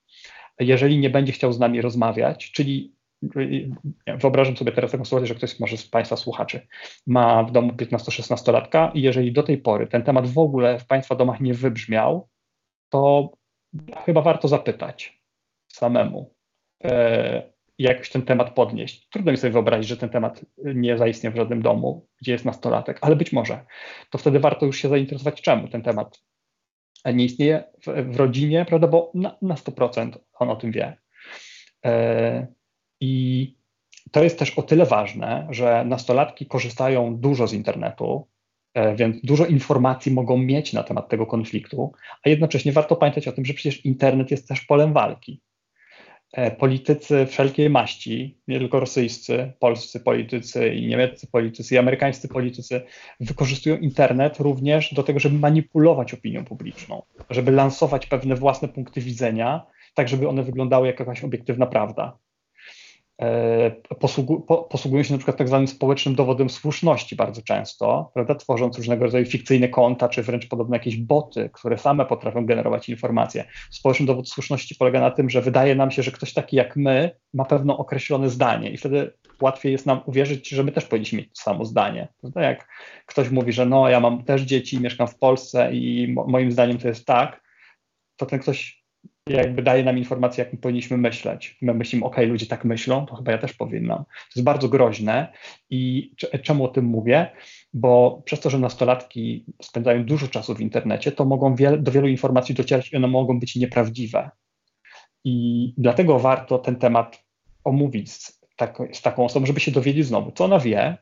Jeżeli 0.60 0.98
nie 0.98 1.10
będzie 1.10 1.32
chciał 1.32 1.52
z 1.52 1.58
nami 1.58 1.80
rozmawiać, 1.80 2.52
czyli 2.52 2.93
wyobrażam 4.06 4.56
sobie 4.56 4.72
teraz 4.72 4.90
taką 4.90 5.04
sytuację, 5.04 5.26
że 5.26 5.34
ktoś 5.34 5.60
może 5.60 5.76
z 5.76 5.88
Państwa 5.88 6.16
słuchaczy 6.16 6.66
ma 7.06 7.42
w 7.42 7.52
domu 7.52 7.72
15-16-latka 7.72 8.90
i 8.94 9.02
jeżeli 9.02 9.32
do 9.32 9.42
tej 9.42 9.58
pory 9.58 9.87
ten 9.87 10.02
temat 10.02 10.26
w 10.26 10.38
ogóle 10.38 10.78
w 10.78 10.87
Państwa 10.87 11.14
domach 11.14 11.40
nie 11.40 11.54
wybrzmiał, 11.54 12.28
to 12.88 13.32
chyba 14.04 14.22
warto 14.22 14.48
zapytać 14.48 15.22
samemu, 15.68 16.34
e, 16.84 17.54
jak 17.78 18.08
ten 18.08 18.22
temat 18.22 18.54
podnieść. 18.54 19.08
Trudno 19.08 19.32
mi 19.32 19.38
sobie 19.38 19.52
wyobrazić, 19.52 19.88
że 19.88 19.96
ten 19.96 20.08
temat 20.08 20.44
nie 20.58 20.98
zaistnieje 20.98 21.34
w 21.34 21.37
żadnym 21.37 21.62
domu, 21.62 22.06
gdzie 22.20 22.32
jest 22.32 22.44
nastolatek, 22.44 22.98
ale 23.00 23.16
być 23.16 23.32
może. 23.32 23.64
To 24.10 24.18
wtedy 24.18 24.40
warto 24.40 24.66
już 24.66 24.78
się 24.78 24.88
zainteresować, 24.88 25.42
czemu 25.42 25.68
ten 25.68 25.82
temat 25.82 26.22
nie 27.04 27.24
istnieje 27.24 27.64
w, 27.87 28.12
w 28.12 28.16
rodzinie, 28.16 28.64
prawda, 28.68 28.87
bo 28.87 29.10
na, 29.14 29.37
na 29.42 29.54
100% 29.54 30.18
on 30.32 30.50
o 30.50 30.56
tym 30.56 30.72
wie. 30.72 30.96
I 33.04 33.56
to 34.12 34.22
jest 34.22 34.38
też 34.38 34.58
o 34.58 34.62
tyle 34.62 34.86
ważne, 34.86 35.46
że 35.50 35.84
nastolatki 35.84 36.46
korzystają 36.46 37.16
dużo 37.16 37.46
z 37.46 37.52
internetu, 37.52 38.28
e, 38.74 38.96
więc 38.96 39.16
dużo 39.22 39.46
informacji 39.46 40.12
mogą 40.12 40.38
mieć 40.38 40.72
na 40.72 40.82
temat 40.82 41.08
tego 41.08 41.26
konfliktu, 41.26 41.92
a 42.24 42.28
jednocześnie 42.28 42.72
warto 42.72 42.96
pamiętać 42.96 43.28
o 43.28 43.32
tym, 43.32 43.44
że 43.44 43.54
przecież 43.54 43.84
internet 43.84 44.30
jest 44.30 44.48
też 44.48 44.60
polem 44.60 44.92
walki. 44.92 45.40
E, 46.32 46.50
politycy 46.50 47.26
wszelkiej 47.26 47.70
maści, 47.70 48.38
nie 48.48 48.58
tylko 48.58 48.80
rosyjscy, 48.80 49.52
polscy 49.58 50.00
politycy 50.00 50.68
i 50.68 50.86
niemieccy 50.86 51.26
politycy 51.26 51.74
i 51.74 51.78
amerykańscy 51.78 52.28
politycy 52.28 52.82
wykorzystują 53.20 53.76
internet 53.76 54.40
również 54.40 54.94
do 54.94 55.02
tego, 55.02 55.18
żeby 55.18 55.38
manipulować 55.38 56.14
opinią 56.14 56.44
publiczną, 56.44 57.02
żeby 57.30 57.52
lansować 57.52 58.06
pewne 58.06 58.34
własne 58.34 58.68
punkty 58.68 59.00
widzenia, 59.00 59.66
tak 59.94 60.08
żeby 60.08 60.28
one 60.28 60.42
wyglądały 60.42 60.86
jak 60.86 61.00
jakaś 61.00 61.24
obiektywna 61.24 61.66
prawda. 61.66 62.18
E, 63.22 63.70
posługu, 64.00 64.40
posługują 64.70 65.03
się 65.03 65.12
na 65.12 65.18
przykład 65.18 65.37
tak 65.37 65.48
zwanym 65.48 65.68
społecznym 65.68 66.14
dowodem 66.14 66.50
słuszności 66.50 67.16
bardzo 67.16 67.42
często, 67.42 68.11
prawda, 68.14 68.35
tworząc 68.35 68.77
różnego 68.77 69.05
rodzaju 69.05 69.27
fikcyjne 69.27 69.68
konta, 69.68 70.09
czy 70.09 70.22
wręcz 70.22 70.48
podobne 70.48 70.77
jakieś 70.77 70.96
boty, 70.96 71.50
które 71.53 71.79
same 71.79 72.07
potrafią 72.07 72.46
generować 72.46 72.88
informacje. 72.88 73.44
Społeczny 73.70 74.07
dowód 74.07 74.29
słuszności 74.29 74.74
polega 74.74 75.00
na 75.00 75.11
tym, 75.11 75.31
że 75.31 75.42
wydaje 75.42 75.74
nam 75.74 75.90
się, 75.90 76.03
że 76.03 76.11
ktoś 76.11 76.33
taki 76.33 76.57
jak 76.57 76.77
my 76.77 77.11
ma 77.35 77.44
pewne 77.44 77.77
określone 77.77 78.31
zdanie 78.31 78.70
i 78.70 78.77
wtedy 78.77 79.12
łatwiej 79.40 79.72
jest 79.72 79.87
nam 79.87 80.00
uwierzyć, 80.07 80.48
że 80.48 80.62
my 80.62 80.72
też 80.72 80.85
powinniśmy 80.85 81.18
mieć 81.18 81.29
to 81.29 81.42
samo 81.42 81.64
zdanie. 81.64 82.09
Prawda? 82.20 82.42
Jak 82.42 82.68
ktoś 83.07 83.31
mówi, 83.31 83.53
że 83.53 83.66
no 83.66 83.88
ja 83.88 84.00
mam 84.00 84.24
też 84.24 84.42
dzieci, 84.42 84.81
mieszkam 84.81 85.09
w 85.09 85.18
Polsce 85.18 85.72
i 85.72 86.12
mo 86.12 86.27
moim 86.27 86.53
zdaniem 86.53 86.79
to 86.79 86.88
jest 86.88 87.07
tak, 87.07 87.42
to 88.16 88.27
ten 88.27 88.38
ktoś 88.38 88.83
jakby 89.30 89.62
daje 89.62 89.84
nam 89.84 89.98
informację, 89.98 90.44
jak 90.44 90.52
my 90.52 90.58
powinniśmy 90.58 90.96
myśleć. 90.96 91.58
My 91.62 91.74
myślimy, 91.74 92.04
ok, 92.04 92.16
ludzie 92.18 92.46
tak 92.46 92.64
myślą, 92.64 93.06
to 93.06 93.16
chyba 93.16 93.32
ja 93.32 93.38
też 93.38 93.52
powinnam. 93.52 93.98
To 93.98 94.32
jest 94.37 94.44
bardzo 94.44 94.68
groźne 94.68 95.32
i 95.70 96.12
czemu 96.42 96.64
o 96.64 96.68
tym 96.68 96.84
mówię? 96.84 97.30
Bo 97.72 98.22
przez 98.24 98.40
to, 98.40 98.50
że 98.50 98.58
nastolatki 98.58 99.44
spędzają 99.62 100.04
dużo 100.04 100.28
czasu 100.28 100.54
w 100.54 100.60
internecie, 100.60 101.12
to 101.12 101.24
mogą 101.24 101.54
wiel 101.54 101.82
do 101.82 101.92
wielu 101.92 102.08
informacji 102.08 102.54
docierać 102.54 102.92
i 102.92 102.96
one 102.96 103.08
mogą 103.08 103.40
być 103.40 103.56
nieprawdziwe. 103.56 104.30
I 105.24 105.74
dlatego 105.78 106.18
warto 106.18 106.58
ten 106.58 106.76
temat 106.76 107.24
omówić 107.64 108.12
z, 108.12 108.40
tak, 108.56 108.78
z 108.92 109.02
taką 109.02 109.24
osobą, 109.24 109.46
żeby 109.46 109.60
się 109.60 109.72
dowiedzieć 109.72 110.06
znowu, 110.06 110.32
co 110.32 110.44
ona 110.44 110.58
wie, 110.58 110.98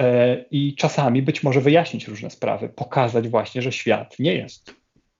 e, 0.00 0.36
i 0.50 0.74
czasami 0.74 1.22
być 1.22 1.42
może 1.42 1.60
wyjaśnić 1.60 2.08
różne 2.08 2.30
sprawy, 2.30 2.68
pokazać 2.68 3.28
właśnie, 3.28 3.62
że 3.62 3.72
świat 3.72 4.18
nie 4.18 4.34
jest 4.34 4.78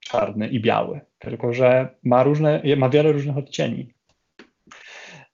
czarny 0.08 0.48
i 0.48 0.60
biały, 0.60 1.00
tylko 1.18 1.52
że 1.52 1.88
ma, 2.02 2.22
różne, 2.22 2.62
ma 2.76 2.88
wiele 2.88 3.12
różnych 3.12 3.36
odcieni. 3.36 3.94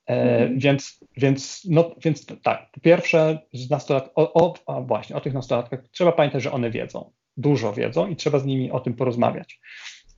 E, 0.07 0.13
mhm. 0.13 0.59
więc, 0.59 1.01
więc, 1.17 1.67
no, 1.71 1.95
więc 2.05 2.27
tak, 2.43 2.71
po 2.73 2.81
pierwsze, 2.81 3.39
z 3.53 3.71
nastolat, 3.71 4.11
o, 4.15 4.55
o, 4.67 4.83
właśnie, 4.83 5.17
o 5.17 5.21
tych 5.21 5.35
nastolatkach 5.35 5.81
trzeba 5.91 6.13
pamiętać, 6.13 6.43
że 6.43 6.53
one 6.53 6.71
wiedzą, 6.71 7.13
dużo 7.37 7.73
wiedzą 7.73 8.09
i 8.09 8.17
trzeba 8.17 8.39
z 8.39 8.45
nimi 8.45 8.71
o 8.71 8.81
tym 8.81 8.95
porozmawiać. 8.95 9.61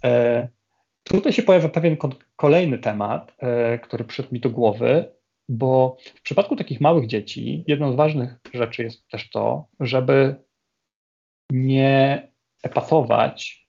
E, 0.04 0.48
tutaj 1.04 1.32
się 1.32 1.42
pojawia 1.42 1.68
pewien 1.68 1.96
kolejny 2.36 2.78
temat, 2.78 3.34
e, 3.38 3.78
który 3.78 4.04
przyszedł 4.04 4.34
mi 4.34 4.40
do 4.40 4.50
głowy, 4.50 5.04
bo 5.48 5.96
w 6.14 6.22
przypadku 6.22 6.56
takich 6.56 6.80
małych 6.80 7.06
dzieci 7.06 7.64
jedną 7.66 7.92
z 7.92 7.96
ważnych 7.96 8.36
rzeczy 8.54 8.82
jest 8.82 9.08
też 9.08 9.30
to, 9.30 9.66
żeby 9.80 10.36
nie 11.50 12.28
epatować 12.62 13.65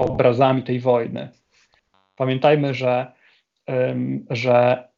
obrazami 0.00 0.62
tej 0.62 0.80
wojny. 0.80 1.28
Pamiętajmy, 2.16 2.74
że, 2.74 3.12
że 4.30 4.88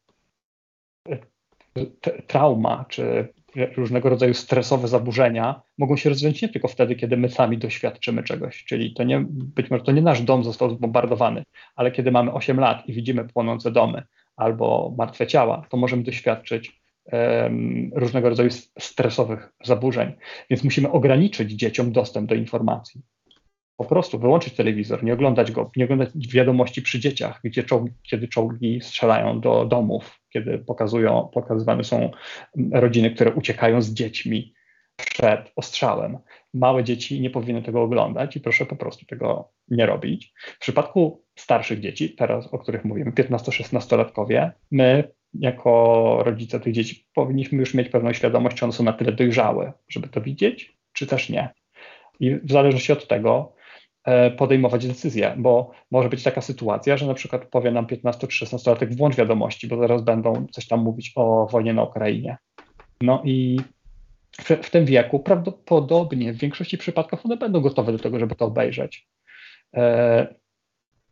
trauma 2.27 2.85
czy 2.89 3.33
różnego 3.77 4.09
rodzaju 4.09 4.33
stresowe 4.33 4.87
zaburzenia 4.87 5.61
mogą 5.77 5.97
się 5.97 6.09
rozwiązać 6.09 6.41
nie 6.41 6.49
tylko 6.49 6.67
wtedy, 6.67 6.95
kiedy 6.95 7.17
my 7.17 7.29
sami 7.29 7.57
doświadczymy 7.57 8.23
czegoś, 8.23 8.63
czyli 8.63 8.93
to 8.93 9.03
nie, 9.03 9.25
być 9.29 9.69
może 9.69 9.83
to 9.83 9.91
nie 9.91 10.01
nasz 10.01 10.21
dom 10.21 10.43
został 10.43 10.69
zbombardowany, 10.69 11.43
ale 11.75 11.91
kiedy 11.91 12.11
mamy 12.11 12.33
8 12.33 12.59
lat 12.59 12.87
i 12.87 12.93
widzimy 12.93 13.27
płonące 13.27 13.71
domy 13.71 14.03
albo 14.35 14.93
martwe 14.97 15.27
ciała, 15.27 15.65
to 15.69 15.77
możemy 15.77 16.03
doświadczyć 16.03 16.81
um, 17.11 17.91
różnego 17.95 18.29
rodzaju 18.29 18.49
stresowych 18.79 19.53
zaburzeń. 19.63 20.13
Więc 20.49 20.63
musimy 20.63 20.91
ograniczyć 20.91 21.51
dzieciom 21.51 21.91
dostęp 21.91 22.29
do 22.29 22.35
informacji 22.35 23.01
po 23.77 23.85
prostu 23.85 24.19
wyłączyć 24.19 24.53
telewizor, 24.53 25.03
nie 25.03 25.13
oglądać 25.13 25.51
go, 25.51 25.71
nie 25.75 25.83
oglądać 25.83 26.09
wiadomości 26.33 26.81
przy 26.81 26.99
dzieciach, 26.99 27.39
gdzie 27.43 27.63
czołgi, 27.63 27.91
kiedy 28.03 28.27
czołgi 28.27 28.81
strzelają 28.81 29.39
do 29.39 29.65
domów, 29.65 30.19
kiedy 30.29 30.59
pokazują, 30.59 31.29
pokazywane 31.33 31.83
są 31.83 32.11
rodziny, 32.71 33.11
które 33.11 33.31
uciekają 33.31 33.81
z 33.81 33.93
dziećmi 33.93 34.53
przed 34.95 35.51
ostrzałem. 35.55 36.17
Małe 36.53 36.83
dzieci 36.83 37.21
nie 37.21 37.29
powinny 37.29 37.61
tego 37.61 37.81
oglądać 37.81 38.35
i 38.35 38.39
proszę 38.39 38.65
po 38.65 38.75
prostu 38.75 39.05
tego 39.05 39.51
nie 39.67 39.85
robić. 39.85 40.33
W 40.37 40.59
przypadku 40.59 41.23
starszych 41.35 41.79
dzieci, 41.79 42.09
teraz 42.09 42.53
o 42.53 42.59
których 42.59 42.85
mówimy, 42.85 43.11
15-16-latkowie, 43.11 44.51
my 44.71 45.11
jako 45.33 46.19
rodzice 46.25 46.59
tych 46.59 46.73
dzieci 46.73 47.07
powinniśmy 47.13 47.59
już 47.59 47.73
mieć 47.73 47.89
pewną 47.89 48.13
świadomość, 48.13 48.57
czy 48.57 48.65
one 48.65 48.73
są 48.73 48.83
na 48.83 48.93
tyle 48.93 49.11
dojrzałe, 49.11 49.73
żeby 49.89 50.07
to 50.07 50.21
widzieć, 50.21 50.77
czy 50.93 51.07
też 51.07 51.29
nie. 51.29 51.49
I 52.19 52.35
w 52.35 52.51
zależności 52.51 52.91
od 52.91 53.07
tego 53.07 53.52
podejmować 54.37 54.87
decyzje, 54.87 55.35
bo 55.37 55.71
może 55.91 56.09
być 56.09 56.23
taka 56.23 56.41
sytuacja, 56.41 56.97
że 56.97 57.07
na 57.07 57.13
przykład 57.13 57.45
powie 57.45 57.71
nam 57.71 57.85
15 57.85 58.27
czy 58.27 58.45
16-latek 58.45 58.97
włącz 58.97 59.15
wiadomości, 59.15 59.67
bo 59.67 59.77
zaraz 59.77 60.01
będą 60.01 60.47
coś 60.51 60.67
tam 60.67 60.79
mówić 60.79 61.11
o 61.15 61.47
wojnie 61.51 61.73
na 61.73 61.83
Ukrainie. 61.83 62.37
No 63.01 63.21
i 63.25 63.59
w, 64.41 64.49
w 64.49 64.69
tym 64.69 64.85
wieku 64.85 65.19
prawdopodobnie 65.19 66.33
w 66.33 66.37
większości 66.37 66.77
przypadków 66.77 67.25
one 67.25 67.37
będą 67.37 67.61
gotowe 67.61 67.91
do 67.91 67.99
tego, 67.99 68.19
żeby 68.19 68.35
to 68.35 68.45
obejrzeć. 68.45 69.07
E, 69.75 70.35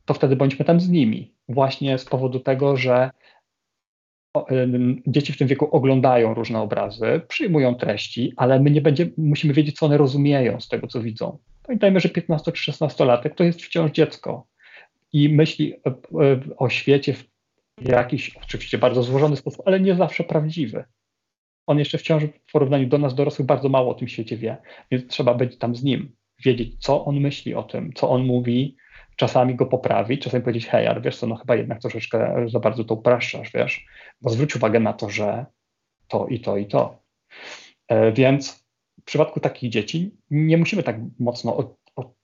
to 0.05 0.13
wtedy 0.13 0.35
bądźmy 0.35 0.65
tam 0.65 0.79
z 0.79 0.89
nimi, 0.89 1.33
właśnie 1.49 1.97
z 1.97 2.05
powodu 2.05 2.39
tego, 2.39 2.77
że 2.77 3.09
dzieci 5.07 5.33
w 5.33 5.37
tym 5.37 5.47
wieku 5.47 5.75
oglądają 5.75 6.33
różne 6.33 6.61
obrazy, 6.61 7.21
przyjmują 7.27 7.75
treści, 7.75 8.33
ale 8.37 8.59
my 8.59 8.71
nie 8.71 8.81
będziemy, 8.81 9.11
musimy 9.17 9.53
wiedzieć, 9.53 9.77
co 9.77 9.85
one 9.85 9.97
rozumieją 9.97 10.59
z 10.59 10.67
tego, 10.67 10.87
co 10.87 11.01
widzą. 11.01 11.37
Pamiętajmy, 11.63 11.99
że 11.99 12.09
15 12.09 12.51
czy 12.51 12.71
16-latek 12.71 13.35
to 13.35 13.43
jest 13.43 13.61
wciąż 13.61 13.91
dziecko 13.91 14.47
i 15.13 15.29
myśli 15.29 15.73
o 16.57 16.69
świecie 16.69 17.13
w 17.13 17.25
jakiś 17.87 18.37
oczywiście 18.43 18.77
bardzo 18.77 19.03
złożony 19.03 19.35
sposób, 19.35 19.61
ale 19.65 19.79
nie 19.79 19.95
zawsze 19.95 20.23
prawdziwy. 20.23 20.83
On 21.67 21.79
jeszcze 21.79 21.97
wciąż 21.97 22.23
w 22.23 22.51
porównaniu 22.51 22.87
do 22.87 22.97
nas 22.97 23.15
dorosłych 23.15 23.45
bardzo 23.45 23.69
mało 23.69 23.91
o 23.91 23.93
tym 23.93 24.07
świecie 24.07 24.37
wie, 24.37 24.57
więc 24.91 25.07
trzeba 25.07 25.33
być 25.33 25.57
tam 25.57 25.75
z 25.75 25.83
nim, 25.83 26.15
wiedzieć, 26.45 26.75
co 26.79 27.05
on 27.05 27.19
myśli 27.19 27.55
o 27.55 27.63
tym, 27.63 27.93
co 27.93 28.09
on 28.09 28.25
mówi, 28.25 28.77
czasami 29.15 29.55
go 29.55 29.65
poprawić, 29.65 30.21
czasami 30.21 30.43
powiedzieć, 30.43 30.67
hej, 30.67 30.87
ale 30.87 31.01
wiesz 31.01 31.17
co, 31.17 31.27
no 31.27 31.35
chyba 31.35 31.55
jednak 31.55 31.81
troszeczkę 31.81 32.45
za 32.47 32.59
bardzo 32.59 32.83
to 32.83 32.93
upraszczasz, 32.93 33.51
wiesz, 33.53 33.85
bo 34.21 34.29
zwróć 34.29 34.55
uwagę 34.55 34.79
na 34.79 34.93
to, 34.93 35.09
że 35.09 35.45
to 36.07 36.27
i 36.27 36.39
to 36.39 36.57
i 36.57 36.65
to. 36.65 37.03
E, 37.87 38.11
więc 38.11 38.60
w 39.01 39.03
przypadku 39.03 39.39
takich 39.39 39.71
dzieci 39.71 40.15
nie 40.29 40.57
musimy 40.57 40.83
tak 40.83 40.95
mocno 41.19 41.75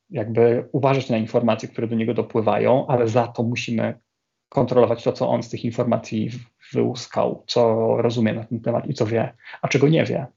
jakby 0.09 0.69
uważać 0.71 1.09
na 1.09 1.17
informacje, 1.17 1.69
które 1.69 1.87
do 1.87 1.95
niego 1.95 2.13
dopływają, 2.13 2.87
ale 2.87 3.07
za 3.07 3.27
to 3.27 3.43
musimy 3.43 3.99
kontrolować 4.49 5.03
to, 5.03 5.13
co 5.13 5.29
on 5.29 5.43
z 5.43 5.49
tych 5.49 5.65
informacji 5.65 6.29
wyłuskał, 6.73 7.43
co 7.47 7.87
rozumie 7.97 8.33
na 8.33 8.43
ten 8.43 8.59
temat 8.59 8.89
i 8.89 8.93
co 8.93 9.05
wie, 9.05 9.33
a 9.61 9.67
czego 9.67 9.87
nie 9.87 10.05
wie. 10.05 10.27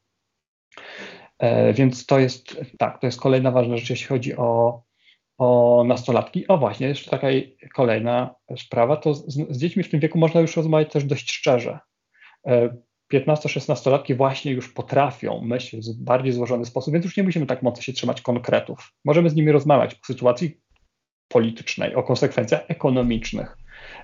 E, 1.39 1.73
więc 1.73 2.07
to 2.07 2.19
jest, 2.19 2.61
tak, 2.79 3.01
to 3.01 3.07
jest 3.07 3.21
kolejna 3.21 3.51
ważna 3.51 3.77
rzecz, 3.77 3.91
jeśli 3.91 4.07
chodzi 4.07 4.37
o, 4.37 4.83
o 5.39 5.85
nastolatki. 5.87 6.49
O 6.49 6.59
właśnie, 6.59 6.89
jeszcze 6.89 7.11
taka 7.11 7.27
kolejna 7.75 8.35
sprawa, 8.57 8.97
to 8.97 9.15
z, 9.15 9.27
z 9.27 9.59
dziećmi 9.59 9.83
w 9.83 9.91
tym 9.91 10.01
wieku 10.01 10.19
można 10.19 10.41
już 10.41 10.57
rozmawiać 10.57 10.93
też 10.93 11.05
dość 11.05 11.33
szczerze. 11.33 11.79
E, 12.47 12.77
15-16-latki 13.13 14.17
właśnie 14.17 14.53
już 14.53 14.73
potrafią 14.73 15.41
myśleć 15.41 15.87
w 15.87 16.05
bardziej 16.05 16.33
złożony 16.33 16.65
sposób, 16.65 16.95
więc 16.95 17.05
już 17.05 17.17
nie 17.17 17.23
musimy 17.23 17.47
tak 17.47 17.63
mocno 17.63 17.83
się 17.83 17.93
trzymać 17.93 18.23
konkretów. 18.23 18.93
Możemy 19.05 19.31
z 19.31 19.35
nimi 19.35 19.53
rozmawiać 19.53 19.95
o 19.95 20.07
sytuacji 20.07 20.61
politycznej, 21.29 21.95
o 21.95 22.03
konsekwencjach 22.03 22.65
ekonomicznych 22.69 23.57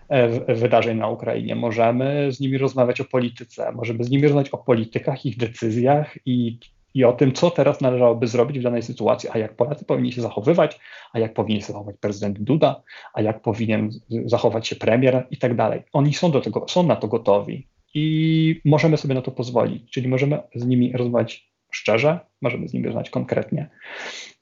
e, 0.09 0.55
wydarzeń 0.55 0.99
na 0.99 1.09
Ukrainie. 1.09 1.57
Możemy 1.57 2.33
z 2.33 2.41
nimi 2.41 2.59
rozmawiać 2.59 3.01
o 3.01 3.05
polityce, 3.05 3.73
możemy 3.73 4.05
z 4.05 4.11
nimi 4.11 4.23
rozmawiać 4.23 4.51
o 4.51 4.59
politykach, 4.59 5.27
ich 5.27 5.37
decyzjach 5.37 6.19
i, 6.27 6.59
i 6.95 7.05
o 7.05 7.13
tym, 7.13 7.33
co 7.33 7.51
teraz 7.51 7.81
należałoby 7.81 8.27
zrobić 8.27 8.59
w 8.59 8.63
danej 8.63 8.83
sytuacji, 8.83 9.29
a 9.33 9.39
jak 9.39 9.57
Polacy 9.57 9.85
powinni 9.85 10.13
się 10.13 10.23
zachowywać, 10.23 10.81
a 11.13 11.19
jak 11.19 11.35
powinien 11.35 11.61
się 11.61 11.67
zachować 11.67 11.97
prezydent 12.01 12.39
Duda, 12.39 12.83
a 13.15 13.23
jak 13.23 13.43
powinien 13.43 13.91
zachować 14.25 14.69
się 14.69 14.77
premier 14.77 15.27
i 15.31 15.39
tak 15.39 15.57
dalej. 15.57 15.83
Oni 15.93 16.15
są 16.15 16.31
do 16.31 16.41
tego, 16.41 16.67
są 16.69 16.83
na 16.83 16.97
to 16.97 17.09
gotowi 17.09 17.69
i 17.95 18.61
możemy 18.65 18.97
sobie 18.97 19.15
na 19.15 19.23
to 19.23 19.31
pozwolić, 19.31 19.91
czyli 19.91 20.09
możemy 20.09 20.39
z 20.55 20.67
nimi 20.67 20.93
rozmawiać 20.93 21.53
szczerze, 21.71 22.21
możemy 22.43 22.69
z 22.69 22.73
nimi 22.73 22.87
rozmawiać 22.87 23.11
konkretnie. 23.11 23.71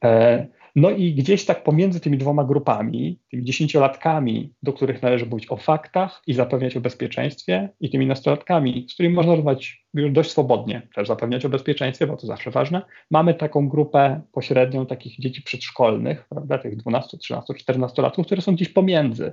E, 0.05 0.47
no 0.77 0.91
i 0.91 1.15
gdzieś 1.15 1.45
tak 1.45 1.65
pomiędzy 1.65 2.01
tymi 2.01 2.19
dwoma 2.19 2.45
grupami, 2.45 3.21
tymi 3.31 3.45
dziesięciolatkami, 3.45 4.55
do 4.63 4.73
których 4.73 5.03
należy 5.03 5.27
mówić 5.27 5.51
o 5.51 5.57
faktach 5.57 6.23
i 6.27 6.35
zapewniać 6.35 6.77
o 6.77 6.81
bezpieczeństwie, 6.81 7.69
i 7.81 7.91
tymi 7.91 8.07
nastolatkami, 8.07 8.87
z 8.91 8.95
którymi 8.95 9.15
można 9.15 9.35
rozmawiać 9.35 9.87
już 9.95 10.13
dość 10.13 10.31
swobodnie, 10.31 10.89
też 10.95 11.09
zapewniać 11.09 11.45
o 11.45 11.49
bezpieczeństwie, 11.49 12.07
bo 12.07 12.17
to 12.17 12.27
zawsze 12.27 12.51
ważne, 12.51 12.83
mamy 13.11 13.35
taką 13.35 13.69
grupę 13.69 14.21
pośrednią 14.33 14.87
takich 14.87 15.21
dzieci 15.21 15.43
przedszkolnych, 15.43 16.29
prawda, 16.29 16.59
tych 16.59 16.77
12, 16.77 17.19
13, 17.19 17.55
14 17.55 18.03
latków, 18.03 18.27
które 18.27 18.43
są 18.43 18.55
gdzieś 18.55 18.69
pomiędzy. 18.69 19.33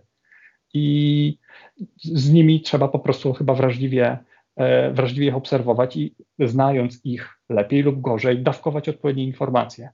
I 0.74 1.38
z 2.04 2.32
nimi 2.32 2.62
trzeba 2.62 2.88
po 2.88 3.00
prostu 3.00 3.34
chyba 3.34 3.54
wrażliwie, 3.54 4.18
e, 4.56 4.92
wrażliwie 4.92 5.28
ich 5.28 5.36
obserwować 5.36 5.98
i 5.98 6.16
znając 6.40 7.06
ich 7.06 7.30
lepiej 7.50 7.84
lub 7.84 8.02
gorzej, 8.02 8.44
dawkować 8.44 8.90
odpowiednie 8.90 9.24
informacje 9.24 9.90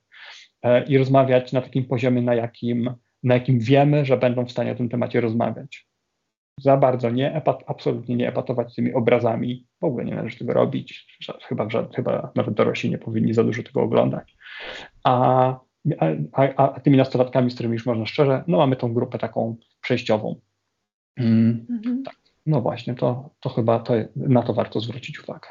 e, 0.63 0.83
i 0.83 0.97
rozmawiać 0.97 1.53
na 1.53 1.61
takim 1.61 1.85
poziomie, 1.85 2.21
na 2.21 2.35
jakim, 2.35 2.93
na 3.23 3.33
jakim 3.33 3.59
wiemy, 3.59 4.05
że 4.05 4.17
będą 4.17 4.45
w 4.45 4.51
stanie 4.51 4.71
o 4.71 4.75
tym 4.75 4.89
temacie 4.89 5.21
rozmawiać. 5.21 5.87
Za 6.59 6.77
bardzo 6.77 7.09
nie, 7.09 7.35
epat, 7.35 7.63
absolutnie 7.67 8.15
nie 8.15 8.27
epatować 8.27 8.75
tymi 8.75 8.93
obrazami, 8.93 9.65
w 9.81 9.83
ogóle 9.83 10.05
nie 10.05 10.15
należy 10.15 10.37
tego 10.37 10.53
robić, 10.53 11.17
chyba, 11.47 11.67
chyba 11.95 12.31
nawet 12.35 12.53
dorośli 12.53 12.89
nie 12.89 12.97
powinni 12.97 13.33
za 13.33 13.43
dużo 13.43 13.63
tego 13.63 13.81
oglądać. 13.81 14.35
A, 15.03 15.59
a, 16.33 16.47
a 16.55 16.79
tymi 16.79 16.97
nastolatkami, 16.97 17.51
z 17.51 17.53
którymi 17.53 17.73
już 17.73 17.85
można 17.85 18.05
szczerze, 18.05 18.43
no 18.47 18.57
mamy 18.57 18.75
tą 18.75 18.93
grupę 18.93 19.17
taką 19.17 19.55
przejściową, 19.81 20.35
Mm, 21.17 21.65
mhm. 21.69 22.03
tak. 22.03 22.15
No 22.45 22.61
właśnie, 22.61 22.95
to, 22.95 23.29
to 23.39 23.49
chyba 23.49 23.79
to, 23.79 23.93
na 24.15 24.43
to 24.43 24.53
warto 24.53 24.79
zwrócić 24.79 25.23
uwagę. 25.23 25.49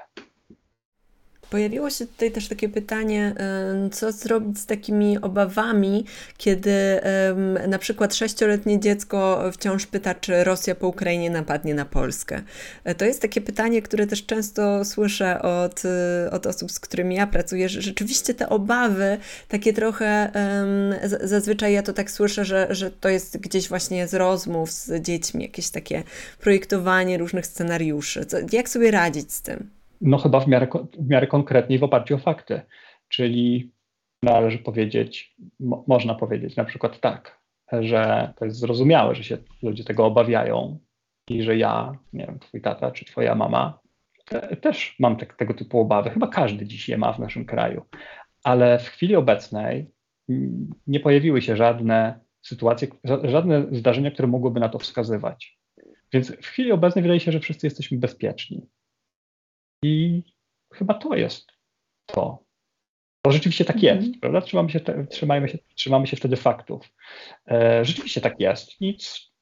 Pojawiło 1.51 1.90
się 1.90 2.07
tutaj 2.07 2.30
też 2.30 2.49
takie 2.49 2.68
pytanie, 2.68 3.34
co 3.92 4.12
zrobić 4.12 4.59
z 4.59 4.66
takimi 4.66 5.18
obawami, 5.18 6.05
kiedy 6.38 7.01
na 7.68 7.78
przykład 7.78 8.14
sześcioletnie 8.14 8.80
dziecko 8.80 9.42
wciąż 9.53 9.86
pyta, 9.86 10.14
czy 10.14 10.44
Rosja 10.44 10.74
po 10.74 10.88
Ukrainie 10.88 11.30
napadnie 11.30 11.74
na 11.74 11.84
Polskę. 11.84 12.42
E, 12.84 12.94
to 12.94 13.05
jest 13.05 13.22
takie 13.22 13.40
pytanie, 13.40 13.82
które 13.82 14.07
też 14.07 14.26
często 14.26 14.84
słyszę 14.84 15.42
od, 15.42 15.82
e, 15.84 16.30
od 16.30 16.47
osób, 16.47 16.72
z 16.72 16.80
którymi 16.80 17.14
ja 17.14 17.26
pracuję, 17.26 17.68
że 17.68 17.82
rzeczywiście 17.82 18.34
te 18.34 18.49
obawy, 18.49 19.18
takie 19.49 19.72
trochę, 19.72 20.30
zazwyczaj 21.22 21.72
ja 21.72 21.82
to 21.82 21.92
tak 21.92 22.11
słyszę, 22.11 22.44
że, 22.44 22.66
że 22.70 22.90
to 22.90 23.09
jest 23.09 23.38
gdzieś 23.38 23.68
właśnie 23.68 24.09
z 24.09 24.14
rozmów 24.14 24.72
z 24.72 25.03
dziećmi, 25.03 25.42
jakieś 25.42 25.70
takie 25.70 26.03
projektowanie 26.40 27.18
różnych 27.18 27.47
scenariuszy. 27.47 28.26
Jak 28.53 28.68
sobie 28.68 28.90
radzić 28.90 29.32
z 29.32 29.42
tym? 29.42 29.76
No 30.01 30.18
chyba 30.18 30.40
w 30.40 30.49
miarę, 30.49 30.66
w 30.99 31.09
miarę 31.09 31.26
konkretniej 31.26 31.78
w 31.78 31.84
oparciu 31.84 32.14
o 32.14 32.18
fakty. 32.18 32.61
Czyli 33.09 33.72
należy 34.22 34.59
powiedzieć, 34.59 35.36
mo, 35.61 35.84
można 35.86 36.14
powiedzieć 36.14 36.57
na 36.57 36.64
przykład 36.64 37.01
tak, 37.01 37.40
że 37.72 38.32
to 38.36 38.44
jest 38.44 38.59
zrozumiałe, 38.59 39.14
że 39.14 39.24
się 39.24 39.38
ludzie 39.62 39.84
tego 39.84 40.07
obawiają 40.07 40.78
i 41.30 41.42
że 41.42 41.57
ja, 41.57 41.99
nie 42.12 42.26
wiem, 42.26 42.38
twój 42.38 42.61
tata 42.61 42.90
czy 42.90 43.05
twoja 43.05 43.34
mama 43.34 43.78
te, 44.26 44.57
też 44.57 44.97
mam 44.99 45.16
te, 45.16 45.26
tego 45.26 45.55
typu 45.55 45.80
obawy. 45.80 46.11
Chyba 46.11 46.28
każdy 46.28 46.66
dziś 46.66 46.88
je 46.88 46.99
ma 46.99 47.12
w 47.12 47.18
naszym 47.18 47.44
kraju. 47.44 47.82
Ale 48.44 48.78
w 48.78 48.88
chwili 48.88 49.16
obecnej 49.16 49.90
nie 50.86 51.01
pojawiły 51.01 51.42
się 51.42 51.57
żadne 51.57 52.20
sytuacje, 52.42 52.88
żadne 53.24 53.66
zdarzenia, 53.72 54.11
które 54.11 54.28
mogłyby 54.28 54.61
na 54.61 54.68
to 54.68 54.78
wskazywać. 54.78 55.59
Więc 56.12 56.32
w 56.32 56.47
chwili 56.47 56.72
obecnej 56.72 57.03
wydaje 57.03 57.20
się, 57.20 57.32
że 57.32 57.40
wszyscy 57.40 57.66
jesteśmy 57.66 57.99
bezpieczni. 57.99 58.66
I 59.83 60.22
chyba 60.74 60.95
to 60.95 61.14
jest 61.14 61.53
to. 62.07 62.47
Bo 63.24 63.33
rzeczywiście 63.33 63.64
tak 63.64 63.83
jest, 63.83 64.07
mm. 64.07 64.20
prawda? 64.20 64.41
Trzymamy 64.41 64.70
się, 64.70 64.81
te, 64.81 65.07
trzymajmy 65.07 65.49
się, 65.49 65.59
trzymamy 65.74 66.07
się 66.07 66.16
wtedy 66.16 66.37
faktów. 66.37 66.93
E, 67.51 67.85
rzeczywiście 67.85 68.20
tak 68.20 68.41
jest. 68.41 68.81
Nic, 68.81 69.33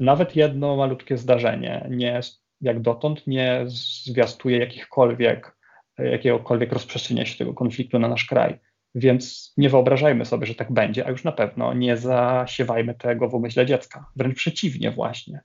nawet 0.00 0.36
jedno 0.36 0.76
malutkie 0.76 1.16
zdarzenie 1.16 1.86
nie, 1.90 2.20
jak 2.60 2.80
dotąd 2.80 3.26
nie 3.26 3.64
zwiastuje 3.66 4.58
jakichkolwiek 4.58 5.56
jakiegokolwiek 5.98 6.72
rozprzestrzeniania 6.72 7.26
się 7.26 7.38
tego 7.38 7.54
konfliktu 7.54 7.98
na 7.98 8.08
nasz 8.08 8.24
kraj. 8.24 8.58
Więc 8.94 9.54
nie 9.56 9.68
wyobrażajmy 9.68 10.24
sobie, 10.24 10.46
że 10.46 10.54
tak 10.54 10.72
będzie, 10.72 11.06
a 11.06 11.10
już 11.10 11.24
na 11.24 11.32
pewno 11.32 11.74
nie 11.74 11.96
zasiewajmy 11.96 12.94
tego 12.94 13.28
w 13.28 13.34
umyśle 13.34 13.66
dziecka. 13.66 14.06
Wręcz 14.16 14.36
przeciwnie, 14.36 14.90
właśnie. 14.90 15.40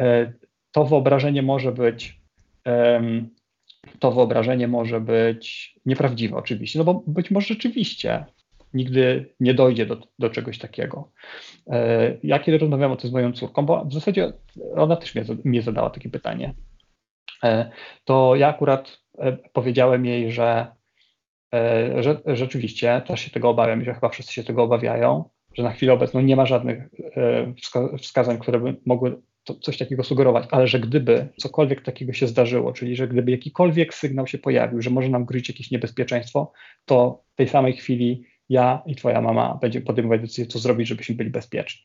E, 0.00 0.32
to 0.72 0.84
wyobrażenie 0.84 1.42
może 1.42 1.72
być. 1.72 2.20
To 3.98 4.12
wyobrażenie 4.12 4.68
może 4.68 5.00
być 5.00 5.76
nieprawdziwe, 5.86 6.36
oczywiście, 6.36 6.78
no 6.78 6.84
bo 6.84 7.02
być 7.06 7.30
może 7.30 7.46
rzeczywiście 7.46 8.24
nigdy 8.74 9.34
nie 9.40 9.54
dojdzie 9.54 9.86
do, 9.86 9.98
do 10.18 10.30
czegoś 10.30 10.58
takiego. 10.58 11.10
E, 11.66 12.16
ja 12.22 12.38
kiedy 12.38 12.58
rozmawiam 12.58 12.92
o 12.92 12.96
tym 12.96 13.10
z 13.10 13.12
moją 13.12 13.32
córką, 13.32 13.66
bo 13.66 13.84
w 13.84 13.92
zasadzie 13.92 14.32
ona 14.76 14.96
też 14.96 15.14
mnie, 15.14 15.24
mnie 15.44 15.62
zadała 15.62 15.90
takie 15.90 16.10
pytanie, 16.10 16.54
e, 17.44 17.70
to 18.04 18.36
ja 18.36 18.48
akurat 18.48 18.98
powiedziałem 19.52 20.06
jej, 20.06 20.32
że 20.32 20.76
E, 21.54 22.02
że 22.02 22.20
rzeczywiście 22.26 23.02
też 23.06 23.20
się 23.20 23.30
tego 23.30 23.48
obawiam 23.48 23.82
i 23.82 23.84
że 23.84 23.94
chyba 23.94 24.08
wszyscy 24.08 24.32
się 24.32 24.44
tego 24.44 24.62
obawiają, 24.62 25.30
że 25.54 25.62
na 25.62 25.72
chwilę 25.72 25.92
obecną 25.92 26.20
nie 26.20 26.36
ma 26.36 26.46
żadnych 26.46 26.88
e, 27.16 27.98
wskazań, 27.98 28.38
które 28.38 28.60
by 28.60 28.76
mogły 28.86 29.22
coś 29.54 29.78
takiego 29.78 30.04
sugerować, 30.04 30.48
ale 30.50 30.68
że 30.68 30.80
gdyby 30.80 31.28
cokolwiek 31.36 31.82
takiego 31.82 32.12
się 32.12 32.26
zdarzyło, 32.26 32.72
czyli 32.72 32.96
że 32.96 33.08
gdyby 33.08 33.30
jakikolwiek 33.30 33.94
sygnał 33.94 34.26
się 34.26 34.38
pojawił, 34.38 34.82
że 34.82 34.90
może 34.90 35.08
nam 35.08 35.24
grozić 35.24 35.48
jakieś 35.48 35.70
niebezpieczeństwo, 35.70 36.52
to 36.84 37.22
w 37.32 37.36
tej 37.36 37.48
samej 37.48 37.72
chwili 37.72 38.24
ja 38.48 38.82
i 38.86 38.94
twoja 38.96 39.20
mama 39.20 39.58
będziemy 39.60 39.86
podejmować 39.86 40.20
decyzję, 40.20 40.46
co 40.46 40.58
zrobić, 40.58 40.88
żebyśmy 40.88 41.14
byli 41.14 41.30
bezpieczni. 41.30 41.82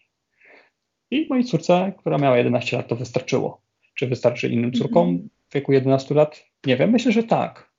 I 1.12 1.28
mojej 1.30 1.46
córce, 1.46 1.94
która 1.98 2.18
miała 2.18 2.38
11 2.38 2.78
lat, 2.78 2.88
to 2.88 2.96
wystarczyło. 2.96 3.62
Czy 3.96 4.08
wystarczy 4.08 4.50
innym 4.50 4.72
córkom 4.74 5.10
mhm. 5.10 5.30
w 5.50 5.54
wieku 5.54 5.72
11 5.72 6.16
lat? 6.16 6.44
Nie 6.66 6.78
wiem, 6.78 6.92
myślę, 6.92 7.12
że 7.12 7.24
tak 7.24 7.72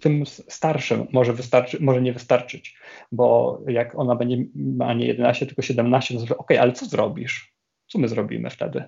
tym 0.00 0.26
starszym 0.26 1.06
może, 1.12 1.32
wystarczy, 1.32 1.78
może 1.80 2.02
nie 2.02 2.12
wystarczyć, 2.12 2.76
bo 3.12 3.60
jak 3.66 3.98
ona 3.98 4.14
będzie 4.16 4.36
ma 4.54 4.94
nie 4.94 5.06
11, 5.06 5.46
tylko 5.46 5.62
17, 5.62 6.18
to 6.28 6.36
ok, 6.36 6.50
ale 6.50 6.72
co 6.72 6.86
zrobisz? 6.86 7.54
Co 7.86 7.98
my 7.98 8.08
zrobimy 8.08 8.50
wtedy? 8.50 8.84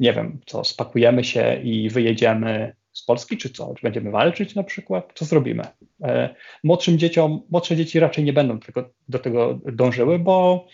Nie 0.00 0.12
wiem, 0.12 0.40
co, 0.46 0.64
spakujemy 0.64 1.24
się 1.24 1.60
i 1.62 1.90
wyjedziemy 1.90 2.76
z 2.92 3.04
Polski, 3.04 3.36
czy 3.36 3.50
co? 3.50 3.74
Czy 3.74 3.82
będziemy 3.82 4.10
walczyć 4.10 4.54
na 4.54 4.62
przykład? 4.62 5.12
Co 5.14 5.24
zrobimy? 5.24 5.62
E, 6.02 6.34
młodszym 6.64 6.98
dzieciom, 6.98 7.42
młodsze 7.50 7.76
dzieci 7.76 8.00
raczej 8.00 8.24
nie 8.24 8.32
będą 8.32 8.60
tylko 8.60 8.90
do 9.08 9.18
tego 9.18 9.60
dążyły, 9.72 10.18
bo 10.18 10.66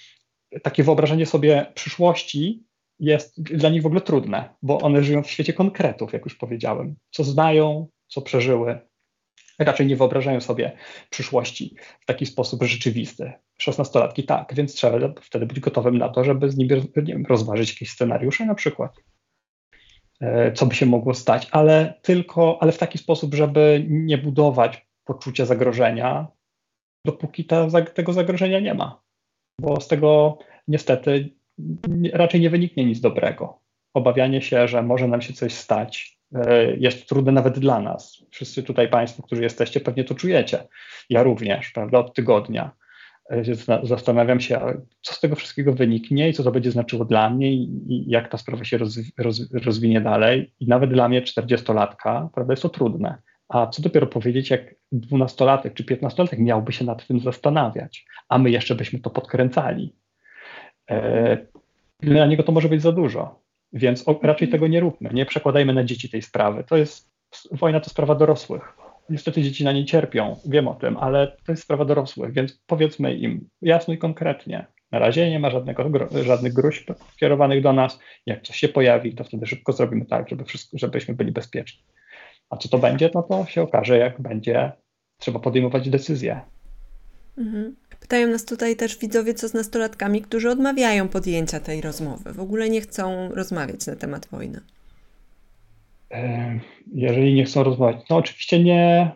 takie 0.62 0.82
wyobrażenie 0.82 1.26
sobie 1.26 1.66
przyszłości 1.74 2.64
jest 3.00 3.42
dla 3.42 3.70
nich 3.70 3.82
w 3.82 3.86
ogóle 3.86 4.00
trudne, 4.00 4.48
bo 4.62 4.80
one 4.80 5.02
żyją 5.02 5.22
w 5.22 5.30
świecie 5.30 5.52
konkretów, 5.52 6.12
jak 6.12 6.24
już 6.24 6.34
powiedziałem. 6.34 6.96
Co 7.10 7.24
znają, 7.24 7.88
co 8.06 8.22
przeżyły, 8.22 8.78
raczej 9.58 9.86
nie 9.86 9.96
wyobrażają 9.96 10.40
sobie 10.40 10.72
przyszłości 11.10 11.76
w 12.00 12.06
taki 12.06 12.26
sposób 12.26 12.62
rzeczywisty. 12.62 13.32
Szesnastolatki 13.58 14.24
tak, 14.24 14.54
więc 14.54 14.74
trzeba 14.74 15.12
wtedy 15.20 15.46
być 15.46 15.60
gotowym 15.60 15.98
na 15.98 16.08
to, 16.08 16.24
żeby 16.24 16.50
z 16.50 16.56
nimi 16.56 16.70
wiem, 16.96 17.26
rozważyć 17.28 17.72
jakieś 17.72 17.90
scenariusze 17.90 18.46
na 18.46 18.54
przykład, 18.54 18.96
co 20.54 20.66
by 20.66 20.74
się 20.74 20.86
mogło 20.86 21.14
stać, 21.14 21.48
ale 21.50 21.94
tylko, 22.02 22.58
ale 22.60 22.72
w 22.72 22.78
taki 22.78 22.98
sposób, 22.98 23.34
żeby 23.34 23.84
nie 23.88 24.18
budować 24.18 24.86
poczucia 25.04 25.46
zagrożenia, 25.46 26.26
dopóki 27.04 27.44
ta, 27.44 27.66
tego 27.94 28.12
zagrożenia 28.12 28.60
nie 28.60 28.74
ma. 28.74 29.02
Bo 29.60 29.80
z 29.80 29.88
tego 29.88 30.38
niestety 30.68 31.30
raczej 32.12 32.40
nie 32.40 32.50
wyniknie 32.50 32.84
nic 32.84 33.00
dobrego. 33.00 33.60
Obawianie 33.94 34.42
się, 34.42 34.68
że 34.68 34.82
może 34.82 35.08
nam 35.08 35.22
się 35.22 35.32
coś 35.32 35.52
stać, 35.52 36.16
E, 36.34 36.76
jest 36.76 37.08
trudne 37.08 37.32
nawet 37.32 37.58
dla 37.58 37.80
nas. 37.80 38.22
Wszyscy 38.30 38.62
tutaj 38.62 38.88
Państwo, 38.88 39.22
którzy 39.22 39.42
jesteście, 39.42 39.80
pewnie 39.80 40.04
to 40.04 40.14
czujecie. 40.14 40.68
Ja 41.10 41.22
również, 41.22 41.70
prawda, 41.70 41.98
od 41.98 42.14
tygodnia. 42.14 42.70
E, 43.30 43.42
zastanawiam 43.82 44.40
się, 44.40 44.60
co 45.02 45.14
z 45.14 45.20
tego 45.20 45.36
wszystkiego 45.36 45.72
wyniknie 45.72 46.28
i 46.28 46.32
co 46.32 46.42
to 46.42 46.52
będzie 46.52 46.70
znaczyło 46.70 47.04
dla 47.04 47.30
mnie 47.30 47.52
i, 47.52 48.04
jak 48.06 48.28
ta 48.28 48.38
sprawa 48.38 48.64
się 48.64 48.78
rozwi 48.78 49.12
roz 49.18 49.52
rozwinie 49.52 50.00
dalej. 50.00 50.54
I 50.60 50.68
nawet 50.68 50.90
dla 50.90 51.08
mnie, 51.08 51.22
40-latka, 51.22 52.28
prawda, 52.34 52.52
jest 52.52 52.62
to 52.62 52.68
trudne. 52.68 53.18
A 53.48 53.66
co 53.66 53.82
dopiero 53.82 54.06
powiedzieć, 54.06 54.50
jak 54.50 54.74
dwunastolatek 54.92 55.74
czy 55.74 55.84
piętnastolatek 55.84 56.38
miałby 56.38 56.72
się 56.72 56.84
nad 56.84 57.06
tym 57.06 57.20
zastanawiać, 57.20 58.06
a 58.28 58.38
my 58.38 58.50
jeszcze 58.50 58.74
byśmy 58.74 58.98
to 58.98 59.10
podkręcali. 59.10 59.94
E, 60.90 61.38
dla 62.00 62.26
niego 62.26 62.42
to 62.42 62.52
może 62.52 62.68
być 62.68 62.82
za 62.82 62.92
dużo. 62.92 63.40
Więc 63.72 64.04
raczej 64.22 64.48
tego 64.48 64.66
nie 64.66 64.80
róbmy. 64.80 65.10
Nie 65.12 65.26
przekładajmy 65.26 65.74
na 65.74 65.84
dzieci 65.84 66.10
tej 66.10 66.22
sprawy. 66.22 66.64
To 66.64 66.76
jest 66.76 67.10
wojna 67.52 67.80
to 67.80 67.90
sprawa 67.90 68.14
dorosłych. 68.14 68.85
Niestety 69.10 69.42
dzieci 69.42 69.64
na 69.64 69.72
niej 69.72 69.84
cierpią, 69.84 70.36
wiem 70.46 70.68
o 70.68 70.74
tym, 70.74 70.96
ale 70.96 71.36
to 71.46 71.52
jest 71.52 71.62
sprawa 71.62 71.84
dorosłych, 71.84 72.32
więc 72.32 72.62
powiedzmy 72.66 73.14
im 73.14 73.48
jasno 73.62 73.94
i 73.94 73.98
konkretnie. 73.98 74.66
Na 74.92 74.98
razie 74.98 75.30
nie 75.30 75.38
ma 75.38 75.50
żadnego, 75.50 75.90
żadnych 76.24 76.52
gruźb 76.52 76.90
kierowanych 77.20 77.62
do 77.62 77.72
nas. 77.72 77.98
Jak 78.26 78.42
coś 78.42 78.56
się 78.56 78.68
pojawi, 78.68 79.14
to 79.14 79.24
wtedy 79.24 79.46
szybko 79.46 79.72
zrobimy 79.72 80.06
tak, 80.06 80.28
żeby 80.28 80.44
wszystko, 80.44 80.78
żebyśmy 80.78 81.14
byli 81.14 81.32
bezpieczni. 81.32 81.82
A 82.50 82.56
co 82.56 82.68
to 82.68 82.78
będzie, 82.78 83.10
no 83.14 83.22
to 83.22 83.46
się 83.46 83.62
okaże, 83.62 83.98
jak 83.98 84.20
będzie 84.20 84.72
trzeba 85.18 85.38
podejmować 85.38 85.90
decyzje. 85.90 86.40
Mhm. 87.38 87.76
Pytają 88.00 88.28
nas 88.28 88.44
tutaj 88.44 88.76
też 88.76 88.98
widzowie, 88.98 89.34
co 89.34 89.48
z 89.48 89.54
nastolatkami, 89.54 90.22
którzy 90.22 90.50
odmawiają 90.50 91.08
podjęcia 91.08 91.60
tej 91.60 91.80
rozmowy. 91.80 92.32
W 92.32 92.40
ogóle 92.40 92.70
nie 92.70 92.80
chcą 92.80 93.28
rozmawiać 93.34 93.86
na 93.86 93.96
temat 93.96 94.26
wojny. 94.26 94.60
Jeżeli 96.94 97.34
nie 97.34 97.44
chcą 97.44 97.62
rozmawiać, 97.62 98.08
no 98.10 98.16
oczywiście 98.16 98.64
nie, 98.64 99.10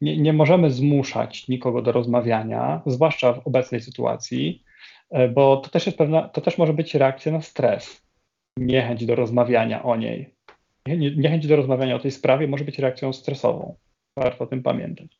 nie, 0.00 0.16
nie 0.16 0.32
możemy 0.32 0.70
zmuszać 0.70 1.48
nikogo 1.48 1.82
do 1.82 1.92
rozmawiania, 1.92 2.82
zwłaszcza 2.86 3.32
w 3.32 3.46
obecnej 3.46 3.80
sytuacji, 3.80 4.62
e, 5.10 5.28
bo 5.28 5.56
to 5.56 5.70
też 5.70 5.86
jest 5.86 5.98
pewna, 5.98 6.28
to 6.28 6.40
też 6.40 6.58
może 6.58 6.72
być 6.72 6.94
reakcja 6.94 7.32
na 7.32 7.40
stres, 7.40 8.02
niechęć 8.58 9.06
do 9.06 9.14
rozmawiania 9.14 9.82
o 9.82 9.96
niej. 9.96 10.34
Niechęć 11.16 11.46
do 11.46 11.56
rozmawiania 11.56 11.96
o 11.96 11.98
tej 11.98 12.10
sprawie 12.10 12.48
może 12.48 12.64
być 12.64 12.78
reakcją 12.78 13.12
stresową. 13.12 13.76
Warto 14.18 14.44
o 14.44 14.46
tym 14.46 14.62
pamiętać. 14.62 15.18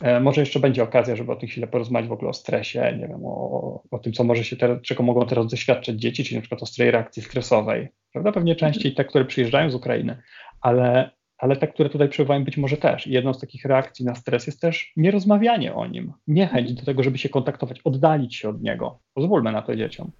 E, 0.00 0.20
może 0.20 0.40
jeszcze 0.40 0.60
będzie 0.60 0.82
okazja, 0.82 1.16
żeby 1.16 1.32
o 1.32 1.36
tym 1.36 1.48
chwilę 1.48 1.66
porozmawiać 1.66 2.08
w 2.08 2.12
ogóle 2.12 2.30
o 2.30 2.34
stresie, 2.34 2.96
nie 3.00 3.08
wiem, 3.08 3.20
o, 3.24 3.82
o 3.90 3.98
tym, 3.98 4.12
co 4.12 4.24
może 4.24 4.44
się 4.44 4.56
teraz, 4.56 4.82
czego 4.82 5.02
mogą 5.02 5.26
teraz 5.26 5.46
doświadczać 5.46 5.96
dzieci, 5.96 6.24
czyli 6.24 6.36
na 6.36 6.40
przykład 6.40 6.62
o 6.62 6.66
strej 6.66 6.90
reakcji 6.90 7.22
stresowej. 7.22 7.88
Prawda? 8.12 8.32
Pewnie 8.32 8.56
częściej 8.56 8.94
te, 8.94 9.04
które 9.04 9.24
przyjeżdżają 9.24 9.70
z 9.70 9.74
Ukrainy, 9.74 10.22
ale, 10.62 11.10
ale 11.38 11.56
te, 11.56 11.68
które 11.68 11.90
tutaj 11.90 12.08
przybywają, 12.08 12.44
być 12.44 12.56
może 12.56 12.76
też. 12.76 13.06
I 13.06 13.12
jedną 13.12 13.34
z 13.34 13.40
takich 13.40 13.64
reakcji 13.64 14.04
na 14.04 14.14
stres 14.14 14.46
jest 14.46 14.60
też 14.60 14.92
nierozmawianie 14.96 15.74
o 15.74 15.86
nim, 15.86 16.12
niechęć 16.26 16.74
do 16.74 16.84
tego, 16.84 17.02
żeby 17.02 17.18
się 17.18 17.28
kontaktować, 17.28 17.80
oddalić 17.80 18.36
się 18.36 18.48
od 18.48 18.62
niego. 18.62 18.98
Pozwólmy 19.14 19.52
na 19.52 19.62
to 19.62 19.76
dzieciom. 19.76 20.10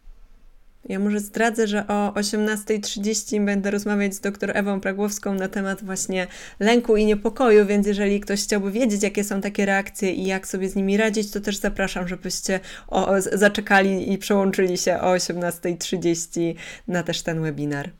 Ja 0.89 0.99
może 0.99 1.21
zdradzę, 1.21 1.67
że 1.67 1.87
o 1.87 2.11
18.30 2.11 3.45
będę 3.45 3.71
rozmawiać 3.71 4.15
z 4.15 4.21
dr 4.21 4.57
Ewą 4.57 4.81
Pragłowską 4.81 5.35
na 5.35 5.49
temat 5.49 5.85
właśnie 5.85 6.27
lęku 6.61 6.97
i 6.97 7.07
niepokoju, 7.07 7.67
więc 7.67 7.87
jeżeli 7.87 8.21
ktoś 8.21 8.43
chciałby 8.43 8.71
wiedzieć, 8.71 9.03
jakie 9.03 9.25
są 9.25 9.41
takie 9.41 9.67
reakcje 9.67 10.13
i 10.13 10.27
jak 10.27 10.47
sobie 10.47 10.69
z 10.69 10.77
nimi 10.77 10.97
radzić, 10.97 11.31
to 11.31 11.41
też 11.41 11.57
zapraszam, 11.57 12.09
żebyście 12.09 12.61
o, 12.89 13.09
o, 13.09 13.21
zaczekali 13.21 14.13
i 14.13 14.19
przełączyli 14.19 14.79
się 14.79 15.01
o 15.01 15.15
18.30 15.15 16.55
na 16.89 17.03
też 17.03 17.23
ten 17.23 17.43
webinar. 17.43 17.91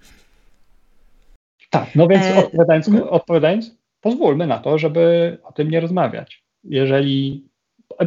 Tak, 1.73 1.95
no 1.95 2.07
więc 2.07 2.25
e... 2.25 2.37
odpowiadając, 2.37 2.91
odpowiadając, 3.11 3.77
pozwólmy 4.01 4.47
na 4.47 4.59
to, 4.59 4.79
żeby 4.79 5.39
o 5.45 5.53
tym 5.53 5.71
nie 5.71 5.81
rozmawiać. 5.81 6.45
Jeżeli 6.65 7.49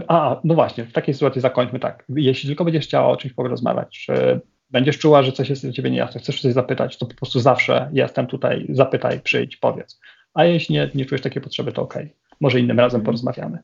a, 0.08 0.42
no 0.44 0.56
właśnie, 0.56 0.84
w 0.84 0.94
takiej 0.94 1.14
sytuacji 1.14 1.42
zakończmy 1.42 1.80
tak. 1.80 2.06
Jeśli 2.16 2.50
tylko 2.50 2.66
będziesz 2.66 2.86
chciała 2.86 3.08
o 3.08 3.18
czymś 3.18 3.34
porozmawiać, 3.34 4.00
czy 4.06 4.42
będziesz 4.70 4.98
czuła, 4.98 5.24
że 5.24 5.32
coś 5.32 5.50
jest 5.50 5.64
dla 5.64 5.72
ciebie 5.72 5.92
niejasne, 5.92 6.22
chcesz 6.22 6.42
coś 6.42 6.54
zapytać, 6.54 6.98
to 6.98 7.06
po 7.06 7.16
prostu 7.16 7.40
zawsze 7.40 7.90
jestem 7.94 8.28
tutaj, 8.28 8.66
zapytaj, 8.70 9.20
przyjdź, 9.20 9.58
powiedz. 9.58 10.00
A 10.34 10.46
jeśli 10.46 10.76
nie, 10.76 10.90
nie 10.96 11.06
czujesz 11.06 11.22
takiej 11.22 11.42
potrzeby, 11.42 11.72
to 11.72 11.82
okej. 11.82 12.04
Okay. 12.04 12.16
Może 12.42 12.60
innym 12.60 12.80
razem 12.80 13.02
mhm. 13.02 13.06
porozmawiamy. 13.06 13.60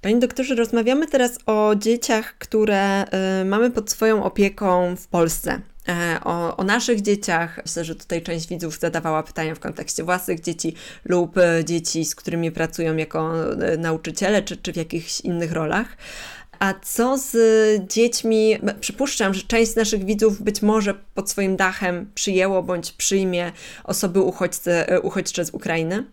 Panie 0.00 0.18
doktorze, 0.18 0.54
rozmawiamy 0.54 1.06
teraz 1.06 1.38
o 1.46 1.74
dzieciach, 1.76 2.38
które 2.38 3.04
y, 3.40 3.44
mamy 3.44 3.70
pod 3.70 3.90
swoją 3.90 4.24
opieką 4.24 4.96
w 4.96 5.08
Polsce. 5.08 5.60
E, 5.88 6.20
o, 6.24 6.56
o, 6.56 6.64
naszych 6.64 7.02
dzieciach. 7.02 7.60
Myślę, 7.66 7.84
że 7.84 7.94
tutaj 7.94 8.22
część 8.22 8.48
widzów 8.48 8.78
zadawała 8.78 9.22
pytania 9.22 9.54
w 9.54 9.60
kontekście 9.60 10.04
własnych 10.04 10.40
dzieci 10.40 10.74
lub 11.04 11.38
e, 11.38 11.64
dzieci, 11.64 12.04
z 12.04 12.14
którymi 12.14 12.52
pracują 12.52 12.96
jako 12.96 13.50
e, 13.50 13.76
nauczyciele, 13.76 14.42
czy, 14.42 14.56
czy 14.56 14.72
w 14.72 14.76
jakichś 14.76 15.20
innych 15.20 15.52
rolach. 15.52 15.96
A 16.58 16.74
co 16.82 17.18
z 17.18 17.36
dziećmi? 17.92 18.58
Przypuszczam, 18.80 19.34
że 19.34 19.42
część 19.42 19.72
z 19.72 19.76
naszych 19.76 20.04
widzów 20.04 20.42
być 20.42 20.62
może 20.62 20.94
pod 21.14 21.30
swoim 21.30 21.56
dachem 21.56 22.10
przyjęło 22.14 22.62
bądź 22.62 22.92
przyjmie 22.92 23.52
osoby 23.84 24.20
uchodźcze 25.02 25.44
z 25.44 25.50
Ukrainy. 25.52 26.04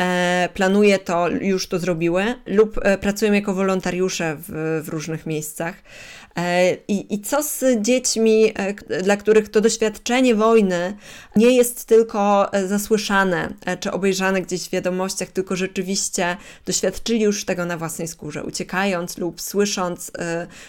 e, 0.00 0.48
planuje 0.54 0.98
to, 0.98 1.28
już 1.28 1.68
to 1.68 1.78
zrobiły, 1.78 2.24
lub 2.46 2.80
pracują 3.00 3.32
jako 3.32 3.54
wolontariusze 3.54 4.36
w, 4.36 4.80
w 4.84 4.88
różnych 4.88 5.26
miejscach. 5.26 5.74
E, 6.36 6.74
I, 6.88 7.14
I 7.14 7.20
co 7.20 7.42
z 7.42 7.64
dziećmi, 7.80 8.52
e, 8.54 9.02
dla 9.02 9.16
których 9.16 9.48
to 9.48 9.60
doświadczenie 9.60 10.34
wojny 10.34 10.96
nie 11.36 11.56
jest 11.56 11.88
tylko 11.88 12.52
e, 12.52 12.66
zasłyszane 12.66 13.48
czy 13.80 13.90
obejrzane 13.92 14.42
gdzieś 14.42 14.68
w 14.68 14.70
wiadomościach, 14.70 15.28
tylko 15.28 15.56
rzeczywiście 15.56 16.36
doświadczyli 16.66 17.20
już 17.20 17.44
tego 17.44 17.66
na 17.66 17.76
własnej 17.76 18.08
skórze, 18.08 18.44
uciekając 18.44 19.18
lub 19.18 19.40
słysząc 19.40 20.12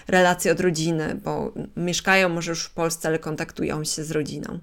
relacje 0.08 0.52
od 0.52 0.60
rodziny, 0.60 1.16
bo 1.24 1.54
mieszkają 1.76 2.30
może 2.30 2.52
już 2.52 2.66
w 2.66 2.74
Polsce, 2.74 3.08
ale 3.08 3.20
kontaktują 3.20 3.84
się 3.84 4.04
z 4.04 4.12
rodziną? 4.12 4.60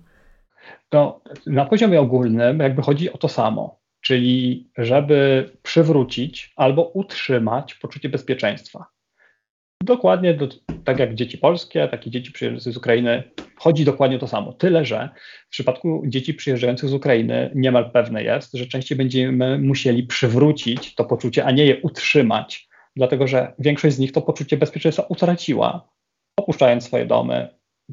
To 0.89 1.21
na 1.47 1.65
poziomie 1.65 2.01
ogólnym 2.01 2.59
jakby 2.59 2.83
chodzi 2.83 3.13
o 3.13 3.19
to 3.19 3.29
samo, 3.29 3.81
czyli 4.01 4.71
żeby 4.79 5.51
przywrócić 5.63 6.53
albo 6.57 6.83
utrzymać 6.83 7.75
poczucie 7.75 8.09
bezpieczeństwa. 8.09 8.98
Dokładnie 9.85 10.35
do, 10.35 10.49
tak 10.85 10.99
jak 10.99 11.15
dzieci 11.15 11.39
polskie, 11.39 11.89
tak 11.89 12.07
i 12.07 12.11
dzieci 12.11 12.33
przyjeżdżające 12.33 12.73
z 12.73 12.77
Ukrainy. 12.77 13.23
Chodzi 13.57 13.85
dokładnie 13.85 14.19
to 14.19 14.29
samo. 14.29 14.53
Tyle, 14.53 14.85
że 14.85 15.09
w 15.47 15.51
przypadku 15.51 16.03
dzieci 16.07 16.35
przyjeżdżających 16.35 16.89
z 16.89 16.95
Ukrainy 16.95 17.51
niemal 17.55 17.91
pewne 17.91 18.23
jest, 18.23 18.53
że 18.53 18.67
częściej 18.67 18.99
będziemy 18.99 19.59
musieli 19.59 20.03
przywrócić 20.03 20.95
to 20.95 21.05
poczucie, 21.05 21.45
a 21.45 21.51
nie 21.51 21.67
je 21.67 21.81
utrzymać, 21.81 22.69
dlatego 22.97 23.27
że 23.27 23.55
większość 23.59 23.97
z 23.97 23.99
nich 23.99 24.13
to 24.13 24.23
poczucie 24.23 24.57
bezpieczeństwa 24.57 25.07
utraciła, 25.09 25.89
opuszczając 26.37 26.85
swoje 26.85 27.07
domy, 27.07 27.49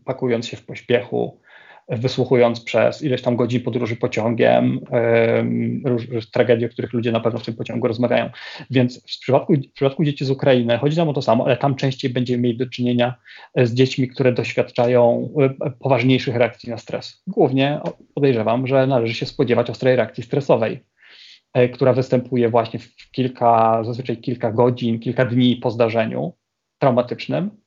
pakując 0.05 0.47
się 0.47 0.57
w 0.57 0.65
pośpiechu, 0.65 1.39
wysłuchując 1.87 2.61
przez 2.61 3.01
ileś 3.01 3.21
tam 3.21 3.35
godzin 3.35 3.61
podróży 3.61 3.95
pociągiem 3.95 4.79
różne 5.85 6.21
tragedie, 6.33 6.65
o 6.65 6.69
których 6.69 6.93
ludzie 6.93 7.11
na 7.11 7.19
pewno 7.19 7.39
w 7.39 7.45
tym 7.45 7.55
pociągu 7.55 7.87
rozmawiają. 7.87 8.29
Więc 8.69 9.01
w 9.01 9.19
przypadku, 9.19 9.53
w 9.53 9.73
przypadku 9.73 10.03
dzieci 10.03 10.25
z 10.25 10.29
Ukrainy 10.29 10.77
chodzi 10.77 10.97
nam 10.97 11.09
o 11.09 11.13
to 11.13 11.21
samo, 11.21 11.45
ale 11.45 11.57
tam 11.57 11.75
częściej 11.75 12.11
będziemy 12.11 12.43
mieli 12.43 12.57
do 12.57 12.65
czynienia 12.69 13.15
z 13.55 13.73
dziećmi, 13.73 14.07
które 14.07 14.33
doświadczają 14.33 15.29
e, 15.61 15.71
poważniejszych 15.71 16.35
reakcji 16.35 16.69
na 16.69 16.77
stres. 16.77 17.23
Głównie 17.27 17.79
podejrzewam, 18.13 18.67
że 18.67 18.87
należy 18.87 19.13
się 19.13 19.25
spodziewać 19.25 19.69
ostrej 19.69 19.95
reakcji 19.95 20.23
stresowej 20.23 20.83
e, 21.53 21.69
która 21.69 21.93
występuje 21.93 22.49
właśnie 22.49 22.79
w 22.79 23.11
kilka, 23.11 23.83
zazwyczaj 23.83 24.17
kilka 24.17 24.51
godzin, 24.51 24.99
kilka 24.99 25.25
dni 25.25 25.55
po 25.55 25.71
zdarzeniu 25.71 26.33
traumatycznym, 26.79 27.64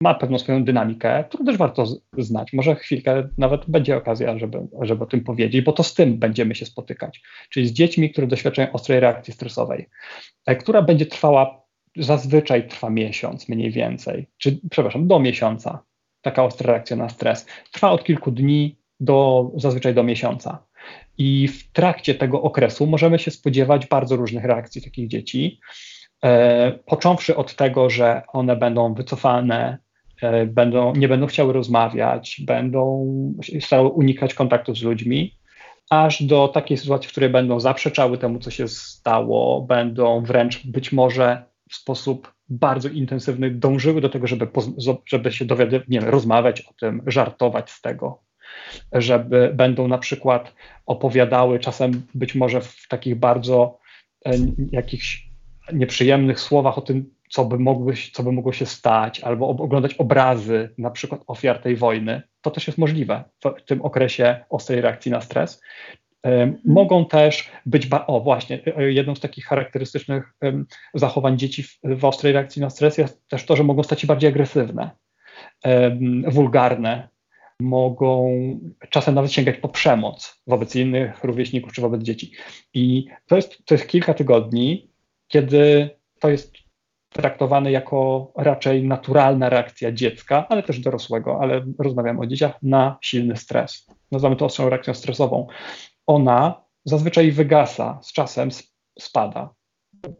ma 0.00 0.14
pewną 0.14 0.38
swoją 0.38 0.64
dynamikę, 0.64 1.24
którą 1.28 1.44
też 1.44 1.56
warto 1.56 1.86
znać. 2.18 2.52
Może 2.52 2.74
chwilkę 2.74 3.28
nawet 3.38 3.70
będzie 3.70 3.96
okazja, 3.96 4.38
żeby, 4.38 4.58
żeby 4.80 5.04
o 5.04 5.06
tym 5.06 5.24
powiedzieć, 5.24 5.64
bo 5.64 5.72
to 5.72 5.82
z 5.82 5.94
tym 5.94 6.18
będziemy 6.18 6.54
się 6.54 6.66
spotykać. 6.66 7.22
Czyli 7.50 7.66
z 7.66 7.72
dziećmi, 7.72 8.10
które 8.10 8.26
doświadczają 8.26 8.72
ostrej 8.72 9.00
reakcji 9.00 9.34
stresowej, 9.34 9.88
e, 10.46 10.56
która 10.56 10.82
będzie 10.82 11.06
trwała, 11.06 11.64
zazwyczaj 11.96 12.68
trwa 12.68 12.90
miesiąc 12.90 13.48
mniej 13.48 13.70
więcej, 13.70 14.26
czy 14.38 14.60
przepraszam, 14.70 15.06
do 15.06 15.20
miesiąca. 15.20 15.84
Taka 16.22 16.44
ostra 16.44 16.72
reakcja 16.72 16.96
na 16.96 17.08
stres. 17.08 17.46
Trwa 17.72 17.90
od 17.90 18.04
kilku 18.04 18.30
dni 18.30 18.78
do 19.00 19.50
zazwyczaj 19.56 19.94
do 19.94 20.02
miesiąca. 20.02 20.66
I 21.18 21.48
w 21.48 21.72
trakcie 21.72 22.14
tego 22.14 22.42
okresu 22.42 22.86
możemy 22.86 23.18
się 23.18 23.30
spodziewać 23.30 23.86
bardzo 23.86 24.16
różnych 24.16 24.44
reakcji 24.44 24.82
takich 24.82 25.08
dzieci. 25.08 25.60
E, 26.24 26.72
począwszy 26.72 27.36
od 27.36 27.56
tego, 27.56 27.90
że 27.90 28.22
one 28.28 28.56
będą 28.56 28.94
wycofane, 28.94 29.78
będą, 30.46 30.94
nie 30.94 31.08
będą 31.08 31.26
chciały 31.26 31.52
rozmawiać, 31.52 32.40
będą 32.46 33.06
starały 33.60 33.88
unikać 33.88 34.34
kontaktu 34.34 34.74
z 34.74 34.82
ludźmi, 34.82 35.34
aż 35.90 36.22
do 36.22 36.48
takiej 36.48 36.76
sytuacji, 36.76 37.08
w 37.08 37.10
której 37.12 37.30
będą 37.30 37.60
zaprzeczały 37.60 38.18
temu, 38.18 38.38
co 38.38 38.50
się 38.50 38.68
stało, 38.68 39.62
będą 39.62 40.22
wręcz 40.22 40.66
być 40.66 40.92
może 40.92 41.42
w 41.70 41.74
sposób 41.74 42.34
bardzo 42.48 42.88
intensywny 42.88 43.50
dążyły 43.50 44.00
do 44.00 44.08
tego, 44.08 44.26
żeby, 44.26 44.48
żeby 45.06 45.32
się 45.32 45.44
dowiadywać, 45.44 45.88
nie 45.88 46.00
wiem, 46.00 46.08
rozmawiać 46.08 46.60
o 46.60 46.72
tym, 46.80 47.02
żartować 47.06 47.70
z 47.70 47.80
tego, 47.80 48.22
żeby 48.92 49.52
będą 49.54 49.88
na 49.88 49.98
przykład 49.98 50.54
opowiadały 50.86 51.58
czasem 51.58 52.02
być 52.14 52.34
może 52.34 52.60
w 52.60 52.88
takich 52.88 53.18
bardzo 53.18 53.78
e, 54.26 54.32
jakichś 54.72 55.28
nieprzyjemnych 55.72 56.40
słowach 56.40 56.78
o 56.78 56.80
tym, 56.80 57.13
co 57.28 57.44
by, 57.44 57.58
mogło, 57.58 57.92
co 58.12 58.22
by 58.22 58.32
mogło 58.32 58.52
się 58.52 58.66
stać, 58.66 59.20
albo 59.20 59.48
oglądać 59.48 59.94
obrazy 59.94 60.74
na 60.78 60.90
przykład 60.90 61.20
ofiar 61.26 61.58
tej 61.58 61.76
wojny, 61.76 62.22
to 62.40 62.50
też 62.50 62.66
jest 62.66 62.78
możliwe 62.78 63.24
w 63.44 63.62
tym 63.62 63.82
okresie 63.82 64.44
ostrej 64.50 64.80
reakcji 64.80 65.10
na 65.10 65.20
stres. 65.20 65.62
Mhm. 66.22 66.60
Mogą 66.64 67.06
też 67.06 67.50
być, 67.66 67.88
o 68.06 68.20
właśnie, 68.20 68.60
e, 68.66 68.76
e, 68.76 68.92
jedną 68.92 69.14
z 69.14 69.20
takich 69.20 69.44
charakterystycznych 69.44 70.34
zachowań 70.94 71.38
dzieci 71.38 71.62
w, 71.62 71.78
w 71.84 72.04
ostrej 72.04 72.32
reakcji 72.32 72.62
na 72.62 72.70
stres 72.70 72.98
jest 72.98 73.28
też 73.28 73.46
to, 73.46 73.56
że 73.56 73.64
mogą 73.64 73.82
stać 73.82 74.00
się 74.00 74.06
bardziej 74.06 74.30
agresywne, 74.30 74.90
wulgarne, 76.28 77.08
mogą 77.60 78.30
czasem 78.90 79.14
nawet 79.14 79.32
sięgać 79.32 79.56
po 79.56 79.68
przemoc 79.68 80.42
wobec 80.46 80.76
innych 80.76 81.24
rówieśników 81.24 81.72
czy 81.72 81.80
wobec 81.80 82.02
dzieci. 82.02 82.32
I 82.74 83.06
to 83.26 83.36
jest, 83.36 83.64
to 83.64 83.74
jest 83.74 83.88
kilka 83.88 84.14
tygodni, 84.14 84.90
kiedy 85.28 85.90
to 86.20 86.30
jest 86.30 86.63
traktowane 87.14 87.72
jako 87.72 88.32
raczej 88.36 88.84
naturalna 88.84 89.48
reakcja 89.48 89.92
dziecka, 89.92 90.46
ale 90.48 90.62
też 90.62 90.78
dorosłego, 90.80 91.40
ale 91.40 91.64
rozmawiam 91.78 92.20
o 92.20 92.26
dzieciach, 92.26 92.62
na 92.62 92.98
silny 93.00 93.36
stres. 93.36 93.86
Nazywamy 94.12 94.36
to 94.36 94.44
ostrą 94.44 94.68
reakcją 94.68 94.94
stresową. 94.94 95.46
Ona 96.06 96.64
zazwyczaj 96.84 97.32
wygasa, 97.32 97.98
z 98.02 98.12
czasem 98.12 98.48
spada. 98.98 99.54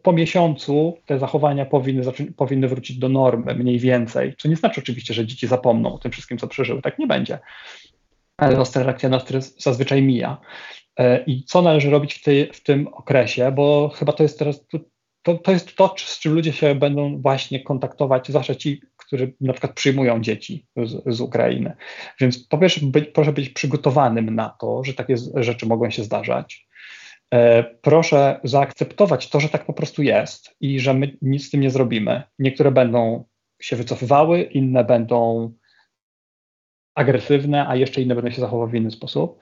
Po 0.03 0.13
miesiącu 0.13 0.97
te 1.05 1.19
zachowania 1.19 1.65
powinny, 1.65 2.03
powinny 2.37 2.67
wrócić 2.67 2.97
do 2.97 3.09
normy, 3.09 3.55
mniej 3.55 3.79
więcej. 3.79 4.35
Co 4.37 4.47
nie 4.47 4.55
znaczy 4.55 4.81
oczywiście, 4.81 5.13
że 5.13 5.25
dzieci 5.25 5.47
zapomną 5.47 5.93
o 5.93 5.97
tym 5.97 6.11
wszystkim, 6.11 6.37
co 6.37 6.47
przeżyły. 6.47 6.81
Tak 6.81 6.99
nie 6.99 7.07
będzie. 7.07 7.39
Ale 8.37 8.59
ostra 8.59 8.83
reakcja 8.83 9.09
na 9.09 9.19
stres 9.19 9.63
zazwyczaj 9.63 10.01
mija. 10.01 10.37
E, 10.99 11.23
I 11.23 11.43
co 11.43 11.61
należy 11.61 11.89
robić 11.89 12.13
w, 12.15 12.57
w 12.57 12.63
tym 12.63 12.87
okresie, 12.87 13.51
bo 13.51 13.89
chyba 13.95 14.13
to 14.13 14.23
jest 14.23 14.39
teraz 14.39 14.67
to, 15.25 15.33
to 15.37 15.51
jest 15.51 15.75
to, 15.75 15.95
z 15.97 16.19
czym 16.19 16.33
ludzie 16.33 16.53
się 16.53 16.75
będą 16.75 17.21
właśnie 17.21 17.63
kontaktować, 17.63 18.27
zwłaszcza 18.27 18.55
ci, 18.55 18.81
którzy 18.97 19.33
na 19.41 19.53
przykład 19.53 19.73
przyjmują 19.73 20.21
dzieci 20.21 20.65
z, 20.75 21.15
z 21.15 21.21
Ukrainy. 21.21 21.75
Więc 22.19 22.47
po 22.47 22.57
pierwsze, 22.57 22.85
być, 22.85 23.09
proszę 23.09 23.33
być 23.33 23.49
przygotowanym 23.49 24.35
na 24.35 24.49
to, 24.49 24.83
że 24.83 24.93
takie 24.93 25.15
rzeczy 25.35 25.65
mogą 25.65 25.89
się 25.89 26.03
zdarzać. 26.03 26.67
E, 27.33 27.63
proszę 27.63 28.39
zaakceptować 28.43 29.29
to, 29.29 29.39
że 29.39 29.49
tak 29.49 29.65
po 29.65 29.73
prostu 29.73 30.03
jest 30.03 30.55
i 30.59 30.79
że 30.79 30.93
my 30.93 31.17
nic 31.21 31.47
z 31.47 31.49
tym 31.49 31.61
nie 31.61 31.69
zrobimy. 31.69 32.23
Niektóre 32.39 32.71
będą 32.71 33.23
się 33.61 33.75
wycofywały, 33.75 34.41
inne 34.41 34.83
będą 34.83 35.51
agresywne, 36.95 37.67
a 37.67 37.75
jeszcze 37.75 38.01
inne 38.01 38.15
będą 38.15 38.31
się 38.31 38.41
zachowywały 38.41 38.71
w 38.71 38.75
inny 38.75 38.91
sposób 38.91 39.39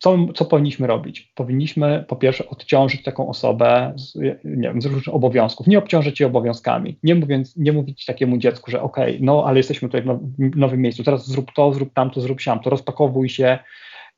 co, 0.00 0.18
co 0.34 0.44
powinniśmy 0.44 0.86
robić? 0.86 1.32
Powinniśmy 1.34 2.04
po 2.08 2.16
pierwsze 2.16 2.48
odciążyć 2.48 3.02
taką 3.02 3.28
osobę 3.28 3.92
z, 3.96 4.14
nie 4.44 4.68
wiem, 4.68 4.82
z 4.82 4.86
różnych 4.86 5.14
obowiązków, 5.14 5.66
nie 5.66 5.78
obciążyć 5.78 6.20
jej 6.20 6.26
obowiązkami, 6.26 6.98
nie, 7.02 7.14
mówiąc, 7.14 7.56
nie 7.56 7.72
mówić 7.72 8.04
takiemu 8.04 8.38
dziecku, 8.38 8.70
że 8.70 8.82
okej, 8.82 9.14
okay, 9.14 9.26
no 9.26 9.44
ale 9.46 9.58
jesteśmy 9.58 9.88
tutaj 9.88 10.02
w 10.38 10.56
nowym 10.56 10.80
miejscu, 10.80 11.04
teraz 11.04 11.26
zrób 11.26 11.52
to, 11.52 11.72
zrób 11.72 11.92
tamto, 11.92 12.20
zrób 12.20 12.40
siam, 12.40 12.60
to 12.60 12.70
rozpakowuj 12.70 13.28
się, 13.28 13.58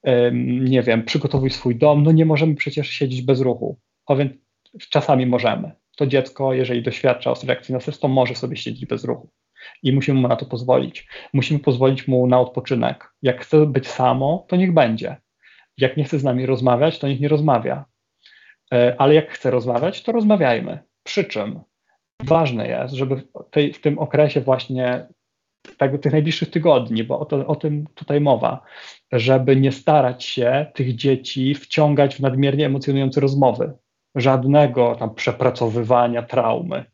um, 0.02 0.64
nie 0.64 0.82
wiem, 0.82 1.04
przygotowuj 1.04 1.50
swój 1.50 1.76
dom, 1.76 2.02
no 2.02 2.12
nie 2.12 2.24
możemy 2.24 2.54
przecież 2.54 2.88
siedzieć 2.88 3.22
bez 3.22 3.40
ruchu, 3.40 3.78
a 4.06 4.14
więc 4.14 4.32
czasami 4.90 5.26
możemy. 5.26 5.72
To 5.96 6.06
dziecko, 6.06 6.54
jeżeli 6.54 6.82
doświadcza 6.82 7.30
ostrej 7.30 7.48
reakcji 7.48 7.74
na 7.74 7.80
stres, 7.80 7.98
to 7.98 8.08
może 8.08 8.34
sobie 8.34 8.56
siedzieć 8.56 8.86
bez 8.86 9.04
ruchu 9.04 9.28
i 9.82 9.92
musimy 9.92 10.20
mu 10.20 10.28
na 10.28 10.36
to 10.36 10.46
pozwolić. 10.46 11.08
Musimy 11.32 11.60
pozwolić 11.60 12.08
mu 12.08 12.26
na 12.26 12.40
odpoczynek. 12.40 13.12
Jak 13.22 13.40
chce 13.40 13.66
być 13.66 13.88
samo, 13.88 14.44
to 14.48 14.56
niech 14.56 14.74
będzie 14.74 15.16
jak 15.78 15.96
nie 15.96 16.04
chce 16.04 16.18
z 16.18 16.24
nami 16.24 16.46
rozmawiać, 16.46 16.98
to 16.98 17.08
niech 17.08 17.20
nie 17.20 17.28
rozmawia. 17.28 17.84
E, 18.72 18.94
ale 18.98 19.14
jak 19.14 19.30
chce 19.30 19.50
rozmawiać, 19.50 20.02
to 20.02 20.12
rozmawiajmy. 20.12 20.78
Przy 21.02 21.24
czym 21.24 21.60
ważne 22.22 22.68
jest, 22.68 22.94
żeby 22.94 23.16
w, 23.16 23.26
tej, 23.50 23.72
w 23.72 23.80
tym 23.80 23.98
okresie 23.98 24.40
właśnie 24.40 25.06
tego, 25.78 25.98
tych 25.98 26.12
najbliższych 26.12 26.50
tygodni, 26.50 27.04
bo 27.04 27.18
o, 27.18 27.24
to, 27.24 27.46
o 27.46 27.56
tym 27.56 27.86
tutaj 27.94 28.20
mowa, 28.20 28.62
żeby 29.12 29.56
nie 29.56 29.72
starać 29.72 30.24
się 30.24 30.66
tych 30.74 30.94
dzieci 30.94 31.54
wciągać 31.54 32.16
w 32.16 32.20
nadmiernie 32.20 32.66
emocjonujące 32.66 33.20
rozmowy. 33.20 33.72
Żadnego 34.14 34.96
tam 34.96 35.14
przepracowywania 35.14 36.22
traumy, 36.22 36.84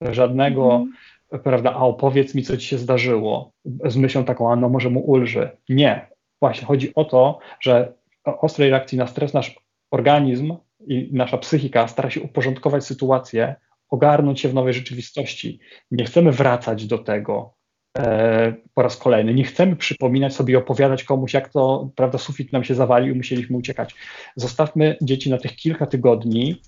żadnego, 0.00 0.74
mm. 0.74 1.42
prawda, 1.42 1.72
a 1.72 1.78
opowiedz 1.78 2.34
mi, 2.34 2.42
co 2.42 2.56
ci 2.56 2.66
się 2.66 2.78
zdarzyło, 2.78 3.52
z 3.84 3.96
myślą 3.96 4.24
taką, 4.24 4.52
a 4.52 4.56
no 4.56 4.68
może 4.68 4.90
mu 4.90 5.00
ulży. 5.00 5.50
Nie. 5.68 6.08
Właśnie 6.40 6.66
chodzi 6.66 6.94
o 6.94 7.04
to, 7.04 7.38
że 7.60 7.92
ostrej 8.24 8.70
reakcji 8.70 8.98
na 8.98 9.06
stres 9.06 9.34
nasz 9.34 9.54
organizm 9.90 10.56
i 10.86 11.08
nasza 11.12 11.38
psychika 11.38 11.88
stara 11.88 12.10
się 12.10 12.20
uporządkować 12.20 12.84
sytuację, 12.84 13.54
ogarnąć 13.88 14.40
się 14.40 14.48
w 14.48 14.54
nowej 14.54 14.74
rzeczywistości. 14.74 15.60
Nie 15.90 16.04
chcemy 16.04 16.32
wracać 16.32 16.86
do 16.86 16.98
tego, 16.98 17.54
e, 17.98 18.54
po 18.74 18.82
raz 18.82 18.96
kolejny. 18.96 19.34
Nie 19.34 19.44
chcemy 19.44 19.76
przypominać 19.76 20.34
sobie 20.34 20.54
i 20.54 20.56
opowiadać 20.56 21.04
komuś, 21.04 21.34
jak 21.34 21.48
to, 21.48 21.90
prawda, 21.96 22.18
sufit 22.18 22.52
nam 22.52 22.64
się 22.64 22.74
zawalił 22.74 23.14
musieliśmy 23.14 23.56
uciekać. 23.56 23.94
Zostawmy 24.36 24.96
dzieci 25.02 25.30
na 25.30 25.38
tych 25.38 25.56
kilka 25.56 25.86
tygodni 25.86 26.62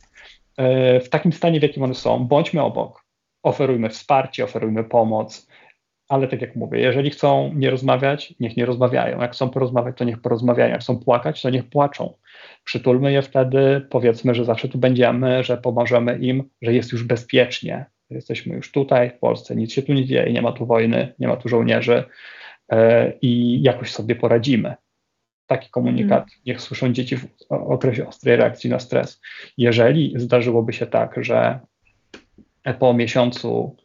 e, 0.56 1.00
w 1.00 1.08
takim 1.08 1.32
stanie, 1.32 1.60
w 1.60 1.62
jakim 1.62 1.82
one 1.82 1.94
są. 1.94 2.24
Bądźmy 2.24 2.62
obok. 2.62 3.04
Oferujmy 3.42 3.90
wsparcie, 3.90 4.44
oferujmy 4.44 4.84
pomoc, 4.84 5.46
ale 6.08 6.28
tak 6.28 6.40
jak 6.40 6.56
mówię, 6.56 6.80
jeżeli 6.80 7.10
chcą 7.10 7.52
nie 7.54 7.70
rozmawiać, 7.70 8.34
niech 8.40 8.56
nie 8.56 8.66
rozmawiają. 8.66 9.20
Jak 9.20 9.32
chcą 9.32 9.50
porozmawiać, 9.50 9.96
to 9.98 10.04
niech 10.04 10.20
porozmawiają. 10.20 10.70
Jak 10.70 10.80
chcą 10.80 10.98
płakać, 10.98 11.42
to 11.42 11.50
niech 11.50 11.68
płaczą. 11.68 12.14
Przytulmy 12.64 13.12
je 13.12 13.22
wtedy, 13.22 13.86
powiedzmy, 13.90 14.34
że 14.34 14.44
zawsze 14.44 14.68
tu 14.68 14.78
będziemy, 14.78 15.44
że 15.44 15.56
pomożemy 15.56 16.18
im, 16.18 16.50
że 16.62 16.74
jest 16.74 16.92
już 16.92 17.04
bezpiecznie. 17.04 17.86
Jesteśmy 18.10 18.54
już 18.54 18.72
tutaj, 18.72 19.10
w 19.10 19.18
Polsce, 19.18 19.56
nic 19.56 19.72
się 19.72 19.82
tu 19.82 19.92
nie 19.92 20.04
dzieje, 20.04 20.32
nie 20.32 20.42
ma 20.42 20.52
tu 20.52 20.66
wojny, 20.66 21.14
nie 21.18 21.28
ma 21.28 21.36
tu 21.36 21.48
żołnierzy 21.48 22.04
e, 22.72 23.12
i 23.22 23.62
jakoś 23.62 23.92
sobie 23.92 24.14
poradzimy. 24.14 24.74
Taki 25.46 25.70
komunikat 25.70 26.22
mm. 26.22 26.40
niech 26.46 26.60
słyszą 26.60 26.92
dzieci 26.92 27.16
w 27.16 27.26
okresie 27.50 28.08
ostrej 28.08 28.36
reakcji 28.36 28.70
na 28.70 28.78
stres. 28.78 29.20
Jeżeli 29.58 30.14
zdarzyłoby 30.16 30.72
się 30.72 30.86
tak, 30.86 31.24
że 31.24 31.60
po 32.78 32.94
miesiącu 32.94 33.76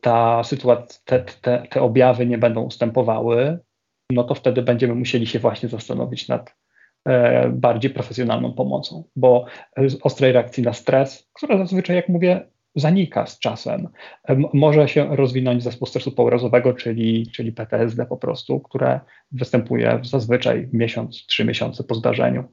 ta 0.00 0.44
sytuacja, 0.44 1.00
te, 1.04 1.24
te, 1.40 1.66
te 1.70 1.82
objawy 1.82 2.26
nie 2.26 2.38
będą 2.38 2.62
ustępowały, 2.62 3.58
no 4.10 4.24
to 4.24 4.34
wtedy 4.34 4.62
będziemy 4.62 4.94
musieli 4.94 5.26
się 5.26 5.38
właśnie 5.38 5.68
zastanowić 5.68 6.28
nad 6.28 6.54
e, 7.04 7.48
bardziej 7.48 7.90
profesjonalną 7.90 8.52
pomocą, 8.52 9.04
bo 9.16 9.46
ostrej 10.02 10.32
reakcji 10.32 10.62
na 10.62 10.72
stres, 10.72 11.28
która 11.32 11.58
zazwyczaj, 11.58 11.96
jak 11.96 12.08
mówię, 12.08 12.46
zanika 12.74 13.26
z 13.26 13.38
czasem, 13.38 13.88
e, 14.28 14.36
może 14.54 14.88
się 14.88 15.16
rozwinąć 15.16 15.62
zespół 15.62 15.86
stresu 15.86 16.12
pourazowego, 16.12 16.72
czyli, 16.72 17.30
czyli 17.30 17.52
PTSD 17.52 18.06
po 18.06 18.16
prostu, 18.16 18.60
które 18.60 19.00
występuje 19.32 20.00
zazwyczaj 20.02 20.68
miesiąc, 20.72 21.26
trzy 21.26 21.44
miesiące 21.44 21.84
po 21.84 21.94
zdarzeniu. 21.94 22.44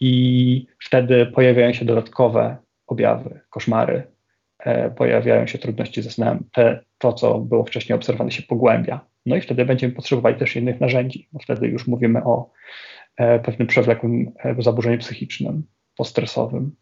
I 0.00 0.66
wtedy 0.84 1.26
pojawiają 1.26 1.72
się 1.72 1.84
dodatkowe 1.84 2.56
objawy, 2.86 3.40
koszmary, 3.50 4.02
E, 4.02 4.11
pojawiają 4.96 5.46
się 5.46 5.58
trudności 5.58 6.02
ze 6.02 6.10
snem, 6.10 6.44
te, 6.52 6.84
to, 6.98 7.12
co 7.12 7.38
było 7.38 7.64
wcześniej 7.64 7.96
obserwowane, 7.96 8.30
się 8.30 8.42
pogłębia. 8.42 9.00
No 9.26 9.36
i 9.36 9.40
wtedy 9.40 9.64
będziemy 9.64 9.94
potrzebowali 9.94 10.36
też 10.36 10.56
innych 10.56 10.80
narzędzi, 10.80 11.28
bo 11.32 11.38
wtedy 11.38 11.68
już 11.68 11.86
mówimy 11.86 12.24
o 12.24 12.50
e, 13.16 13.38
pewnym 13.38 13.68
przewlekłym 13.68 14.32
e, 14.44 14.62
zaburzeniu 14.62 14.98
psychicznym, 14.98 15.62
postresowym. 15.96 16.76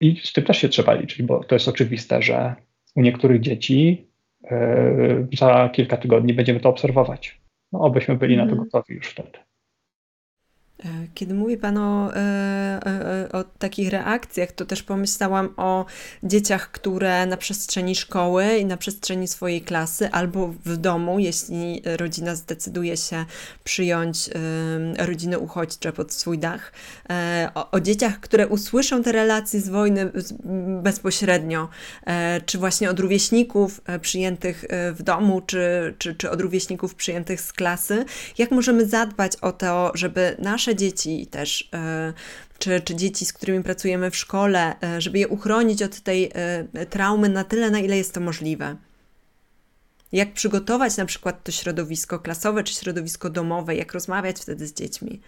I 0.00 0.20
z 0.24 0.32
tym 0.32 0.44
też 0.44 0.58
się 0.58 0.68
trzeba 0.68 0.94
liczyć, 0.94 1.22
bo 1.22 1.44
to 1.44 1.54
jest 1.54 1.68
oczywiste, 1.68 2.22
że 2.22 2.54
u 2.96 3.00
niektórych 3.00 3.40
dzieci 3.40 4.06
za 5.32 5.68
kilka 5.72 5.96
tygodni 5.96 6.34
będziemy 6.34 6.60
to 6.60 6.68
obserwować. 6.68 7.40
No, 7.72 7.80
obyśmy 7.80 8.16
byli 8.16 8.34
mm. 8.34 8.46
na 8.46 8.50
to 8.50 8.56
mhm. 8.56 8.68
gotowi 8.68 8.94
już 8.94 9.06
wtedy. 9.06 9.49
E, 10.84 10.88
kiedy 11.14 11.34
mówi 11.34 11.56
Pan 11.56 11.78
o, 11.78 12.14
e, 12.14 12.18
e, 12.86 13.32
o, 13.32 13.44
takich 13.44 13.90
reakcjach, 13.90 14.52
to 14.52 14.64
też 14.66 14.82
pomyślałam 14.82 15.48
o 15.56 15.86
dzieciach, 16.22 16.70
które 16.70 17.26
na 17.26 17.36
przestrzeni 17.36 17.96
szkoły 17.96 18.58
i 18.58 18.64
na 18.64 18.76
przestrzeni 18.76 19.28
swojej 19.28 19.60
klasy 19.62 20.10
albo 20.10 20.54
w 20.64 20.76
domu, 20.76 21.18
jeśli 21.18 21.82
rodzina 21.84 22.34
zdecyduje 22.34 22.96
się 22.96 23.24
przyjąć 23.64 24.30
rodziny 24.98 25.38
uchodźcze 25.38 25.92
pod 25.92 26.12
swój 26.12 26.38
dach, 26.38 26.72
o, 27.54 27.70
o 27.70 27.80
dzieciach, 27.80 28.20
które 28.20 28.48
usłyszą 28.48 29.02
te 29.02 29.12
relacje 29.12 29.60
z 29.60 29.68
wojny 29.68 30.12
bezpośrednio, 30.82 31.68
czy 32.46 32.58
właśnie 32.58 32.90
od 32.90 33.00
rówieśników 33.00 33.80
przyjętych 34.00 34.64
w 34.92 35.02
domu, 35.02 35.40
czy, 35.40 35.94
czy, 35.98 36.14
czy 36.14 36.30
od 36.30 36.40
rówieśników 36.40 36.94
przyjętych 36.94 37.40
z 37.40 37.52
klasy. 37.52 38.04
Jak 38.38 38.50
możemy 38.50 38.86
zadbać 38.86 39.36
o 39.36 39.52
to, 39.52 39.92
żeby 39.94 40.36
nasze 40.38 40.69
nasze 40.70 40.76
dzieci 40.76 41.26
też, 41.26 41.68
e, 41.74 42.12
czy, 42.58 42.80
czy 42.80 42.96
dzieci, 42.96 43.26
z 43.26 43.32
którymi 43.32 43.64
pracujemy 43.64 44.10
w 44.10 44.16
szkole, 44.16 44.74
e, 44.82 45.00
żeby 45.00 45.18
je 45.18 45.28
uchronić 45.28 45.82
od 45.82 46.00
tej 46.00 46.30
e, 46.34 46.86
traumy 46.86 47.28
na 47.28 47.44
tyle, 47.44 47.70
na 47.70 47.78
ile 47.78 47.96
jest 47.96 48.14
to 48.14 48.20
możliwe. 48.20 48.76
Jak 50.12 50.32
przygotować 50.32 50.96
na 50.96 51.04
przykład 51.04 51.44
to 51.44 51.52
środowisko 51.52 52.18
klasowe 52.18 52.64
czy 52.64 52.74
środowisko 52.74 53.30
domowe, 53.30 53.76
jak 53.76 53.92
rozmawiać 53.92 54.36
wtedy 54.36 54.66
z 54.66 54.74
dziećmi. 54.74 55.20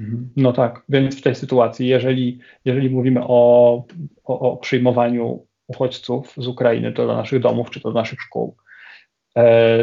Mhm. 0.00 0.30
No 0.36 0.52
tak, 0.52 0.82
więc 0.88 1.18
w 1.18 1.22
tej 1.22 1.34
sytuacji, 1.34 1.88
jeżeli, 1.88 2.38
jeżeli 2.64 2.90
mówimy 2.90 3.20
o, 3.22 3.84
o, 4.24 4.40
o 4.40 4.56
przyjmowaniu 4.56 5.46
uchodźców 5.66 6.34
z 6.36 6.46
Ukrainy 6.46 6.92
to 6.92 7.06
do 7.06 7.16
naszych 7.16 7.40
domów 7.40 7.70
czy 7.70 7.80
do 7.80 7.92
naszych 7.92 8.20
szkół, 8.20 8.56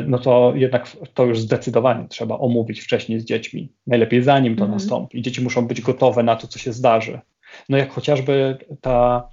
no 0.08 0.20
to 0.20 0.54
jednak 0.56 0.88
to 1.14 1.26
już 1.26 1.40
zdecydowanie 1.40 2.08
trzeba 2.08 2.38
omówić 2.38 2.82
wcześniej 2.82 3.20
z 3.20 3.26
dziećmi. 3.26 3.72
Najlepiej 3.88 4.24
zanim 4.24 4.56
to 4.56 4.64
mm. 4.64 4.74
nastąpi. 4.74 5.22
Dzieci 5.22 5.42
muszą 5.42 5.68
być 5.68 5.82
gotowe 5.82 6.24
na 6.24 6.36
to, 6.36 6.48
co 6.48 6.60
się 6.60 6.74
zdarzy. 6.74 7.20
No 7.70 7.78
jak 7.78 7.92
chociażby 7.92 8.58
ta, 8.82 9.30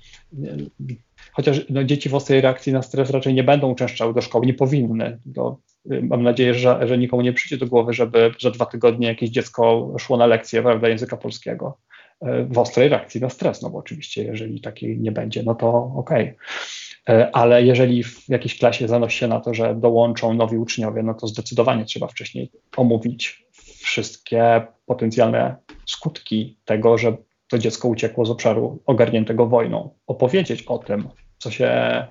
chociaż 1.33 1.61
no 1.69 1.85
dzieci 1.85 2.09
w 2.09 2.15
ostrej 2.15 2.41
reakcji 2.41 2.73
na 2.73 2.83
stres 2.83 3.11
raczej 3.11 3.35
nie 3.35 3.45
będą 3.45 3.71
uczęszczały 3.71 4.15
do 4.15 4.21
szkoły, 4.21 4.47
nie 4.47 4.55
powinny. 4.55 5.19
To, 5.35 5.59
mam 6.03 6.23
nadzieję, 6.23 6.55
że, 6.55 6.89
że 6.89 6.99
nikomu 6.99 7.23
nie 7.23 7.33
przyjdzie 7.33 7.57
do 7.57 7.67
głowy, 7.67 7.93
żeby 7.93 8.31
za 8.41 8.51
dwa 8.51 8.67
tygodnie 8.67 9.09
jakieś 9.09 9.31
dziecko 9.31 9.93
szło 9.99 10.17
na 10.17 10.27
lekcję 10.27 10.62
prawda, 10.62 10.89
języka 10.89 11.17
polskiego 11.17 11.79
e, 12.21 12.45
w 12.45 12.59
ostrej 12.59 12.89
reakcji 12.89 13.21
na 13.21 13.31
stres, 13.31 13.62
no 13.62 13.71
bo 13.71 13.79
oczywiście 13.79 14.25
jeżeli 14.25 14.61
takiej 14.61 15.01
nie 15.01 15.12
będzie, 15.12 15.43
no 15.43 15.55
to 15.55 15.93
okej. 15.97 16.35
E, 17.09 17.37
ale 17.37 17.63
jeżeli 17.63 18.05
w 18.05 18.29
jakiejś 18.29 18.59
klasie 18.59 18.89
zanosi 18.89 19.19
się 19.19 19.29
na 19.29 19.41
to, 19.41 19.55
że 19.55 19.75
dołączą 19.75 20.35
nowi 20.35 20.57
uczniowie, 20.57 21.03
no 21.03 21.15
to 21.15 21.27
zdecydowanie 21.27 21.85
trzeba 21.85 22.07
wcześniej 22.07 22.51
omówić 22.77 23.47
wszystkie 23.83 24.63
potencjalne 24.87 25.57
skutki 25.87 26.59
tego, 26.65 26.99
że 26.99 27.17
to 27.49 27.59
dziecko 27.59 27.89
uciekło 27.89 28.27
z 28.27 28.31
obszaru 28.31 28.83
ogarniętego 28.87 29.47
wojną. 29.47 29.91
Opowiedzieć 30.07 30.63
o 30.63 30.79
tym, 30.79 31.09
co 31.39 31.51
się, 31.51 31.67
e, 31.67 32.07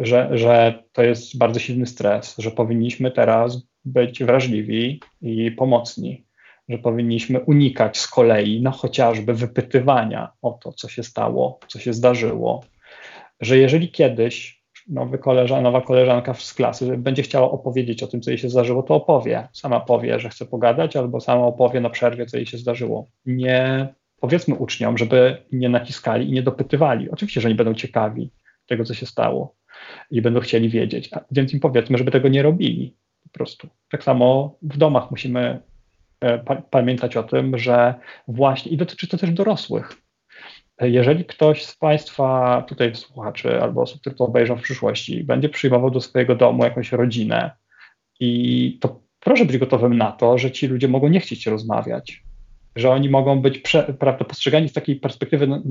że, 0.00 0.30
że 0.32 0.82
to 0.92 1.02
jest 1.02 1.38
bardzo 1.38 1.60
silny 1.60 1.86
stres, 1.86 2.34
że 2.38 2.50
powinniśmy 2.50 3.10
teraz 3.10 3.62
być 3.84 4.24
wrażliwi 4.24 5.00
i 5.22 5.50
pomocni, 5.50 6.24
że 6.68 6.78
powinniśmy 6.78 7.40
unikać 7.40 7.98
z 7.98 8.08
kolei 8.08 8.60
no 8.62 8.70
chociażby 8.70 9.34
wypytywania 9.34 10.32
o 10.42 10.58
to, 10.62 10.72
co 10.72 10.88
się 10.88 11.02
stało, 11.02 11.58
co 11.68 11.78
się 11.78 11.92
zdarzyło, 11.92 12.64
że 13.40 13.58
jeżeli 13.58 13.90
kiedyś 13.90 14.62
nowy 14.88 15.18
koleżan, 15.18 15.62
nowa 15.62 15.80
koleżanka 15.80 16.34
z 16.34 16.54
klasy 16.54 16.98
będzie 16.98 17.22
chciała 17.22 17.50
opowiedzieć 17.50 18.02
o 18.02 18.06
tym, 18.06 18.20
co 18.20 18.30
jej 18.30 18.38
się 18.38 18.48
zdarzyło, 18.48 18.82
to 18.82 18.94
opowie. 18.94 19.48
Sama 19.52 19.80
powie, 19.80 20.20
że 20.20 20.28
chce 20.28 20.46
pogadać, 20.46 20.96
albo 20.96 21.20
sama 21.20 21.46
opowie 21.46 21.80
na 21.80 21.90
przerwie, 21.90 22.26
co 22.26 22.36
jej 22.36 22.46
się 22.46 22.58
zdarzyło. 22.58 23.06
Nie 23.26 23.88
powiedzmy 24.20 24.54
uczniom, 24.54 24.98
żeby 24.98 25.36
nie 25.52 25.68
naciskali 25.68 26.28
i 26.28 26.32
nie 26.32 26.42
dopytywali. 26.42 27.10
Oczywiście, 27.10 27.40
że 27.40 27.48
oni 27.48 27.54
będą 27.54 27.74
ciekawi 27.74 28.30
tego, 28.66 28.84
co 28.84 28.94
się 28.94 29.06
stało 29.06 29.54
i 30.10 30.22
będą 30.22 30.40
chcieli 30.40 30.68
wiedzieć, 30.68 31.10
więc 31.30 31.54
im 31.54 31.60
powiedzmy, 31.60 31.98
żeby 31.98 32.10
tego 32.10 32.28
nie 32.28 32.42
robili. 32.42 32.96
Po 33.22 33.28
prostu. 33.28 33.68
Tak 33.90 34.04
samo 34.04 34.58
w 34.62 34.76
domach 34.76 35.10
musimy 35.10 35.60
e, 36.20 36.38
pamiętać 36.70 37.16
o 37.16 37.22
tym, 37.22 37.58
że 37.58 37.94
właśnie, 38.28 38.72
i 38.72 38.76
dotyczy 38.76 39.08
to 39.08 39.16
też 39.16 39.30
dorosłych, 39.30 40.05
jeżeli 40.80 41.24
ktoś 41.24 41.64
z 41.64 41.76
Państwa, 41.76 42.62
tutaj 42.68 42.94
słuchaczy 42.94 43.62
albo 43.62 43.82
osób, 43.82 44.00
które 44.00 44.16
to 44.16 44.24
obejrzą 44.24 44.56
w 44.56 44.62
przyszłości, 44.62 45.24
będzie 45.24 45.48
przyjmował 45.48 45.90
do 45.90 46.00
swojego 46.00 46.34
domu 46.34 46.64
jakąś 46.64 46.92
rodzinę, 46.92 47.50
i 48.20 48.78
to 48.80 49.00
proszę 49.20 49.44
być 49.44 49.58
gotowym 49.58 49.98
na 49.98 50.12
to, 50.12 50.38
że 50.38 50.50
ci 50.50 50.66
ludzie 50.66 50.88
mogą 50.88 51.08
nie 51.08 51.20
chcieć 51.20 51.46
rozmawiać, 51.46 52.22
że 52.76 52.90
oni 52.90 53.08
mogą 53.08 53.40
być 53.40 53.58
prze, 53.58 53.82
prawda, 53.82 54.24
postrzegani 54.24 54.68
z 54.68 54.72
takiej 54.72 54.96
perspektywy 54.96 55.46
no, 55.46 55.62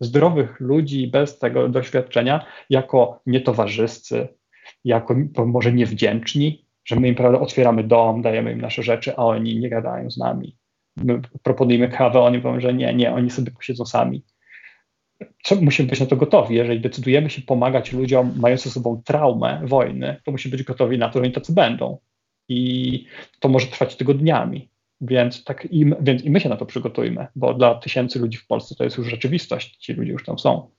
zdrowych 0.00 0.60
ludzi 0.60 1.06
bez 1.06 1.38
tego 1.38 1.68
doświadczenia 1.68 2.46
jako 2.70 3.22
nietowarzyscy, 3.26 4.28
jako 4.84 5.16
może 5.46 5.72
niewdzięczni, 5.72 6.66
że 6.84 6.96
my 6.96 7.08
im 7.08 7.14
prawda, 7.14 7.40
otwieramy 7.40 7.84
dom, 7.84 8.22
dajemy 8.22 8.52
im 8.52 8.60
nasze 8.60 8.82
rzeczy, 8.82 9.16
a 9.16 9.24
oni 9.24 9.58
nie 9.58 9.70
gadają 9.70 10.10
z 10.10 10.16
nami. 10.16 10.56
My 10.96 11.20
proponujemy 11.42 11.88
kawę, 11.88 12.20
oni 12.20 12.38
mówią, 12.38 12.60
że 12.60 12.74
nie, 12.74 12.94
nie, 12.94 13.14
oni 13.14 13.30
sobie 13.30 13.50
posiedzą 13.50 13.86
sami 13.86 14.24
musimy 15.60 15.88
być 15.88 16.00
na 16.00 16.06
to 16.06 16.16
gotowi. 16.16 16.54
Jeżeli 16.54 16.80
decydujemy 16.80 17.30
się 17.30 17.42
pomagać 17.42 17.92
ludziom 17.92 18.32
mającym 18.36 18.72
sobą 18.72 19.02
traumę 19.04 19.60
wojny, 19.64 20.16
to 20.24 20.30
musimy 20.30 20.56
być 20.56 20.62
gotowi 20.62 20.98
na 20.98 21.08
to, 21.08 21.18
że 21.18 21.22
oni 21.22 21.32
tacy 21.32 21.52
będą. 21.52 21.98
I 22.48 23.04
to 23.40 23.48
może 23.48 23.66
trwać 23.66 23.96
tygodniami. 23.96 24.68
Więc, 25.00 25.44
tak 25.44 25.68
i, 25.70 25.86
więc 26.00 26.24
i 26.24 26.30
my 26.30 26.40
się 26.40 26.48
na 26.48 26.56
to 26.56 26.66
przygotujmy, 26.66 27.26
bo 27.36 27.54
dla 27.54 27.74
tysięcy 27.74 28.18
ludzi 28.18 28.38
w 28.38 28.46
Polsce 28.46 28.74
to 28.74 28.84
jest 28.84 28.98
już 28.98 29.10
rzeczywistość. 29.10 29.76
Ci 29.76 29.92
ludzie 29.92 30.12
już 30.12 30.24
tam 30.24 30.38
są 30.38 30.70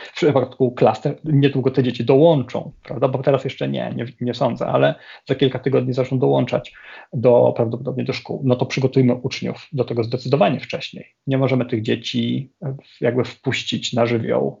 w 0.00 0.12
przypadku 0.12 0.72
klaster 0.72 1.16
niedługo 1.24 1.70
te 1.70 1.82
dzieci 1.82 2.04
dołączą, 2.04 2.72
prawda? 2.82 3.08
Bo 3.08 3.22
teraz 3.22 3.44
jeszcze 3.44 3.68
nie, 3.68 3.92
nie, 3.96 4.06
nie 4.20 4.34
sądzę, 4.34 4.66
ale 4.66 4.94
za 5.28 5.34
kilka 5.34 5.58
tygodni 5.58 5.92
zaczną 5.92 6.18
dołączać 6.18 6.72
do, 7.12 7.52
prawdopodobnie 7.56 8.04
do 8.04 8.12
szkół. 8.12 8.42
No 8.44 8.56
to 8.56 8.66
przygotujmy 8.66 9.14
uczniów 9.14 9.68
do 9.72 9.84
tego 9.84 10.04
zdecydowanie 10.04 10.60
wcześniej. 10.60 11.14
Nie 11.26 11.38
możemy 11.38 11.66
tych 11.66 11.82
dzieci 11.82 12.52
jakby 13.00 13.24
wpuścić 13.24 13.92
na 13.92 14.06
żywioł. 14.06 14.60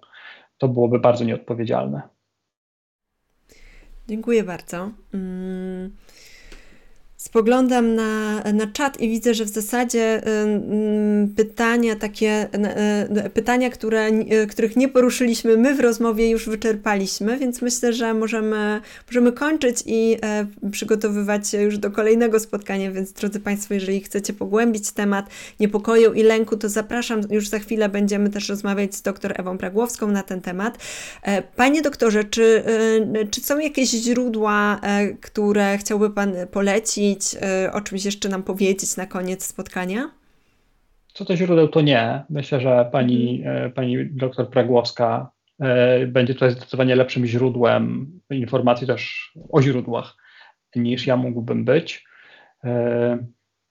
To 0.58 0.68
byłoby 0.68 0.98
bardzo 0.98 1.24
nieodpowiedzialne. 1.24 2.02
Dziękuję 4.08 4.44
bardzo. 4.44 4.90
Mm 5.14 5.96
spoglądam 7.24 7.94
na, 7.94 8.42
na 8.52 8.66
czat 8.66 9.00
i 9.00 9.08
widzę, 9.08 9.34
że 9.34 9.44
w 9.44 9.48
zasadzie 9.48 10.22
pytania 11.36 11.96
takie, 11.96 12.48
pytania, 13.34 13.70
które, 13.70 14.10
których 14.50 14.76
nie 14.76 14.88
poruszyliśmy 14.88 15.56
my 15.56 15.74
w 15.74 15.80
rozmowie 15.80 16.30
już 16.30 16.48
wyczerpaliśmy, 16.48 17.38
więc 17.38 17.62
myślę, 17.62 17.92
że 17.92 18.14
możemy, 18.14 18.80
możemy 19.06 19.32
kończyć 19.32 19.82
i 19.86 20.16
e, 20.22 20.46
przygotowywać 20.70 21.48
się 21.48 21.62
już 21.62 21.78
do 21.78 21.90
kolejnego 21.90 22.40
spotkania, 22.40 22.92
więc 22.92 23.12
drodzy 23.12 23.40
Państwo, 23.40 23.74
jeżeli 23.74 24.00
chcecie 24.00 24.32
pogłębić 24.32 24.92
temat 24.92 25.26
niepokoju 25.60 26.12
i 26.12 26.22
lęku, 26.22 26.56
to 26.56 26.68
zapraszam, 26.68 27.20
już 27.30 27.48
za 27.48 27.58
chwilę 27.58 27.88
będziemy 27.88 28.30
też 28.30 28.48
rozmawiać 28.48 28.94
z 28.94 29.02
dr 29.02 29.34
Ewą 29.40 29.58
Pragłowską 29.58 30.08
na 30.08 30.22
ten 30.22 30.40
temat. 30.40 30.78
E, 31.22 31.42
panie 31.42 31.82
doktorze, 31.82 32.24
czy, 32.24 32.62
e, 33.14 33.26
czy 33.26 33.40
są 33.40 33.58
jakieś 33.58 33.90
źródła, 33.90 34.80
które 35.20 35.78
chciałby 35.78 36.10
Pan 36.10 36.32
polecić, 36.50 37.13
Y, 37.66 37.72
o 37.72 37.80
czymś 37.80 38.04
jeszcze 38.04 38.28
nam 38.28 38.42
powiedzieć 38.42 38.96
na 38.96 39.06
koniec 39.06 39.46
spotkania? 39.46 40.10
Co 41.14 41.24
do 41.24 41.36
źródeł, 41.36 41.68
to 41.68 41.80
nie. 41.80 42.24
Myślę, 42.30 42.60
że 42.60 42.88
pani, 42.92 43.42
mhm. 43.44 43.72
pani 43.72 44.06
doktor 44.10 44.50
Pragłowska 44.50 45.30
y, 46.02 46.06
będzie 46.06 46.34
tutaj 46.34 46.50
zdecydowanie 46.50 46.96
lepszym 46.96 47.26
źródłem 47.26 48.20
informacji 48.30 48.86
też 48.86 49.32
o 49.52 49.62
źródłach 49.62 50.16
niż 50.76 51.06
ja 51.06 51.16
mógłbym 51.16 51.64
być. 51.64 52.04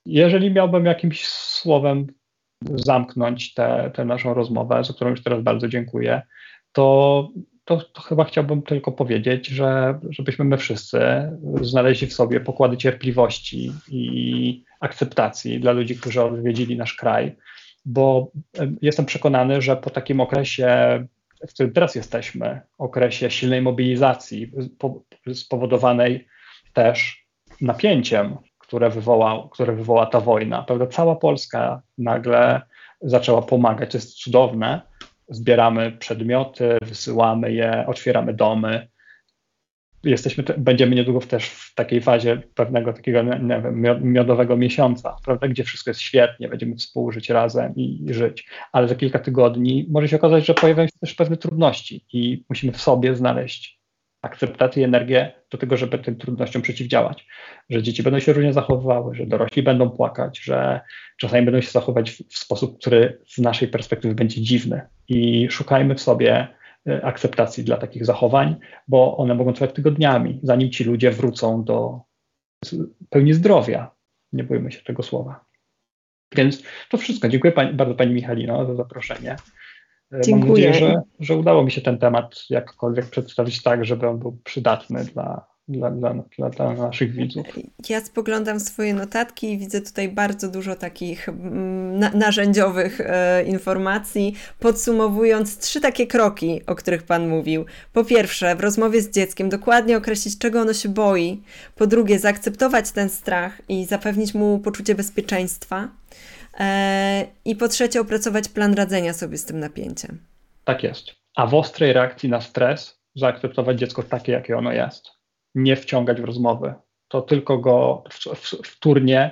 Jeżeli 0.06 0.52
miałbym 0.52 0.86
jakimś 0.86 1.28
słowem 1.28 2.08
zamknąć 2.62 3.54
tę 3.94 4.06
naszą 4.06 4.34
rozmowę, 4.34 4.84
za 4.84 4.94
którą 4.94 5.10
już 5.10 5.24
teraz 5.24 5.42
bardzo 5.42 5.68
dziękuję, 5.68 6.22
to 6.72 7.30
to, 7.66 7.78
to, 7.78 8.02
chyba 8.02 8.24
chciałbym 8.24 8.62
tylko 8.62 8.92
powiedzieć, 8.92 9.48
że 9.48 10.00
żebyśmy 10.10 10.46
my 10.46 10.58
wszyscy 10.58 11.00
znaleźli 11.62 12.08
w 12.08 12.14
sobie 12.14 12.40
pokłady 12.40 12.78
cierpliwości 12.78 13.72
i 13.88 14.64
akceptacji 14.80 15.60
dla 15.60 15.72
ludzi, 15.72 15.96
którzy 15.96 16.24
odwiedzili 16.24 16.78
nasz 16.78 16.94
kraj, 16.94 17.36
bo 17.86 18.32
jestem 18.82 19.06
przekonany, 19.06 19.62
że 19.62 19.78
po 19.78 19.90
takim 19.90 20.22
okresie, 20.22 20.68
w 21.48 21.54
którym 21.54 21.74
teraz 21.74 21.96
jesteśmy, 21.96 22.62
okresie 22.78 23.32
silnej 23.32 23.62
mobilizacji 23.62 24.52
spowodowanej 25.34 26.28
też 26.74 27.26
napięciem, 27.62 28.38
które, 28.58 28.90
wywołał, 28.90 29.50
które 29.50 29.76
wywoła 29.76 30.06
ta 30.06 30.20
wojna, 30.20 30.64
prawda, 30.64 30.88
cała 30.88 31.16
Polska 31.16 31.82
nagle 31.98 32.62
zaczęła 33.02 33.42
pomagać, 33.42 33.92
to 33.92 33.98
jest 33.98 34.14
cudowne, 34.14 34.82
zbieramy 35.30 35.92
przedmioty, 35.92 36.78
wysyłamy 36.82 37.54
je, 37.54 37.86
otwieramy 37.88 38.34
domy. 38.34 38.88
Jesteśmy, 40.04 40.44
będziemy 40.58 40.96
niedługo 40.96 41.20
też 41.20 41.50
w 41.50 41.76
takiej 41.76 42.02
fazie 42.02 42.42
pewnego 42.56 42.94
takiego 42.94 43.24
nie 43.24 43.62
wiem, 43.62 43.82
miodowego 44.14 44.58
miesiąca, 44.58 45.16
prawda, 45.26 45.48
gdzie 45.48 45.64
wszystko 45.64 45.90
jest 45.90 46.02
świetnie, 46.02 46.50
będziemy 46.50 46.76
współżyć 46.76 47.30
razem 47.30 47.76
i, 47.76 48.06
i 48.10 48.14
żyć. 48.14 48.48
Ale 48.72 48.88
za 48.88 48.96
kilka 48.96 49.20
tygodni 49.20 49.88
może 49.90 50.08
się 50.08 50.16
okazać, 50.16 50.46
że 50.46 50.54
pojawiają 50.54 50.88
się 50.88 51.00
też 51.00 51.14
pewne 51.14 51.38
trudności 51.38 52.06
i 52.14 52.46
musimy 52.50 52.74
w 52.74 52.82
sobie 52.82 53.16
znaleźć 53.16 53.83
akceptację 54.24 54.82
i 54.82 54.86
energię 54.86 55.32
do 55.52 55.58
tego, 55.58 55.78
żeby 55.78 56.00
tym 56.00 56.16
trudnościom 56.16 56.62
przeciwdziałać. 56.62 57.28
Że 57.70 57.84
dzieci 57.84 58.04
będą 58.04 58.20
się 58.20 58.34
różnie 58.34 58.54
zachowywały, 58.54 59.16
że 59.16 59.26
dorośli 59.26 59.64
będą 59.64 59.90
płakać, 59.90 60.40
że 60.40 60.82
czasami 61.18 61.46
będą 61.46 61.62
się 61.62 61.72
zachować 61.72 62.12
w, 62.12 62.30
w 62.30 62.38
sposób, 62.38 62.80
który 62.80 63.22
z 63.28 63.38
naszej 63.38 63.68
perspektywy 63.68 64.16
będzie 64.16 64.42
dziwny. 64.42 64.82
I 65.08 65.48
szukajmy 65.50 65.96
w 65.96 66.02
sobie 66.02 66.48
e, 66.88 67.06
akceptacji 67.06 67.64
dla 67.64 67.78
takich 67.78 68.06
zachowań, 68.06 68.56
bo 68.88 69.18
one 69.18 69.36
mogą 69.36 69.54
trwać 69.54 69.74
tygodniami, 69.74 70.40
zanim 70.44 70.70
ci 70.70 70.84
ludzie 70.84 71.12
wrócą 71.12 71.64
do 71.64 72.00
pełni 73.10 73.34
zdrowia. 73.34 73.92
Nie 74.34 74.44
bójmy 74.44 74.72
się 74.72 74.82
tego 74.82 75.04
słowa. 75.04 75.46
Więc 76.36 76.64
to 76.90 76.98
wszystko. 76.98 77.30
Dziękuję 77.30 77.54
pani, 77.54 77.74
bardzo 77.74 77.96
Pani 77.96 78.14
Michalino 78.14 78.66
za 78.66 78.76
zaproszenie. 78.76 79.36
Dziękuję. 80.22 80.70
Mam 80.70 80.72
nadzieję, 80.72 80.74
że, 80.74 81.02
że 81.20 81.38
udało 81.38 81.64
mi 81.64 81.72
się 81.72 81.82
ten 81.82 81.98
temat 81.98 82.36
jakkolwiek 82.50 83.06
przedstawić 83.06 83.64
tak, 83.64 83.86
żeby 83.86 84.08
on 84.08 84.20
był 84.20 84.38
przydatny 84.44 85.06
dla, 85.06 85.46
dla, 85.68 85.92
dla, 85.92 86.14
dla, 86.38 86.50
dla, 86.50 86.74
naszych 86.74 87.12
widzów. 87.12 87.46
Ja 87.90 88.02
spoglądam 88.02 88.60
swoje 88.60 88.94
notatki 88.94 89.52
i 89.54 89.58
widzę 89.58 89.82
tutaj 89.82 90.10
bardzo 90.10 90.50
dużo 90.50 90.76
takich 90.76 91.30
mm, 91.30 92.00
na, 92.00 92.12
narzędziowych 92.12 93.02
e, 93.02 93.44
informacji. 93.44 94.36
Podsumowując, 94.60 95.58
trzy 95.58 95.82
takie 95.82 96.08
kroki, 96.08 96.62
o 96.68 96.76
których 96.76 97.04
Pan 97.04 97.28
mówił. 97.28 97.66
Po 97.94 98.06
pierwsze, 98.06 98.56
w 98.56 98.60
rozmowie 98.60 99.02
z 99.02 99.10
dzieckiem 99.10 99.50
dokładnie 99.50 99.98
określić, 99.98 100.38
czego 100.38 100.62
ono 100.62 100.74
się 100.74 100.90
boi. 100.90 101.42
Po 101.76 101.88
drugie, 101.88 102.20
zaakceptować 102.20 102.92
ten 102.92 103.10
strach 103.10 103.62
i 103.70 103.86
zapewnić 103.86 104.34
mu 104.34 104.60
poczucie 104.60 104.96
bezpieczeństwa. 104.96 105.90
E, 106.60 107.26
I 107.46 107.56
po 107.56 107.68
trzecie, 107.68 108.02
opracować 108.02 108.50
plan 108.50 108.74
radzenia 108.74 109.14
sobie 109.14 109.38
z 109.38 109.46
tym 109.46 109.60
napięciem. 109.60 110.20
Tak 110.64 110.84
jest. 110.84 111.12
A 111.36 111.48
w 111.48 111.54
ostrej 111.54 111.94
reakcji 111.94 112.30
na 112.30 112.42
stres 112.42 113.00
zaakceptować 113.16 113.80
dziecko 113.80 114.04
takie, 114.04 114.32
jakie 114.32 114.58
ono 114.58 114.72
jest. 114.72 115.10
Nie 115.56 115.76
wciągać 115.76 116.22
w 116.22 116.26
rozmowy. 116.26 116.74
To 117.08 117.22
tylko 117.22 117.58
go 117.58 118.04
wtórnie 118.64 119.32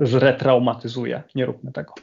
zretraumatyzuje. 0.00 1.22
Nie 1.34 1.46
róbmy 1.46 1.72
tego. 1.72 1.94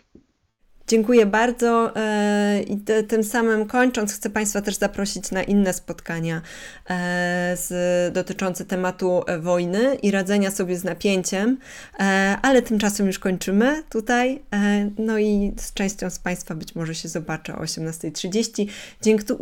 Dziękuję 0.92 1.26
bardzo 1.26 1.96
e, 1.96 2.62
i 2.62 2.78
tym 3.08 3.24
samym 3.24 3.66
kończąc 3.66 4.14
chcę 4.14 4.30
Państwa 4.30 4.62
też 4.62 4.76
zaprosić 4.76 5.32
na 5.32 5.44
inne 5.44 5.74
spotkania 5.74 6.42
e, 6.90 7.58
z, 7.58 8.14
dotyczące 8.14 8.66
tematu 8.66 9.24
wojny 9.40 9.96
i 9.96 10.12
radzenia 10.12 10.52
sobie 10.52 10.78
z 10.78 10.84
napięciem, 10.84 11.58
e, 12.00 12.04
ale 12.42 12.62
tymczasem 12.62 13.08
już 13.08 13.20
kończymy 13.20 13.84
tutaj, 13.90 14.42
no 14.98 15.20
i 15.20 15.54
z 15.58 15.74
częścią 15.74 16.10
z 16.10 16.20
Państwa 16.20 16.56
być 16.56 16.76
może 16.76 16.96
się 16.96 17.10
zobaczę 17.10 17.56
o 17.56 17.62
18.30. 17.62 18.68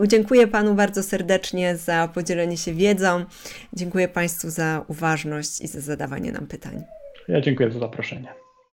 Dziękuję 0.08 0.48
Panu 0.48 0.76
bardzo 0.76 1.04
serdecznie 1.04 1.78
za 1.78 2.10
podzielenie 2.14 2.58
się 2.58 2.74
wiedzą, 2.74 3.26
dziękuję 3.74 4.08
Państwu 4.08 4.50
za 4.50 4.86
uważność 4.88 5.62
i 5.62 5.68
za 5.68 5.82
zadawanie 5.82 6.32
nam 6.32 6.48
pytań. 6.48 6.84
Ja 7.28 7.42
dziękuję 7.42 7.72
za 7.72 7.80
zaproszenie. 7.80 8.49